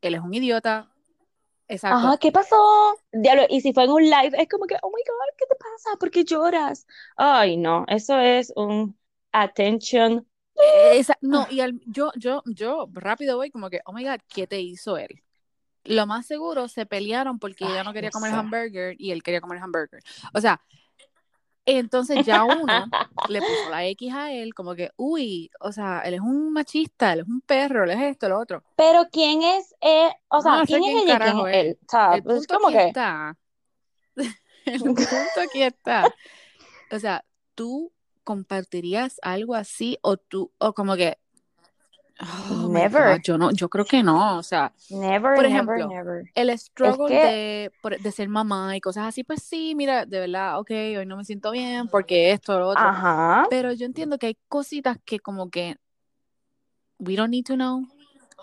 él 0.00 0.14
es 0.14 0.20
un 0.20 0.34
idiota. 0.34 0.90
Exacto. 1.68 1.96
Ajá, 1.96 2.16
¿qué 2.18 2.30
pasó? 2.30 2.56
Diablo, 3.12 3.42
y 3.48 3.60
si 3.60 3.72
fue 3.72 3.84
en 3.84 3.90
un 3.90 4.02
live, 4.02 4.32
es 4.38 4.48
como 4.48 4.66
que, 4.66 4.76
oh 4.82 4.88
my 4.88 5.02
God, 5.06 5.36
¿qué 5.36 5.46
te 5.46 5.56
pasa? 5.56 5.98
¿Por 5.98 6.10
qué 6.10 6.24
lloras? 6.24 6.86
Ay, 7.16 7.56
no, 7.56 7.84
eso 7.88 8.18
es 8.18 8.52
un 8.54 8.96
attention 9.32 10.26
Esa, 10.92 11.18
no, 11.20 11.46
y 11.50 11.60
al, 11.60 11.80
yo, 11.86 12.10
yo, 12.16 12.42
yo 12.46 12.88
rápido 12.92 13.36
voy 13.36 13.50
como 13.50 13.68
que, 13.68 13.80
oh 13.84 13.92
my 13.92 14.04
God, 14.04 14.20
¿qué 14.28 14.46
te 14.46 14.60
hizo 14.60 14.96
él? 14.96 15.22
Lo 15.84 16.06
más 16.06 16.26
seguro 16.26 16.68
se 16.68 16.86
pelearon 16.86 17.38
porque 17.38 17.64
ella 17.64 17.84
no 17.84 17.92
quería 17.92 18.10
comer 18.10 18.32
hamburger 18.32 18.96
y 18.98 19.12
él 19.12 19.22
quería 19.22 19.40
comer 19.40 19.58
hamburger. 19.58 20.02
O 20.34 20.40
sea, 20.40 20.60
entonces 21.66 22.24
ya 22.24 22.44
uno 22.44 22.64
le 23.28 23.40
puso 23.40 23.70
la 23.70 23.84
X 23.86 24.12
a 24.14 24.32
él, 24.32 24.54
como 24.54 24.74
que, 24.74 24.92
uy, 24.96 25.50
o 25.60 25.72
sea, 25.72 26.00
él 26.00 26.14
es 26.14 26.20
un 26.20 26.52
machista, 26.52 27.12
él 27.12 27.20
es 27.20 27.26
un 27.26 27.40
perro, 27.40 27.84
él 27.84 27.90
es 27.90 28.00
esto, 28.02 28.28
lo 28.28 28.38
otro. 28.38 28.62
Pero 28.76 29.06
¿quién 29.10 29.42
es, 29.42 29.74
o 30.28 30.40
sea, 30.40 30.62
¿quién 30.64 30.84
es 30.84 31.02
ella 31.02 31.18
quién 31.18 31.38
es 31.38 31.54
él? 31.54 31.78
O 31.82 31.90
sea, 31.90 32.14
el 32.14 32.22
pues, 32.22 32.38
punto 32.38 32.54
como 32.54 32.68
aquí 32.68 32.76
que, 32.76 32.86
está. 32.86 33.36
El 34.64 34.80
punto 34.82 35.04
aquí 35.44 35.62
está. 35.62 36.12
O 36.90 36.98
sea, 36.98 37.24
tú 37.54 37.92
compartirías 38.24 39.18
algo 39.22 39.54
así 39.54 39.98
o 40.02 40.16
tú, 40.16 40.52
o 40.58 40.72
como 40.72 40.96
que, 40.96 41.18
oh 42.20 42.68
Never. 42.68 43.14
God, 43.16 43.22
yo 43.22 43.38
no, 43.38 43.50
yo 43.52 43.68
creo 43.68 43.84
que 43.84 44.02
no, 44.02 44.38
o 44.38 44.42
sea, 44.42 44.72
never, 44.90 45.34
por 45.34 45.44
never, 45.44 45.46
ejemplo, 45.78 45.88
never. 45.88 46.30
el 46.34 46.50
struggle 46.58 47.08
que- 47.08 47.26
de, 47.26 47.72
por- 47.82 47.98
de 48.00 48.12
ser 48.12 48.28
mamá 48.28 48.76
y 48.76 48.80
cosas 48.80 49.06
así, 49.08 49.22
pues 49.24 49.42
sí, 49.42 49.74
mira, 49.74 50.06
de 50.06 50.20
verdad, 50.20 50.58
ok, 50.58 50.70
hoy 50.98 51.06
no 51.06 51.16
me 51.16 51.24
siento 51.24 51.50
bien 51.50 51.88
porque 51.88 52.32
esto, 52.32 52.58
lo 52.58 52.68
otro, 52.68 52.82
Ajá. 52.88 53.46
pero 53.50 53.72
yo 53.72 53.86
entiendo 53.86 54.18
que 54.18 54.28
hay 54.28 54.38
cositas 54.48 54.98
que 55.04 55.20
como 55.20 55.50
que 55.50 55.76
we 56.98 57.14
don't 57.16 57.30
need 57.30 57.44
to 57.44 57.54
know 57.54 57.86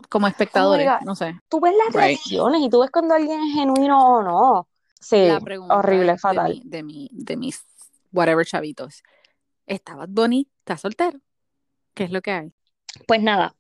como 0.10 0.28
espectadores, 0.28 0.88
God. 0.88 1.06
no 1.06 1.16
sé. 1.16 1.40
Tú 1.50 1.60
ves 1.60 1.74
las 1.78 1.88
Right. 1.96 2.18
reacciones 2.18 2.62
y 2.62 2.70
tú 2.70 2.82
ves 2.82 2.92
cuando 2.92 3.14
alguien 3.16 3.40
es 3.44 3.54
genuino 3.54 4.18
o 4.18 4.24
no. 4.24 4.68
Sí, 5.00 5.28
La 5.28 5.40
pregunta 5.40 5.76
horrible, 5.76 6.14
es 6.14 6.22
fatal. 6.22 6.62
de, 6.64 6.84
mi, 6.84 7.10
de, 7.10 7.10
mi, 7.10 7.10
de 7.12 7.38
mis 7.38 7.66
whatever 8.12 8.46
chavitos. 8.46 9.04
¿Está 9.66 9.96
Bad 9.96 10.10
Bunny? 10.10 10.48
¿Está 10.60 10.78
soltero? 10.78 11.20
¿Qué 11.94 12.04
es 12.06 12.12
lo 12.12 12.22
que 12.22 12.32
hay? 12.32 12.54
Pues 13.08 13.21
nada, 13.21 13.56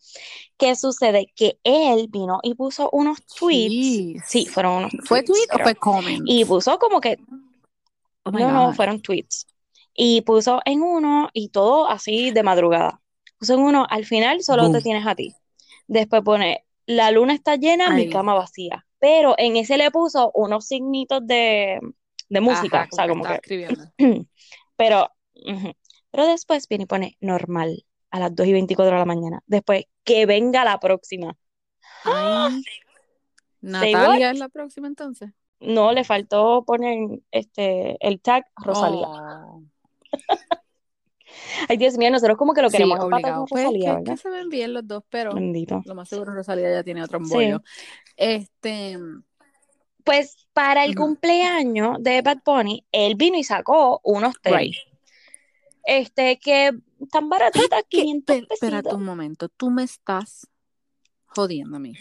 ¿qué 0.57 0.75
sucede? 0.75 1.31
Que 1.35 1.59
él 1.63 2.07
vino 2.09 2.39
y 2.43 2.53
puso 2.55 2.89
unos 2.91 3.25
tweets. 3.25 3.73
Jeez. 3.73 4.23
Sí, 4.27 4.45
fueron 4.45 4.77
unos 4.77 4.91
¿Fue 5.05 5.23
tweets, 5.23 5.47
tweet 5.47 5.59
o 5.59 5.63
fue 5.63 5.75
comment? 5.75 6.23
Y 6.25 6.45
puso 6.45 6.77
como 6.77 7.01
que, 7.01 7.17
Oh 8.23 8.31
no, 8.31 8.51
no, 8.51 8.73
fueron 8.73 9.01
tweets. 9.01 9.47
Y 9.93 10.21
puso 10.21 10.61
en 10.65 10.81
uno 10.81 11.29
y 11.33 11.49
todo 11.49 11.87
así 11.87 12.31
de 12.31 12.41
madrugada. 12.41 13.01
Puso 13.37 13.55
en 13.55 13.59
uno, 13.59 13.85
al 13.89 14.05
final 14.05 14.41
solo 14.41 14.71
te 14.71 14.81
tienes 14.81 15.05
a 15.05 15.15
ti. 15.15 15.35
Después 15.87 16.23
pone, 16.23 16.65
la 16.85 17.11
luna 17.11 17.33
está 17.33 17.57
llena, 17.57 17.89
mi 17.89 18.09
cama 18.09 18.33
vacía. 18.33 18.85
Pero 18.99 19.35
en 19.37 19.57
ese 19.57 19.77
le 19.77 19.91
puso 19.91 20.31
unos 20.33 20.65
signitos 20.65 21.27
de, 21.27 21.79
de 22.29 22.41
música. 22.41 22.81
Ajá, 22.81 22.89
o 22.91 22.95
sea, 22.95 23.07
como 23.07 23.25
que 23.25 23.33
escribiendo. 23.33 23.83
pero, 24.77 25.09
ujú. 25.35 25.73
Pero 26.11 26.27
después 26.27 26.67
viene 26.69 26.85
y 26.85 26.87
pone 26.87 27.17
normal 27.19 27.85
a 28.13 28.19
las 28.19 28.35
2 28.35 28.45
y 28.45 28.53
24 28.53 28.93
de 28.93 28.99
la 28.99 29.05
mañana. 29.05 29.41
Después, 29.47 29.85
que 30.03 30.27
venga 30.27 30.63
la 30.63 30.79
próxima. 30.79 31.35
Ay, 32.03 32.61
Natalia 33.61 34.29
es 34.31 34.37
la 34.37 34.49
próxima 34.49 34.87
entonces. 34.87 35.31
No, 35.59 35.91
le 35.93 36.03
faltó 36.03 36.63
poner 36.63 37.21
este 37.31 37.97
el 38.05 38.19
tag 38.21 38.45
Rosalía. 38.57 39.07
Oh. 39.07 39.63
Ay, 41.67 41.77
Dios 41.77 41.97
mío, 41.97 42.11
nosotros 42.11 42.37
como 42.37 42.53
que 42.53 42.61
lo 42.61 42.69
Sí, 42.69 42.77
queremos 42.77 42.99
obligado. 42.99 43.45
con 43.47 43.47
Pues 43.47 44.21
se 44.21 44.29
ven 44.29 44.49
bien 44.49 44.73
los 44.73 44.87
dos, 44.87 45.03
pero 45.09 45.33
Bendito. 45.33 45.81
lo 45.85 45.95
más 45.95 46.07
seguro 46.07 46.33
Rosalía 46.35 46.71
ya 46.71 46.83
tiene 46.83 47.01
otro 47.03 47.17
Sí. 47.19 47.25
embollo. 47.25 47.63
Este, 48.15 48.99
Pues 50.03 50.47
para 50.53 50.85
el 50.85 50.95
cumpleaños 50.95 51.97
de 52.01 52.21
Bad 52.21 52.39
Bunny, 52.45 52.85
él 52.91 53.15
vino 53.15 53.37
y 53.39 53.43
sacó 53.43 54.01
unos 54.03 54.35
right. 54.43 54.75
Este, 55.85 56.39
que 56.39 56.71
tan 57.11 57.29
baratitas, 57.29 57.83
¿Qué? 57.89 58.01
500 58.01 58.35
Pe- 58.37 58.47
Espérate 58.53 58.83
pesitos. 58.83 58.93
un 58.99 59.05
momento, 59.05 59.49
tú 59.49 59.69
me 59.69 59.83
estás 59.83 60.47
jodiendo 61.25 61.77
a 61.77 61.79
mí. 61.79 61.93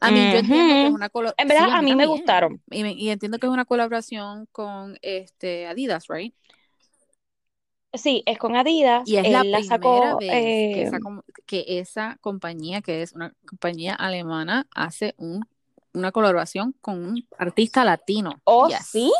A 0.00 0.10
mí 0.10 0.18
yo 0.32 0.38
entiendo 0.38 0.74
que 0.74 0.86
es 0.86 0.92
una 0.92 1.08
colaboración. 1.08 1.34
En 1.38 1.48
verdad, 1.48 1.78
a 1.78 1.82
mí 1.82 1.94
me 1.94 2.06
gustaron. 2.06 2.62
Y, 2.70 2.82
me- 2.82 2.92
y 2.92 3.10
entiendo 3.10 3.38
que 3.38 3.46
es 3.46 3.52
una 3.52 3.64
colaboración 3.64 4.46
con 4.52 4.98
este 5.02 5.66
Adidas, 5.66 6.06
right? 6.08 6.34
Sí, 7.94 8.22
es 8.26 8.38
con 8.38 8.54
Adidas. 8.54 9.08
Y 9.08 9.16
es 9.16 9.24
él 9.24 9.32
la 9.32 9.42
primera 9.42 9.64
sacó, 9.64 10.18
vez 10.18 10.30
que, 10.30 10.80
eh, 10.80 10.82
esa, 10.82 11.00
com- 11.00 11.22
que 11.46 11.64
esa 11.78 12.18
compañía, 12.20 12.82
que 12.82 13.02
es 13.02 13.12
una 13.14 13.34
compañía 13.46 13.94
alemana, 13.94 14.66
hace 14.74 15.14
un, 15.16 15.40
una 15.94 16.12
colaboración 16.12 16.74
con 16.82 17.02
un 17.02 17.26
artista 17.38 17.84
latino. 17.84 18.40
¿Oh, 18.44 18.68
Yes. 18.68 18.86
sí? 18.86 19.12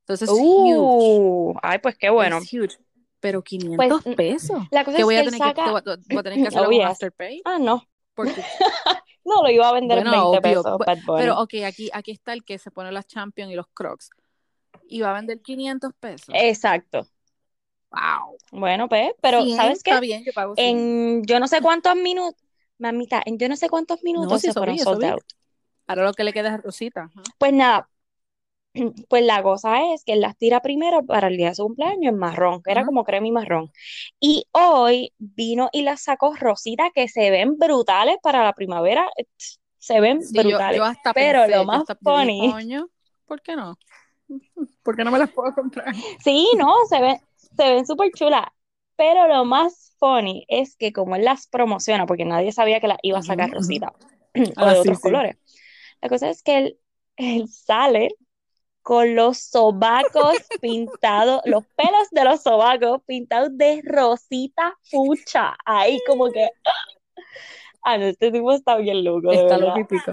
Entonces 0.00 0.30
es 0.30 0.34
huge. 0.34 1.18
Uh, 1.20 1.54
ay, 1.62 1.78
pues 1.78 1.96
qué 1.98 2.08
bueno. 2.10 2.38
Huge. 2.38 2.78
Pero 3.24 3.40
500 3.42 4.02
Pues, 4.04 4.16
pesos. 4.16 4.58
La 4.70 4.84
cosa 4.84 4.98
Que 4.98 5.02
es 5.02 5.08
que 5.08 5.16
a 5.16 5.24
tener 5.24 5.38
saca. 5.38 5.70
voy 5.70 5.80
a- 5.80 5.96
voy 6.10 6.18
a 6.18 6.22
tener 6.22 6.46
que 6.50 6.58
Oh, 6.58 6.70
yes. 6.70 6.84
Afterpay. 6.84 7.40
Ah, 7.46 7.56
no. 7.58 7.82
Porque, 8.12 8.34
No, 9.24 9.42
lo 9.42 9.48
iba 9.50 9.66
a 9.66 9.72
vender 9.72 9.96
en 9.96 10.04
bueno, 10.04 10.30
20 10.32 10.46
obvio. 10.48 10.62
pesos, 10.62 10.78
Bad 10.86 10.98
Bunny. 11.06 11.22
Pero 11.22 11.40
ok, 11.40 11.54
aquí, 11.66 11.88
aquí 11.94 12.10
está 12.10 12.34
el 12.34 12.44
que 12.44 12.58
se 12.58 12.70
pone 12.70 12.92
las 12.92 13.06
Champions 13.06 13.50
y 13.50 13.54
los 13.54 13.66
Crocs. 13.72 14.10
Y 14.88 15.00
va 15.00 15.12
a 15.12 15.14
vender 15.14 15.40
500 15.40 15.92
pesos. 15.98 16.28
Exacto. 16.34 17.08
wow. 17.90 18.36
Bueno, 18.52 18.90
pues, 18.90 19.12
pero 19.22 19.42
100, 19.42 19.56
¿sabes 19.56 19.82
qué? 19.82 19.90
Está 19.92 20.00
bien, 20.00 20.22
yo 20.22 20.32
pago 20.34 20.54
100. 20.54 20.68
En 20.68 21.22
yo 21.24 21.40
no 21.40 21.48
sé 21.48 21.62
cuántos 21.62 21.96
minutos, 21.96 22.42
mamita, 22.76 23.22
en 23.24 23.38
yo 23.38 23.48
no 23.48 23.56
sé 23.56 23.70
cuántos 23.70 24.02
minutos 24.02 24.30
No, 24.32 24.38
sí, 24.38 24.48
se 24.48 24.52
fueron 24.52 24.78
sold 24.78 25.02
out. 25.04 25.22
Ahora 25.86 26.04
lo 26.04 26.12
que 26.12 26.24
le 26.24 26.34
queda 26.34 26.54
es 26.56 26.62
Rosita. 26.62 27.04
Ajá. 27.04 27.22
Pues 27.38 27.54
nada, 27.54 27.88
pues 29.08 29.24
la 29.24 29.42
cosa 29.42 29.92
es 29.94 30.04
que 30.04 30.14
él 30.14 30.20
las 30.20 30.36
tira 30.36 30.60
primero 30.62 31.04
para 31.06 31.28
el 31.28 31.36
día 31.36 31.50
de 31.50 31.54
su 31.54 31.64
cumpleaños 31.64 32.12
en 32.12 32.18
marrón, 32.18 32.62
que 32.62 32.70
era 32.72 32.84
como 32.84 33.04
crema 33.04 33.26
y 33.28 33.32
marrón. 33.32 33.72
Y 34.20 34.46
hoy 34.52 35.12
vino 35.18 35.68
y 35.72 35.82
las 35.82 36.02
sacó 36.02 36.34
rosita 36.36 36.90
que 36.94 37.08
se 37.08 37.30
ven 37.30 37.56
brutales 37.58 38.16
para 38.22 38.44
la 38.44 38.52
primavera. 38.54 39.08
Se 39.78 40.00
ven 40.00 40.20
Sí, 40.20 40.32
brutales. 40.32 40.76
yo 40.76 40.84
hasta 40.84 41.12
Pero 41.12 41.46
pensé, 41.46 41.52
lo 41.52 41.64
más 41.64 41.84
hasta 41.84 41.94
funny, 42.02 42.34
coño, 42.36 42.88
¿por 43.26 43.42
qué 43.42 43.56
no? 43.56 43.78
¿Por 44.82 44.96
qué 44.96 45.04
no 45.04 45.10
me 45.10 45.18
las 45.18 45.30
puedo 45.30 45.54
comprar? 45.54 45.94
sí, 46.18 46.48
no, 46.58 46.72
se 46.88 47.00
ven, 47.00 47.16
se 47.36 47.64
ven 47.72 47.86
súper 47.86 48.10
chulas. 48.12 48.46
Pero 48.96 49.26
lo 49.26 49.44
más 49.44 49.94
funny 49.98 50.44
es 50.48 50.76
que 50.76 50.92
como 50.92 51.16
él 51.16 51.24
las 51.24 51.48
promociona, 51.48 52.06
porque 52.06 52.24
nadie 52.24 52.52
sabía 52.52 52.80
que 52.80 52.88
las 52.88 52.98
iba 53.02 53.18
a 53.18 53.22
sacar 53.22 53.50
ujú. 53.50 53.50
rosita 53.50 53.92
o 54.58 54.66
Ah, 54.66 54.74
de 54.74 54.78
sí, 54.80 54.80
otros 54.80 55.00
sí. 55.02 55.10
colores. 55.10 55.36
La 56.00 56.08
cosa 56.08 56.30
es 56.30 56.42
que 56.42 56.58
él, 56.58 56.78
él 57.16 57.48
sale 57.48 58.10
con 58.84 59.16
los 59.16 59.38
sobacos 59.38 60.36
pintados, 60.62 61.42
los 61.46 61.64
pelos 61.76 62.08
de 62.12 62.24
los 62.24 62.42
sobacos 62.44 63.02
pintados 63.06 63.50
de 63.58 63.82
rosita 63.84 64.78
fucha. 64.90 65.56
Ahí 65.66 65.98
como 66.06 66.30
que, 66.30 66.48
ah, 67.82 67.98
no, 67.98 68.06
este 68.06 68.30
tipo 68.32 68.52
está 68.52 68.76
bien 68.76 69.04
loco, 69.04 69.30
de 69.30 69.36
Está 69.36 69.56
verdad. 69.56 69.66
loco 69.68 69.80
y 69.80 69.84
pico. 69.84 70.12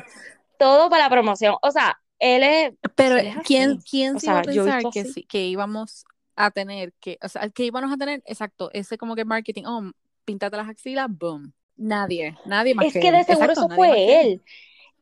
Todo 0.57 0.89
para 0.89 1.05
la 1.05 1.09
promoción. 1.09 1.55
O 1.61 1.71
sea, 1.71 1.99
él 2.19 2.43
es, 2.43 2.73
Pero 2.95 3.17
él 3.17 3.27
es. 3.27 3.35
¿quién, 3.45 3.77
quién 3.89 4.15
O 4.17 4.19
se 4.19 4.27
iba 4.27 4.39
a 4.39 4.43
sea, 4.43 4.53
yo 4.53 4.67
he 4.67 4.71
pensar 4.71 4.93
que, 4.93 5.05
sí- 5.05 5.23
que 5.25 5.45
íbamos 5.45 6.05
a 6.35 6.51
tener, 6.51 6.93
que, 6.99 7.17
o 7.21 7.29
sea, 7.29 7.49
que 7.49 7.65
íbamos 7.65 7.91
a 7.91 7.97
tener, 7.97 8.23
exacto, 8.25 8.69
ese 8.73 8.97
como 8.97 9.15
que 9.15 9.25
marketing, 9.25 9.63
oh, 9.65 9.91
píntate 10.25 10.57
las 10.57 10.69
axilas, 10.69 11.07
boom. 11.09 11.53
Nadie, 11.77 12.37
nadie 12.45 12.75
más 12.75 12.85
Es 12.87 12.93
que 12.93 12.99
que 12.99 13.07
él. 13.09 13.15
de 13.15 13.23
seguro 13.23 13.51
Exacto, 13.51 13.65
eso 13.65 13.75
fue 13.75 14.21
él. 14.21 14.41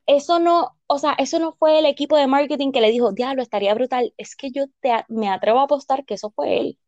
Eso 0.10 0.40
no, 0.40 0.76
o 0.88 0.98
sea, 0.98 1.14
eso 1.20 1.38
no 1.40 1.54
fue 1.54 1.78
el 1.80 1.86
equipo 1.86 2.18
de 2.18 2.26
marketing 2.28 2.72
que 2.72 2.82
le 2.82 2.90
dijo, 2.90 3.12
diablo, 3.12 3.44
estaría 3.44 3.76
brutal. 3.76 4.12
Es 4.18 4.36
que 4.36 4.50
yo 4.52 4.66
te, 4.82 4.92
me 5.08 5.30
atrevo 5.30 5.60
a 5.60 5.64
apostar 5.64 6.04
que 6.06 6.16
eso 6.16 6.32
fue 6.32 6.60
él. 6.60 6.80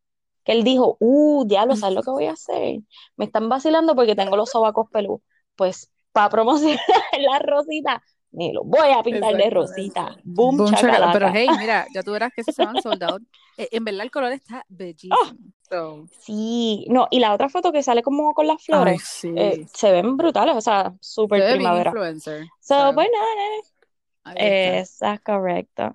Que 0.44 0.52
él 0.52 0.64
dijo, 0.64 0.96
uh, 1.00 1.44
diablo, 1.46 1.76
¿sabes 1.76 1.94
lo 1.94 2.02
que 2.02 2.10
voy 2.10 2.26
a 2.26 2.32
hacer? 2.32 2.80
Me 3.16 3.26
están 3.26 3.48
vacilando 3.48 3.94
porque 3.94 4.16
tengo 4.16 4.36
los 4.36 4.50
sobacos 4.50 4.88
peludos. 4.90 5.20
Pues 5.56 5.92
para 6.12 6.30
promocionar 6.30 6.80
la 7.20 7.38
rosita, 7.38 8.02
me 8.32 8.52
lo 8.52 8.64
voy 8.64 8.90
a 8.90 9.02
pintar 9.02 9.34
de 9.36 9.50
rosita. 9.50 10.16
Boom, 10.24 10.56
Boom, 10.56 10.70
chacalaca. 10.74 11.12
Pero 11.12 11.28
hey, 11.32 11.46
mira, 11.58 11.86
ya 11.94 12.02
tú 12.02 12.12
verás 12.12 12.32
que 12.34 12.42
se 12.44 12.64
van 12.64 12.80
sold 12.82 13.02
out. 13.04 13.22
Eh, 13.56 13.68
En 13.72 13.84
verdad 13.84 14.02
el 14.02 14.10
color 14.10 14.32
está 14.32 14.64
bellísimo. 14.68 15.14
Oh. 15.20 15.32
So, 15.68 16.06
Sí, 16.20 16.86
no, 16.90 17.08
y 17.10 17.18
la 17.20 17.32
otra 17.32 17.48
foto 17.48 17.72
que 17.72 17.82
sale 17.82 18.02
como 18.02 18.34
con 18.34 18.46
las 18.46 18.56
ay, 18.58 18.64
flores, 18.66 19.02
sí. 19.04 19.32
eh, 19.36 19.66
se 19.72 19.90
ven 19.92 20.16
brutales, 20.16 20.54
o 20.56 20.60
sea, 20.60 20.92
Se 21.00 21.12
súper 21.14 21.54
primavera. 21.54 21.90
influencer. 21.90 22.44
So, 22.60 22.88
So, 22.88 22.94
pues 22.94 23.08
nada, 23.12 24.34
está. 24.34 24.78
Esa 24.80 25.14
es 25.14 25.20
correcto. 25.20 25.92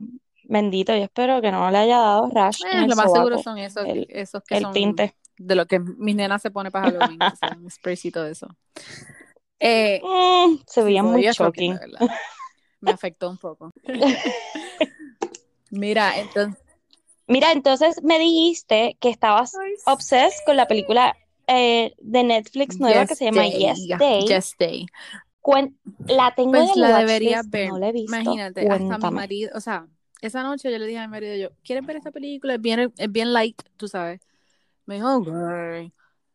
Bendito, 0.50 0.96
yo 0.96 1.04
espero 1.04 1.42
que 1.42 1.52
no 1.52 1.70
le 1.72 1.78
haya 1.78 1.98
dado 1.98 2.30
rash 2.30 2.62
en 2.66 2.80
Eh, 2.80 2.84
el 2.84 2.90
lo 2.90 2.96
más 2.96 3.12
seguro 3.12 3.38
son 3.42 3.58
esos, 3.58 3.86
el, 3.86 4.08
esos 4.10 4.42
que 4.44 4.56
el 4.58 4.64
son 4.64 4.74
tinte. 4.74 5.16
de 5.38 5.56
lo 5.56 5.66
que 5.66 5.80
mis 5.80 6.16
nenas 6.16 6.42
se 6.42 6.50
pone 6.52 6.72
para 6.72 6.86
Halloween, 6.90 7.20
un 7.62 7.70
spraycito 7.70 8.24
de 8.24 8.32
eso. 8.32 8.48
Eh, 9.60 10.02
Mm, 10.04 10.58
se 10.68 10.84
veía 10.84 11.04
muy 11.04 11.24
shocking. 11.24 11.78
Me 12.82 12.92
afectó 12.92 13.30
un 13.30 13.38
poco. 13.38 13.74
Mira, 15.72 16.14
entonces, 16.18 16.58
Mira, 17.28 17.52
entonces 17.52 18.02
me 18.04 18.20
dijiste 18.20 18.98
que 19.02 19.10
estabas 19.10 19.54
ay, 19.56 19.74
obsessed 19.86 20.46
con 20.46 20.56
la 20.56 20.66
película 20.66 21.16
eh, 21.48 21.94
de 22.00 22.24
Netflix 22.24 22.80
nueva 22.80 23.06
que 23.06 23.16
se 23.16 23.26
llama 23.26 23.44
Day, 23.44 23.60
Yes 23.60 23.88
Day. 24.00 24.26
Yes 24.26 24.56
Day. 24.58 24.86
Cuen- 25.42 25.78
la 26.08 26.34
tengo 26.36 26.56
en 26.56 26.62
Pues 26.62 26.72
el 26.76 26.82
la 26.82 27.00
deberías 27.00 27.50
ver. 27.50 27.70
no 27.70 27.80
la 27.80 27.90
he 27.90 27.92
visto. 27.92 28.16
Imagínate, 28.18 28.62
hasta 28.62 28.98
mi 28.98 29.12
marido, 29.12 29.52
o 29.56 29.60
sea, 29.62 29.88
esa 30.22 30.44
noche 30.44 30.72
yo 30.72 30.78
le 30.78 30.86
dije 30.86 31.00
a 31.00 31.08
mi 31.08 31.12
marido, 31.12 31.36
yo, 31.36 31.50
¿quieres 31.64 31.86
ver 31.86 31.98
esta 31.98 32.12
película? 32.12 32.56
Es 32.56 32.62
bien, 32.62 32.94
es 32.98 33.12
bien 33.12 33.34
light, 33.34 33.62
tú 33.76 33.88
sabes. 33.88 34.22
Me 34.86 34.96
dijo, 34.96 35.22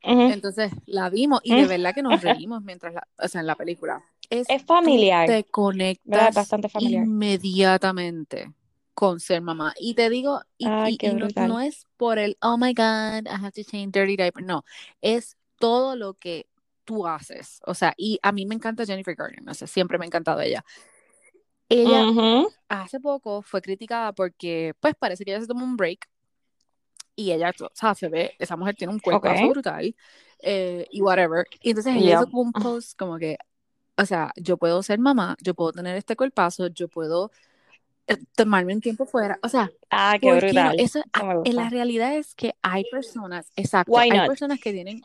Ujú. 0.05 0.35
Entonces 0.35 0.73
la 0.87 1.11
vimos 1.11 1.41
y 1.45 1.55
de 1.55 1.67
verdad 1.67 1.95
que 1.95 2.03
nos 2.03 2.21
reímos 2.21 2.63
mientras 2.63 2.95
la, 2.95 3.07
o 3.19 3.29
sea, 3.29 3.41
en 3.41 3.47
la 3.47 3.57
película. 3.57 4.03
Es, 4.31 4.47
Es 4.49 4.63
familiar, 4.65 5.27
te 5.27 5.45
¿verdad? 6.05 6.29
Es 6.29 6.35
conectas 6.35 6.35
bastante 6.35 6.69
familiar. 6.69 7.09
inmediatamente 7.09 8.53
con 8.95 9.21
ser 9.21 9.41
mamá. 9.43 9.75
Y 9.79 9.95
te 9.95 10.11
digo, 10.11 10.41
y, 10.59 10.67
Ay, 10.69 10.97
y- 11.01 11.01
y 11.01 11.15
no, 11.15 11.29
no 11.37 11.61
es 11.61 11.87
por 11.97 12.19
el, 12.19 12.37
oh 12.43 12.57
my 12.59 12.73
God, 12.75 13.27
I 13.27 13.31
have 13.31 13.53
to 13.53 13.65
change 13.65 13.93
dirty 13.93 14.17
diaper. 14.17 14.45
No, 14.45 14.65
es 15.01 15.37
todo 15.59 15.97
lo 15.97 16.15
que 16.15 16.47
tú 16.85 17.07
haces. 17.07 17.61
O 17.67 17.75
sea, 17.75 17.95
y 17.97 18.19
a 18.23 18.33
mí 18.33 18.47
me 18.47 18.55
encanta 18.55 18.85
Jennifer 18.87 19.15
Garner, 19.15 19.43
no 19.43 19.55
sé, 19.55 19.67
siempre 19.67 19.99
me 19.99 20.05
ha 20.05 20.09
encantado 20.09 20.41
ella. 20.41 20.65
Ella 21.69 22.09
Ujú. 22.11 22.49
hace 22.69 23.01
poco 23.01 23.43
fue 23.43 23.63
criticada 23.63 24.13
porque, 24.15 24.75
pues, 24.81 24.95
parece 24.99 25.25
que 25.25 25.33
ella 25.33 25.41
se 25.43 25.47
tomó 25.49 25.65
un 25.65 25.77
break 25.77 26.09
y 27.17 27.33
ella, 27.33 27.53
o 27.61 27.71
sea, 27.75 27.95
se 27.95 28.09
ve, 28.09 28.35
esa 28.39 28.57
mujer 28.57 28.77
tiene 28.77 28.93
un 28.93 29.01
cuerpazo 29.01 29.47
Ok. 29.47 29.53
brutal 29.53 29.95
eh, 30.41 30.87
y 30.91 31.03
whatever. 31.03 31.47
Y 31.63 31.71
entonces 31.71 31.95
ella 31.97 32.13
hizo 32.13 32.25
Yep. 32.25 32.31
como 32.31 32.43
un 32.43 32.53
post 32.53 32.99
como 32.99 33.19
que, 33.19 33.39
o 33.97 34.07
sea, 34.07 34.33
yo 34.37 34.57
puedo 34.57 34.83
ser 34.83 34.99
mamá, 34.99 35.37
yo 35.43 35.55
puedo 35.55 35.73
tener 35.73 35.97
este 35.97 36.17
cuerpazo, 36.17 36.69
yo 36.69 36.89
puedo 36.89 37.31
eh, 38.07 38.17
tomarme 38.37 38.75
un 38.75 38.81
tiempo 38.81 39.07
fuera. 39.07 39.39
O 39.43 39.49
sea, 39.49 39.71
Ah, 39.91 40.17
qué 40.21 40.29
¿por 40.29 40.39
qué 40.41 40.53
no? 40.55 40.71
brutal. 40.71 40.75
Eso, 40.79 41.01
Eso 41.01 41.05
ah, 41.13 41.41
la 41.45 41.69
realidad 41.71 42.17
es 42.17 42.35
que 42.35 42.55
hay 42.63 42.85
personas, 42.91 43.51
exacto, 43.57 43.99
hay 44.01 44.11
personas 44.11 44.61
que 44.61 44.73
tienen 44.73 45.03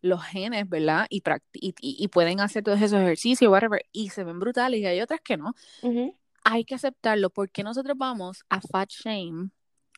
los 0.00 0.22
genes, 0.24 0.68
¿verdad? 0.68 1.06
Y, 1.10 1.22
y, 1.54 1.74
y- 1.80 2.08
pueden 2.08 2.40
hacer 2.40 2.62
todos 2.62 2.80
esos 2.80 3.00
ejercicios, 3.00 3.50
whatever, 3.50 3.84
y 3.92 4.10
se 4.10 4.22
ven 4.24 4.38
brutales, 4.38 4.80
y 4.80 4.86
hay 4.86 5.00
otras 5.00 5.20
que 5.20 5.36
no. 5.36 5.54
Ujú. 5.82 6.14
Hay 6.44 6.64
que 6.64 6.74
aceptarlo, 6.76 7.30
porque 7.30 7.62
nosotros 7.62 7.96
vamos 7.98 8.44
a 8.48 8.60
fat 8.60 8.90
shame 8.90 9.50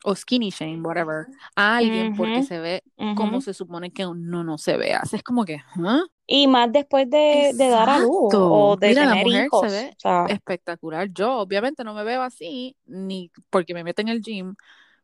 o 0.03 0.15
skinny 0.15 0.49
shame, 0.49 0.81
whatever, 0.81 1.27
a 1.55 1.77
alguien 1.77 2.15
porque 2.15 2.39
Ujú. 2.39 2.47
se 2.47 2.59
ve 2.59 2.83
como 3.15 3.31
Ujú. 3.33 3.41
se 3.41 3.53
supone 3.53 3.91
que 3.91 4.05
uno 4.05 4.43
no 4.43 4.57
se 4.57 4.77
vea. 4.77 5.01
Es 5.11 5.23
como 5.23 5.45
que, 5.45 5.57
¿ah? 5.85 6.01
Y 6.27 6.47
más 6.47 6.71
después 6.71 7.09
de, 7.09 7.51
de 7.53 7.69
dar 7.69 7.89
a 7.89 7.99
luz 7.99 8.11
o 8.33 8.77
de 8.77 8.89
Mira, 8.89 9.05
la 9.05 9.15
tener 9.15 9.27
mujer 9.27 9.43
se 9.45 9.45
hijos. 9.47 9.71
ve 9.71 9.93
O 9.97 9.99
sea, 9.99 10.25
espectacular. 10.27 11.09
Yo, 11.13 11.37
obviamente, 11.39 11.83
no 11.83 11.93
me 11.93 12.03
veo 12.03 12.21
así, 12.21 12.75
ni 12.85 13.31
porque 13.49 13.73
me 13.73 13.83
meto 13.83 14.01
en 14.01 14.07
el 14.09 14.21
gym 14.21 14.55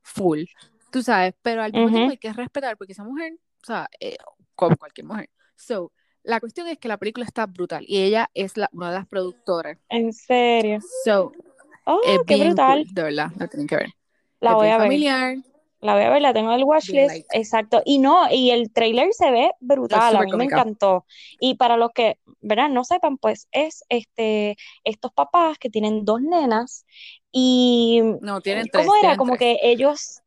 full, 0.04 0.43
tú 0.91 1.04
sabes, 1.04 1.34
pero 1.41 1.62
al 1.62 1.74
mismo 1.74 1.89
tiempo 1.91 2.12
hay 2.12 2.18
que 2.18 2.32
respetar 2.32 2.78
porque 2.78 2.93
esa 2.93 3.04
mujer, 3.04 3.34
o 3.62 3.66
sea, 3.66 3.89
eh, 4.00 4.16
como 4.56 4.78
cualquier 4.78 5.06
mujer. 5.06 5.30
So, 5.56 5.91
la 6.24 6.39
cuestión 6.39 6.68
es 6.68 6.78
que 6.78 6.88
la 6.88 6.98
película 6.98 7.26
está 7.26 7.45
brutal 7.45 7.84
y 7.88 8.02
ella 8.02 8.30
es 8.34 8.56
la, 8.58 8.70
una 8.72 8.89
de 8.89 8.95
las 8.98 9.08
productoras. 9.08 9.78
En 9.89 10.14
serio. 10.14 10.80
So, 11.04 11.32
Oh, 11.86 12.00
es 12.06 12.20
qué 12.26 12.36
bien 12.36 12.50
brutal. 12.50 12.84
cool, 12.84 12.93
de 12.93 13.04
verdad, 13.04 13.32
la 13.38 13.48
tienen 13.48 13.68
que 13.68 13.76
ver. 13.78 13.93
La 14.40 14.56
voy 14.56 14.68
a 14.70 14.78
ver. 14.78 14.80
familiar, 14.80 15.36
La 15.82 15.94
voy 15.96 16.04
a 16.04 16.10
ver, 16.10 16.22
la 16.22 16.34
tengo 16.34 16.52
en 16.52 16.60
el 16.60 16.64
watchlist. 16.66 17.26
Exacto. 17.32 17.82
Y 17.86 18.00
no, 18.00 18.30
y 18.32 18.52
el 18.52 18.72
trailer 18.74 19.14
se 19.14 19.32
ve 19.32 19.52
brutal, 19.60 20.18
a 20.18 20.24
mí 20.24 20.34
me 20.34 20.42
cómica. 20.46 20.46
encantó. 20.46 21.06
Y 21.40 21.56
para 21.56 21.78
los 21.78 21.92
que, 21.94 22.20
¿verdad? 22.42 22.70
No 22.70 22.84
sepan, 22.84 23.18
pues 23.18 23.48
es 23.52 23.84
este 23.90 24.58
estos 24.84 25.12
papás 25.14 25.58
que 25.60 25.70
tienen 25.70 26.06
dos 26.06 26.22
nenas 26.22 26.86
y 27.32 28.02
No, 28.20 28.42
tienen 28.42 28.70
tres, 28.70 28.72
¿cómo 28.72 28.96
era? 28.96 29.18
Como 29.18 29.34
tres. 29.34 29.38
que 29.38 29.60
ellos, 29.64 30.22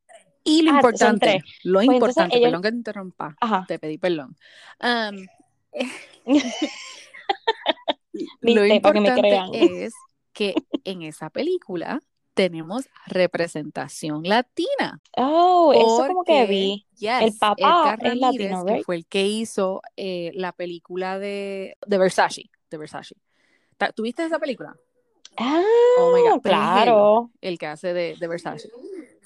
Y 0.45 0.63
lo 0.63 0.71
ah, 0.71 0.73
importante, 0.73 1.45
lo 1.63 1.83
Pues 1.83 1.83
importante, 1.83 2.31
ellos, 2.31 2.41
perdón 2.41 2.63
que 2.63 2.71
te 2.71 2.77
interrumpa, 2.77 3.37
ajá. 3.41 3.65
te 3.67 3.79
pedí 3.79 3.99
perdón. 3.99 4.37
Um, 4.83 5.27
lo 8.41 8.43
Viste, 8.43 8.83
que 8.83 9.01
me 9.01 9.09
importante 9.11 9.13
crean. 9.13 9.51
es 9.53 10.07
que 10.33 10.55
en 10.85 11.03
esa 11.03 11.31
película 11.31 12.01
tenemos 12.41 12.89
representación 13.07 14.23
latina. 14.23 14.99
Oh, 15.15 15.75
eso 15.75 16.07
como 16.09 16.25
que 16.25 16.47
vi. 16.47 16.87
El 17.03 17.29
yes, 17.29 17.39
papá 17.39 17.57
Edgar 17.59 18.07
es 18.07 18.17
latino, 18.17 18.65
que 18.65 18.83
fue 18.83 18.97
el 18.97 19.05
que 19.05 19.27
hizo 19.27 19.83
eh, 19.99 20.31
la 20.33 20.53
película 20.53 21.19
de, 21.19 21.77
de 21.87 21.99
Versace, 21.99 22.51
de 22.71 22.79
Versace. 22.79 23.15
¿Tuviste 23.95 24.25
esa 24.25 24.39
película? 24.39 24.75
Ah, 25.37 25.63
Oh 25.99 26.13
my 26.17 26.23
God, 26.23 26.35
él 26.37 26.41
claro. 26.41 27.31
el 27.43 27.59
que 27.59 27.67
hace 27.67 27.93
de, 27.93 28.17
de 28.19 28.27
Versace. 28.27 28.71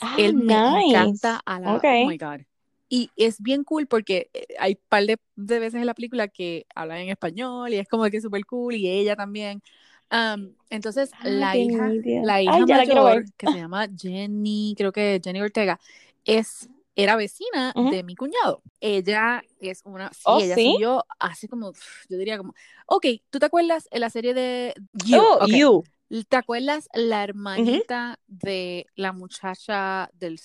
Ah, 0.00 0.16
Él 0.18 0.34
me 0.34 0.56
nice. 0.56 0.90
encanta 0.90 1.40
a 1.44 1.60
la, 1.60 1.76
Ok. 1.76 1.84
oh 1.84 2.08
my 2.08 2.18
God. 2.18 2.40
Y 2.88 3.10
es 3.16 3.40
bien 3.40 3.62
cool 3.62 3.86
porque 3.86 4.28
eh, 4.34 4.46
hay 4.58 4.72
un 4.72 4.80
par 4.88 5.04
de, 5.06 5.18
de 5.36 5.58
veces 5.60 5.80
en 5.80 5.86
la 5.86 5.94
película 5.94 6.26
que 6.26 6.66
hablan 6.74 6.98
en 6.98 7.10
español 7.10 7.72
y 7.72 7.76
es 7.76 7.86
como 7.88 8.10
que 8.10 8.20
súper 8.20 8.44
cool 8.44 8.74
y 8.74 8.88
ella 8.88 9.14
también. 9.14 9.62
Um, 10.10 10.54
entonces, 10.70 11.10
Ah, 11.20 11.28
la 11.28 11.56
hija, 11.56 11.86
envidia. 11.86 12.22
la 12.22 12.34
Ay, 12.34 12.42
hija 12.42 12.66
la 12.66 12.84
quiero 12.84 13.04
ver. 13.04 13.16
mayor, 13.16 13.32
que 13.36 13.48
se 13.48 13.56
llama 13.56 13.88
Jenny, 13.96 14.74
creo 14.76 14.92
que 14.92 15.20
Jenny 15.22 15.40
Ortega, 15.40 15.80
es, 16.24 16.68
era 16.94 17.16
vecina 17.16 17.72
Ujú. 17.74 17.90
de 17.90 18.02
mi 18.04 18.14
cuñado. 18.14 18.62
Ella 18.80 19.42
es 19.60 19.82
una, 19.84 20.10
sí, 20.12 20.22
Oh, 20.26 20.38
ella 20.40 20.54
sí. 20.54 20.72
subió 20.74 21.04
hace 21.18 21.48
como, 21.48 21.72
yo 22.08 22.16
diría 22.18 22.38
como, 22.38 22.54
ok, 22.86 23.06
¿tú 23.30 23.38
te 23.38 23.46
acuerdas 23.46 23.88
en 23.90 24.00
la 24.00 24.10
serie 24.10 24.34
de 24.34 24.74
You? 24.92 25.18
Oh, 25.20 25.38
Ok, 25.42 25.50
you. 25.50 25.84
¿te 26.28 26.36
acuerdas 26.36 26.88
la 26.94 27.24
hermanita 27.24 28.18
de 28.28 28.86
la 28.94 29.12
muchacha 29.12 30.10
del... 30.14 30.38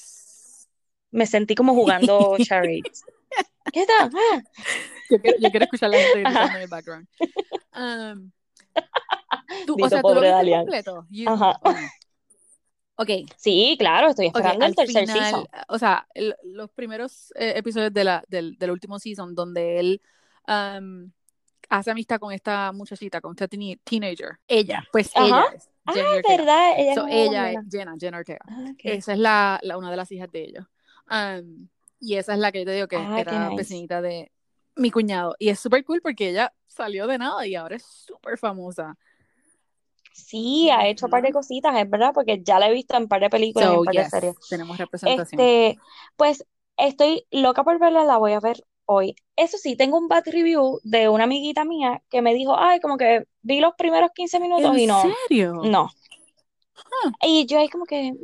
Me 1.12 1.26
sentí 1.26 1.56
como 1.56 1.74
jugando 1.74 2.38
charades. 2.40 3.04
¿Qué 3.72 3.86
tal? 3.86 4.12
Ah. 4.16 4.42
Yo 5.10 5.20
quiero, 5.20 5.38
yo 5.40 5.50
quiero 5.52 5.64
escuchar 5.66 5.90
la 5.90 5.98
gente 6.02 6.20
gritando 6.26 6.58
en 6.58 6.64
el 6.64 6.68
background. 6.70 7.08
Um, 7.76 8.32
tú, 9.66 9.76
o 9.82 9.90
sea, 9.90 10.02
¿tú 10.02 10.08
lo 10.10 10.16
pobre 10.16 10.32
completo? 10.52 11.06
You, 11.10 11.30
Ajá. 11.30 11.60
Ok, 12.96 13.10
Sí, 13.38 13.78
claro, 13.80 14.10
estoy 14.10 14.28
esperando 14.28 14.66
el 14.66 14.76
tercer 14.76 15.04
final, 15.08 15.18
season. 15.20 15.48
o 15.70 15.80
sea, 15.80 16.06
el- 16.14 16.36
los 16.44 16.70
primeros 16.72 17.32
eh, 17.36 17.54
episodios 17.56 17.94
de 17.94 18.04
la, 18.04 18.24
del, 18.28 18.58
del 18.58 18.72
último 18.72 19.00
season 19.00 19.34
donde 19.34 19.80
él 19.80 20.02
um, 20.50 21.10
hace 21.70 21.92
amistad 21.92 22.20
con 22.20 22.34
esta 22.34 22.74
muchachita, 22.74 23.22
con 23.22 23.32
esta 23.32 23.48
teenager. 23.48 24.40
Ella, 24.50 24.86
pues 24.92 25.12
Ajá. 25.16 25.26
ella 25.28 25.46
es 25.56 25.70
Ah, 25.86 25.92
Ortega. 25.92 26.22
¿verdad? 26.38 26.72
Ella 26.78 26.90
es 26.92 26.96
So, 26.96 27.04
una 27.06 27.14
ella 27.16 27.52
es. 27.52 27.58
Jenna, 27.72 27.96
Jenna 27.98 28.18
Ortega. 28.20 28.40
Ah. 28.48 28.72
Esa 28.80 29.14
es 29.14 29.20
la, 29.20 29.60
la- 29.64 29.78
una 29.78 29.90
de 29.90 29.98
las 29.98 30.12
hijas 30.12 30.30
de 30.32 30.44
ellos. 30.44 30.66
Um, 31.10 31.68
y 32.02 32.16
esa 32.16 32.34
es 32.34 32.40
la 32.40 32.52
que 32.52 32.60
yo 32.60 32.66
te 32.66 32.74
digo 32.74 32.88
que 32.88 32.98
Ah, 32.98 33.20
era 33.22 33.46
nice. 33.46 33.56
vecinita 33.56 34.02
de 34.02 34.30
mi 34.80 34.92
cuñado. 34.92 35.36
Y 35.40 35.50
es 35.50 35.60
súper 35.60 35.84
cool 35.86 36.02
porque 36.02 36.30
ella 36.30 36.54
salió 36.68 37.08
de 37.08 37.18
nada 37.18 37.46
y 37.48 37.56
ahora 37.56 37.76
es 37.76 37.84
súper 37.86 38.38
famosa. 38.38 38.96
Sí, 40.12 40.70
ha 40.70 40.88
hecho 40.88 41.06
un 41.06 41.12
par 41.12 41.22
de 41.24 41.32
cositas, 41.32 41.76
es 41.78 41.90
verdad, 41.90 42.12
porque 42.14 42.42
ya 42.44 42.60
la 42.60 42.70
he 42.70 42.74
visto 42.74 42.96
en 42.96 43.04
un 43.04 43.10
par 43.10 43.22
de 43.22 43.30
películas 43.30 43.70
y 43.70 43.74
en 43.74 43.80
un 43.80 43.86
So, 43.86 43.86
par 43.86 43.96
de 43.96 44.10
series. 44.10 44.36
tenemos 44.50 44.78
representación. 44.78 45.40
Este, 45.42 45.78
pues 46.18 46.46
estoy 46.78 47.26
loca 47.32 47.64
por 47.64 47.80
verla, 47.80 48.04
la 48.04 48.18
voy 48.18 48.34
a 48.34 48.40
ver 48.40 48.66
hoy. 48.86 49.16
Eso 49.36 49.58
sí, 49.58 49.78
tengo 49.78 49.98
un 49.98 50.08
bad 50.08 50.24
review 50.26 50.80
de 50.84 51.08
una 51.10 51.24
amiguita 51.26 51.64
mía 51.64 52.02
que 52.10 52.22
me 52.22 52.34
dijo, 52.34 52.58
ay, 52.58 52.80
como 52.82 52.98
que 52.98 53.26
vi 53.42 53.60
los 53.62 53.74
primeros 53.78 54.10
15 54.14 54.40
minutos 54.40 54.74
¿En 54.74 54.80
y 54.80 54.88
no, 54.88 55.02
serio? 55.28 55.54
no. 55.64 55.90
Huh. 57.06 57.12
Y 57.26 57.46
yo 57.46 57.60
ahí 57.60 57.70
como 57.70 57.86
que, 57.86 58.12
mm. 58.12 58.18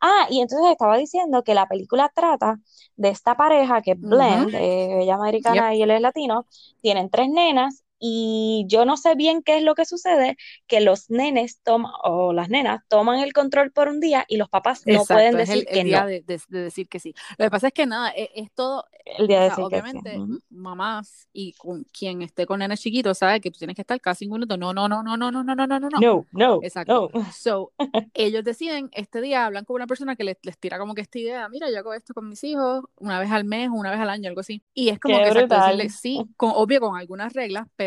Ah, 0.00 0.26
y 0.30 0.40
entonces 0.40 0.70
estaba 0.72 0.96
diciendo 0.96 1.42
que 1.44 1.54
la 1.54 1.66
película 1.66 2.10
trata 2.14 2.58
de 2.96 3.08
esta 3.10 3.36
pareja 3.36 3.82
que 3.82 3.94
es. 4.00 4.00
Blend, 4.00 4.54
eh, 4.54 5.02
ella 5.02 5.14
es 5.14 5.20
Yep. 5.48 5.66
americana 5.66 5.74
y 5.74 5.82
él 5.82 5.90
es 5.90 6.00
latino, 6.00 6.46
tienen 6.80 7.10
tres 7.10 7.28
nenas 7.30 7.84
y 7.98 8.64
yo 8.68 8.84
no 8.84 8.96
sé 8.96 9.14
bien 9.14 9.42
qué 9.42 9.58
es 9.58 9.62
lo 9.62 9.74
que 9.74 9.84
sucede, 9.86 10.36
que 10.66 10.80
los 10.80 11.10
nenes 11.10 11.60
toman, 11.62 11.92
o 12.04 12.32
las 12.32 12.48
nenas 12.48 12.80
toman 12.88 13.20
el 13.20 13.32
control 13.32 13.72
por 13.72 13.88
un 13.88 14.00
día 14.00 14.24
y 14.28 14.36
los 14.36 14.48
papás 14.48 14.82
no 14.86 15.06
pueden 15.06 15.36
Exacto, 15.36 15.38
es 15.38 15.48
el, 15.48 15.64
decir 15.64 15.68
el 15.68 15.82
que 15.82 15.84
día 15.84 16.04
no, 16.04 16.06
de, 16.06 16.22
de- 16.22 16.40
de 16.48 16.60
decir 16.62 16.88
que 16.88 17.00
sí. 17.00 17.12
Lo 17.38 17.44
que 17.46 17.50
pasa 17.50 17.68
es 17.68 17.72
que 17.72 17.86
nada, 17.86 18.10
es, 18.10 18.28
es 18.36 18.52
todo, 18.54 18.84
el 19.04 19.26
día 19.26 19.38
de 19.38 19.44
sea, 19.44 19.46
decir 19.46 19.66
que 19.68 19.82
sí. 19.82 19.98
obviamente 20.02 20.22
m- 20.26 20.38
mamás 20.48 21.28
y 21.32 21.54
con 21.54 21.84
quien 21.84 22.22
esté 22.22 22.46
con 22.46 22.60
nenes 22.60 22.80
chiquitos 22.80 23.18
sabe 23.18 23.40
que 23.40 23.50
tú 23.50 23.58
tienes 23.58 23.74
que 23.76 23.82
estar 23.82 24.00
cada 24.00 24.14
cinco 24.14 24.34
minutos. 24.36 24.58
No, 24.58 24.72
no, 24.72 24.88
no, 24.88 25.02
no, 25.02 25.16
no, 25.16 25.30
no, 25.32 25.42
no, 25.44 25.54
no, 25.56 25.66
no, 25.66 25.80
no, 25.80 25.88
no. 25.90 26.04
No, 26.04 26.26
no, 26.32 26.66
Exacto. 26.66 26.86
no. 26.86 27.10
So, 27.32 27.72
ellos 28.14 28.44
deciden, 28.44 28.88
este 28.92 29.20
día 29.20 29.44
hablan 29.46 29.64
con 29.64 29.74
una 29.76 29.86
persona 29.86 30.16
que 30.16 30.24
les, 30.24 30.36
les 30.42 30.58
tira 30.58 30.78
como 30.78 30.94
que 30.94 31.02
esta 31.02 31.18
idea, 31.18 31.48
mira, 31.48 31.70
yo 31.70 31.78
hago 31.78 31.92
esto 31.94 32.14
con 32.14 32.28
mis 32.28 32.42
hijos 32.44 32.84
una 32.96 33.18
vez 33.20 33.30
al 33.30 33.44
mes, 33.44 33.68
una 33.72 33.90
vez 33.90 34.00
al 34.00 34.08
año, 34.10 34.28
algo 34.28 34.40
así. 34.40 34.62
Y 34.74 34.88
es 34.90 34.98
como 35.00 35.18
Qué 35.18 35.22
que, 35.22 35.28
exacto, 35.28 35.54
decirle 35.56 35.88
sí, 35.90 36.28
con, 36.36 36.52
obvio 36.54 36.80
con 36.80 36.96
algunas 36.96 37.32
reglas, 37.34 37.66
pero 37.76 37.85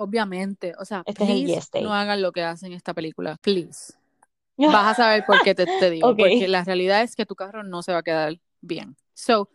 obviamente, 0.00 0.74
o 0.78 0.84
sea, 0.84 1.02
Este 1.06 1.24
please 1.24 1.46
yes 1.46 1.70
no 1.82 1.94
hagan 1.94 2.22
lo 2.22 2.32
que 2.32 2.42
hacen 2.42 2.72
en 2.72 2.76
esta 2.76 2.94
película, 2.94 3.36
please. 3.42 3.92
Vas 4.56 4.92
a 4.92 4.94
saber 4.94 5.24
por 5.26 5.40
qué 5.42 5.54
te, 5.54 5.66
te 5.66 5.90
digo, 5.90 6.16
porque 6.16 6.48
la 6.48 6.64
realidad 6.64 7.02
es 7.02 7.14
que 7.16 7.26
tu 7.26 7.34
carro 7.34 7.62
no 7.62 7.82
se 7.82 7.92
va 7.92 7.98
a 7.98 8.02
quedar 8.02 8.38
bien. 8.60 8.96
So, 9.14 9.48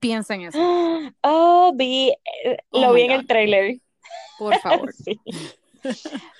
piensa 0.00 0.34
en 0.34 0.42
eso. 0.42 0.58
Oh, 1.22 1.72
vi, 1.74 2.10
eh, 2.44 2.58
Oh 2.70 2.80
lo 2.80 2.92
vi 2.92 3.02
en 3.02 3.10
el 3.12 3.26
trailer. 3.26 3.80
por 4.38 4.58
favor. 4.60 4.92
Sí. 5.04 5.20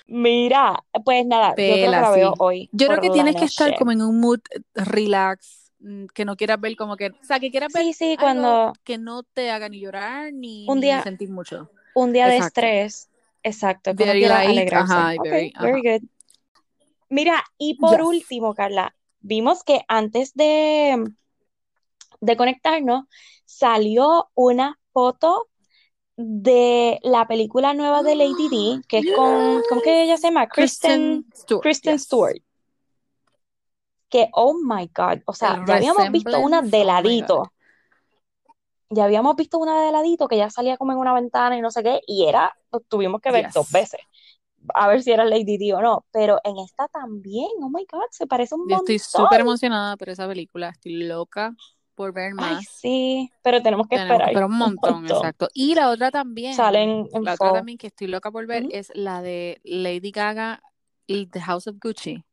Mira, 0.07 0.83
pues 1.05 1.25
nada, 1.25 1.49
yo 1.51 1.55
creo 1.55 1.75
que 1.75 1.87
la 1.87 2.09
veo 2.11 2.31
sí. 2.31 2.35
hoy 2.39 2.69
Yo 2.73 2.87
creo 2.87 2.99
que 3.01 3.09
tienes 3.11 3.35
que 3.35 3.45
estar 3.45 3.75
como 3.77 3.91
en 3.93 4.01
un 4.01 4.19
mood 4.19 4.39
relax, 4.75 5.71
mm, 5.79 6.07
que 6.13 6.25
no 6.25 6.35
quieras 6.35 6.59
ver 6.59 6.75
como 6.75 6.97
que, 6.97 7.07
o 7.11 7.23
sea, 7.23 7.39
que 7.39 7.49
quieras 7.49 7.71
ver 7.73 7.83
Sí, 7.83 7.93
sí, 7.93 8.05
algo 8.11 8.21
cuando 8.21 8.73
que 8.83 8.97
no 8.97 9.23
te 9.23 9.49
haga 9.51 9.69
ni 9.69 9.79
llorar 9.79 10.33
ni, 10.33 10.65
un 10.67 10.75
ni 10.79 10.87
día, 10.87 11.01
sentir 11.03 11.29
mucho. 11.29 11.69
un 11.95 12.11
día 12.11 12.27
de 12.27 12.37
estrés, 12.37 13.09
exacto, 13.43 13.95
que 13.95 14.03
uno 14.03 14.11
Very 14.11 14.19
quiera 14.19 14.43
light, 14.43 14.49
alegrarse. 14.51 14.93
ajá, 14.93 15.15
y 15.15 15.17
Ok, 15.19 15.23
very, 15.25 15.53
very 15.59 15.79
ajá. 15.79 15.99
good. 15.99 16.09
Mira, 17.09 17.43
y 17.57 17.75
por 17.75 17.97
Yes. 17.97 18.07
último, 18.07 18.53
Carla, 18.53 18.95
vimos 19.21 19.63
que 19.63 19.81
antes 19.87 20.33
de, 20.33 21.03
de 22.19 22.37
conectarnos, 22.37 23.05
salió 23.45 24.29
una 24.35 24.77
foto 24.91 25.47
de 26.17 26.99
la 27.03 27.27
película 27.27 27.73
nueva 27.73 28.01
de 28.03 28.15
Lady 28.15 28.49
D, 28.49 28.81
que 28.87 28.97
es 28.99 29.05
con, 29.15 29.61
¿cómo 29.69 29.81
que 29.81 30.03
ella 30.03 30.17
se 30.17 30.27
llama? 30.27 30.47
Kristen, 30.47 31.25
Stewart. 31.35 31.61
Kristen 31.61 31.93
yes. 31.93 32.03
Stewart. 32.03 32.37
Que, 34.09 34.29
oh 34.33 34.53
my 34.53 34.89
God, 34.95 35.21
o 35.25 35.33
sea, 35.33 35.55
El 35.55 35.65
ya 35.65 35.75
habíamos 35.75 36.11
visto 36.11 36.39
una 36.39 36.61
de 36.61 36.81
oh 36.81 36.85
ladito. 36.85 37.51
Ya 38.89 39.03
habíamos 39.05 39.35
visto 39.35 39.57
una 39.59 39.83
de 39.83 39.91
ladito 39.91 40.27
que 40.27 40.37
ya 40.37 40.49
salía 40.49 40.77
como 40.77 40.93
en 40.93 40.97
una 40.97 41.13
ventana 41.13 41.57
y 41.57 41.61
no 41.61 41.71
sé 41.71 41.83
qué, 41.83 42.01
y 42.07 42.25
era, 42.25 42.55
tuvimos 42.87 43.21
que 43.21 43.31
ver 43.31 43.45
Yes. 43.45 43.53
dos 43.53 43.69
veces 43.71 43.99
a 44.73 44.87
ver 44.87 45.01
si 45.01 45.11
era 45.11 45.25
Lady 45.25 45.57
D 45.57 45.73
o 45.73 45.81
no, 45.81 46.05
pero 46.11 46.39
en 46.43 46.57
esta 46.57 46.87
también, 46.87 47.47
oh 47.61 47.69
my 47.69 47.85
God, 47.91 48.01
se 48.11 48.27
parece 48.27 48.55
un 48.55 48.67
Yo 48.67 48.75
estoy 48.75 48.99
súper 48.99 49.41
emocionada 49.41 49.95
por 49.97 50.09
esa 50.09 50.27
película. 50.27 50.69
Estoy 50.69 51.03
loca 51.03 51.55
por 51.95 52.13
ver 52.13 52.33
Ay, 52.37 52.55
más. 52.55 52.67
sí, 52.67 53.31
pero 53.41 53.61
tenemos 53.61 53.87
que 53.87 53.95
Tenemos 53.95 54.19
esperar 54.19 54.29
esperar 54.29 54.45
un 54.45 54.51
un 54.51 54.57
montón, 54.57 55.05
exacto. 55.07 55.47
Y 55.53 55.75
la 55.75 55.89
otra 55.89 56.11
también, 56.11 56.55
Salen 56.55 57.07
en 57.13 57.23
la 57.23 57.33
otra 57.33 57.53
también 57.53 57.77
que 57.77 57.87
estoy 57.87 58.07
loca 58.07 58.31
por 58.31 58.45
ver 58.45 58.67
es 58.71 58.91
la 58.93 59.21
de 59.21 59.59
Lady 59.63 60.11
Gaga 60.11 60.61
y 61.07 61.27
The 61.27 61.41
House 61.41 61.67
of 61.67 61.77
Gucci. 61.81 62.23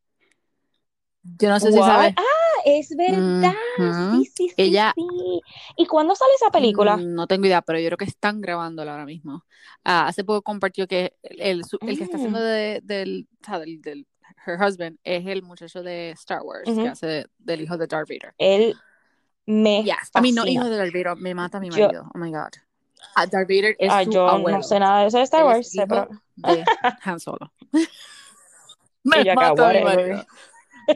Yo 1.39 1.49
no 1.49 1.59
sé 1.61 1.73
si 1.73 1.79
sabes. 1.79 2.15
Ah, 2.17 2.44
es 2.65 2.95
verdad. 2.97 3.53
Sí, 3.77 4.25
sí, 4.25 4.49
sí, 4.49 4.55
Ella- 4.57 4.93
sí. 4.97 5.41
¿Y 5.77 5.87
cuándo 5.87 6.15
sale 6.15 6.33
esa 6.35 6.51
película? 6.51 6.97
Mm, 6.97 7.15
No 7.15 7.27
tengo 7.27 7.47
idea, 7.47 7.63
pero 7.63 7.79
yo 7.79 7.87
creo 7.89 7.99
que 7.99 8.05
están 8.05 8.41
grabándola 8.41 8.93
ahora 8.93 9.05
mismo. 9.07 9.45
Ah, 9.85 10.07
hace 10.07 10.25
poco 10.25 10.43
compartió 10.43 10.87
que 10.87 11.15
el, 11.23 11.63
el 11.81 11.99
que 11.99 12.05
está 12.05 12.17
haciendo 12.17 12.39
Mm. 12.39 12.43
de, 12.43 12.81
del, 12.83 13.29
del, 13.49 13.83
del- 13.83 14.07
her 14.47 14.59
husband 14.63 14.99
es 15.05 15.27
el 15.27 15.43
muchacho 15.43 15.83
de 15.83 16.11
Star 16.11 16.43
Wars, 16.43 16.65
que 16.65 16.89
hace 16.89 17.27
del 17.39 17.61
hijo 17.63 17.79
de 17.79 17.87
Darth 17.87 18.09
Vader. 18.09 18.35
Él 18.39 18.75
me 19.47 19.83
Yes. 19.85 20.11
A 20.15 20.21
mí 20.21 20.33
no, 20.33 20.47
hijo 20.47 20.65
de 20.65 20.77
Darth 20.77 20.93
Vader, 20.93 21.17
me 21.17 21.35
mata 21.35 21.61
mi 21.61 21.71
Yo- 21.71 21.85
marido. 21.87 22.11
Oh 22.15 22.19
my 22.19 22.31
God. 22.31 22.51
Ah, 23.17 23.27
Darth 23.27 23.49
Vader 23.49 23.77
es 23.79 23.91
Ah, 23.93 24.03
su 24.05 24.11
yo 24.11 24.29
abuelo. 24.29 24.59
no 24.59 24.63
sé 24.63 24.79
nada 24.81 25.03
de 25.03 25.07
eso 25.09 25.19
de 25.19 25.25
Star 25.25 25.45
Wars, 25.45 25.71
pero 25.77 26.09
de 26.37 26.65
Han 27.05 27.21
Solo. 27.21 27.53
Me 29.05 29.23
mata 29.35 29.53
mi 29.55 29.61
whatever. 29.61 29.85
marido. 29.85 30.27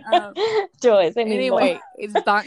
Ah, 0.04 0.32
yo 0.82 1.00
ese 1.00 1.24
mismo. 1.24 1.58
Anyway, 1.58 1.80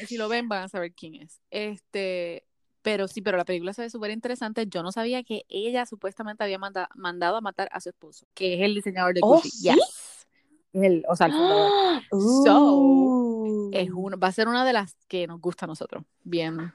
si 0.07 0.17
lo 0.17 0.29
ven 0.29 0.47
van 0.49 0.63
a 0.63 0.69
saber 0.69 0.93
quién 0.93 1.15
es. 1.15 1.39
Este, 1.51 2.43
pero 2.81 3.07
sí, 3.07 3.21
pero 3.21 3.37
la 3.37 3.45
película 3.45 3.73
se 3.73 3.83
ve 3.83 3.89
súper 3.89 4.11
interesante. 4.11 4.65
Yo 4.67 4.83
no 4.83 4.91
sabía 4.91 5.23
que 5.23 5.43
ella 5.49 5.85
supuestamente 5.85 6.43
había 6.43 6.57
manda- 6.57 6.89
mandado 6.95 7.37
a 7.37 7.41
matar 7.41 7.69
a 7.71 7.79
su 7.79 7.89
esposo, 7.89 8.25
que 8.33 8.55
es 8.55 8.61
el 8.61 8.75
diseñador 8.75 9.13
de 9.13 9.21
Oh, 9.23 9.35
Gucci. 9.35 9.49
¿sí? 9.49 9.69
Yes. 9.69 10.27
El, 10.73 11.03
o 11.09 11.15
sea, 11.15 11.27
el 11.27 11.33
fundador. 11.33 11.71
So. 12.45 13.69
Es 13.73 13.89
una, 13.93 14.15
va 14.17 14.27
a 14.27 14.31
ser 14.31 14.47
una 14.47 14.65
de 14.65 14.73
las 14.73 14.95
que 15.07 15.27
nos 15.27 15.39
gusta 15.39 15.65
a 15.65 15.67
nosotros. 15.67 16.03
Bien 16.23 16.73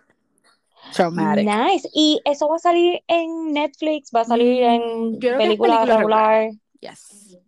traumatic. 0.94 1.46
Nice. 1.46 1.88
Y 1.92 2.20
eso 2.24 2.48
va 2.48 2.56
a 2.56 2.60
salir 2.60 3.02
en 3.08 3.52
Netflix, 3.52 4.10
va 4.14 4.20
a 4.20 4.24
salir 4.24 4.62
Mm, 4.62 5.14
en 5.14 5.18
película 5.18 5.38
película 5.38 5.84
regular. 5.84 6.50
Yes. 6.80 7.38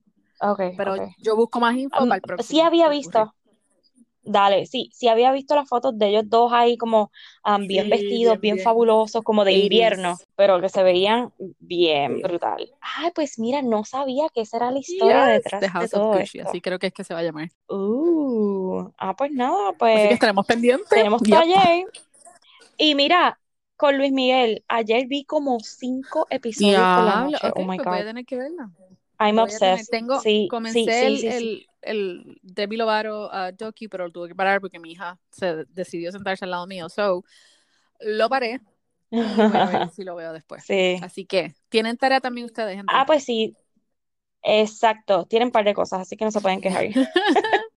Ok, 0.41 0.61
Pero 0.77 0.97
yo 1.19 1.37
busco 1.37 1.61
más 1.61 1.77
info 1.77 1.97
Um, 2.01 2.07
para 2.07 2.19
el 2.19 2.23
próximo. 2.23 2.59
sí 2.59 2.61
había 2.61 2.89
que 2.89 2.91
visto, 2.91 3.35
dale, 4.23 4.67
sí, 4.67 4.91
sí 4.95 5.09
había 5.09 5.33
visto 5.33 5.55
las 5.57 5.69
fotos 5.69 5.99
de 5.99 6.09
ellos 6.09 6.25
dos 6.29 6.53
ahí 6.53 6.77
como 6.79 7.11
um, 7.45 7.67
bien 7.67 7.91
Sí, 7.91 7.91
vestidos, 7.91 8.41
bien, 8.41 8.41
bien, 8.41 8.59
fabulosos, 8.59 9.23
como 9.25 9.45
de 9.45 9.53
80s. 9.53 9.55
invierno, 9.55 10.23
pero 10.37 10.61
que 10.61 10.69
se 10.71 10.83
veían 10.85 11.33
bien 11.61 12.21
Sí. 12.21 12.23
brutal. 12.23 12.71
Ay, 12.81 13.11
pues 13.15 13.39
mira, 13.39 13.63
no 13.63 13.85
sabía 13.85 14.29
que 14.35 14.43
esa 14.43 14.59
era 14.59 14.71
la 14.73 14.79
historia 14.81 15.27
Yes, 15.27 15.29
detrás 15.29 15.61
The 15.61 15.69
de 15.79 15.89
House 15.89 15.95
of 15.95 16.03
todo 16.03 16.11
Gucci, 16.11 16.41
esto. 16.41 16.41
así 16.41 16.61
creo 16.61 16.79
que 16.81 16.89
es 16.89 16.93
que 16.93 17.05
se 17.05 17.15
va 17.15 17.21
a 17.21 17.23
llamar. 17.23 17.51
Uh, 17.71 18.91
ah, 18.99 19.15
pues 19.17 19.31
nada, 19.33 19.73
Así 19.93 20.09
que 20.09 20.15
pues 20.15 20.15
estaremos 20.15 20.47
pendientes. 20.47 20.89
tenemos 20.93 21.27
taller. 21.29 21.87
Y 22.79 22.95
mira, 22.95 23.41
con 23.77 23.99
Luis 23.99 24.13
Miguel, 24.13 24.65
ayer 24.69 25.07
vi 25.09 25.25
como 25.25 25.61
cinco 25.61 26.27
episodios 26.31 26.91
por 26.91 27.05
la 27.05 27.17
noche. 27.17 27.51
ok, 27.51 27.57
Oh 27.57 27.65
my 27.65 27.79
pues 27.79 27.89
voy 27.89 27.99
a 28.01 28.05
God. 28.05 28.05
tener 28.05 28.25
que 28.25 28.37
verla. 28.37 28.71
I'm 29.19 29.39
obsessed. 29.39 29.89
tengo, 29.91 30.21
Sí, 30.21 30.49
comencé 30.51 30.85
sí, 30.85 30.91
el, 30.91 31.19
sí, 31.19 31.27
el, 31.27 31.67
el 31.83 32.41
Demi 32.43 32.77
Lovato 32.77 33.27
uh, 33.27 33.53
docu, 33.57 33.89
pero 33.91 34.07
lo 34.07 34.13
tuve 34.13 34.29
que 34.29 34.35
parar 34.35 34.61
porque 34.61 34.79
mi 34.79 34.93
hija 34.93 35.19
se 35.31 35.65
decidió 35.71 36.13
sentarse 36.13 36.45
al 36.45 36.53
lado 36.53 36.67
mío. 36.67 36.89
So, 36.89 37.25
lo 38.01 38.29
paré 38.29 38.61
y 39.11 39.17
voy 39.17 39.57
a 39.57 39.67
ver 39.67 39.89
si 39.95 40.05
lo 40.05 40.15
veo 40.15 40.33
después. 40.33 40.65
Sí. 40.65 40.99
Así 41.03 41.25
que, 41.25 41.55
tienen 41.69 41.97
tarea 41.97 42.21
también 42.21 42.47
ustedes. 42.47 42.83
Ah, 42.89 43.05
pues 43.07 43.25
sí. 43.25 43.57
Exacto. 44.43 45.27
Tienen 45.27 45.49
un 45.49 45.53
par 45.53 45.65
de 45.65 45.75
cosas, 45.75 46.01
así 46.01 46.17
que 46.17 46.25
no 46.25 46.31
se 46.31 46.41
pueden 46.41 46.61
quejar. 46.61 46.87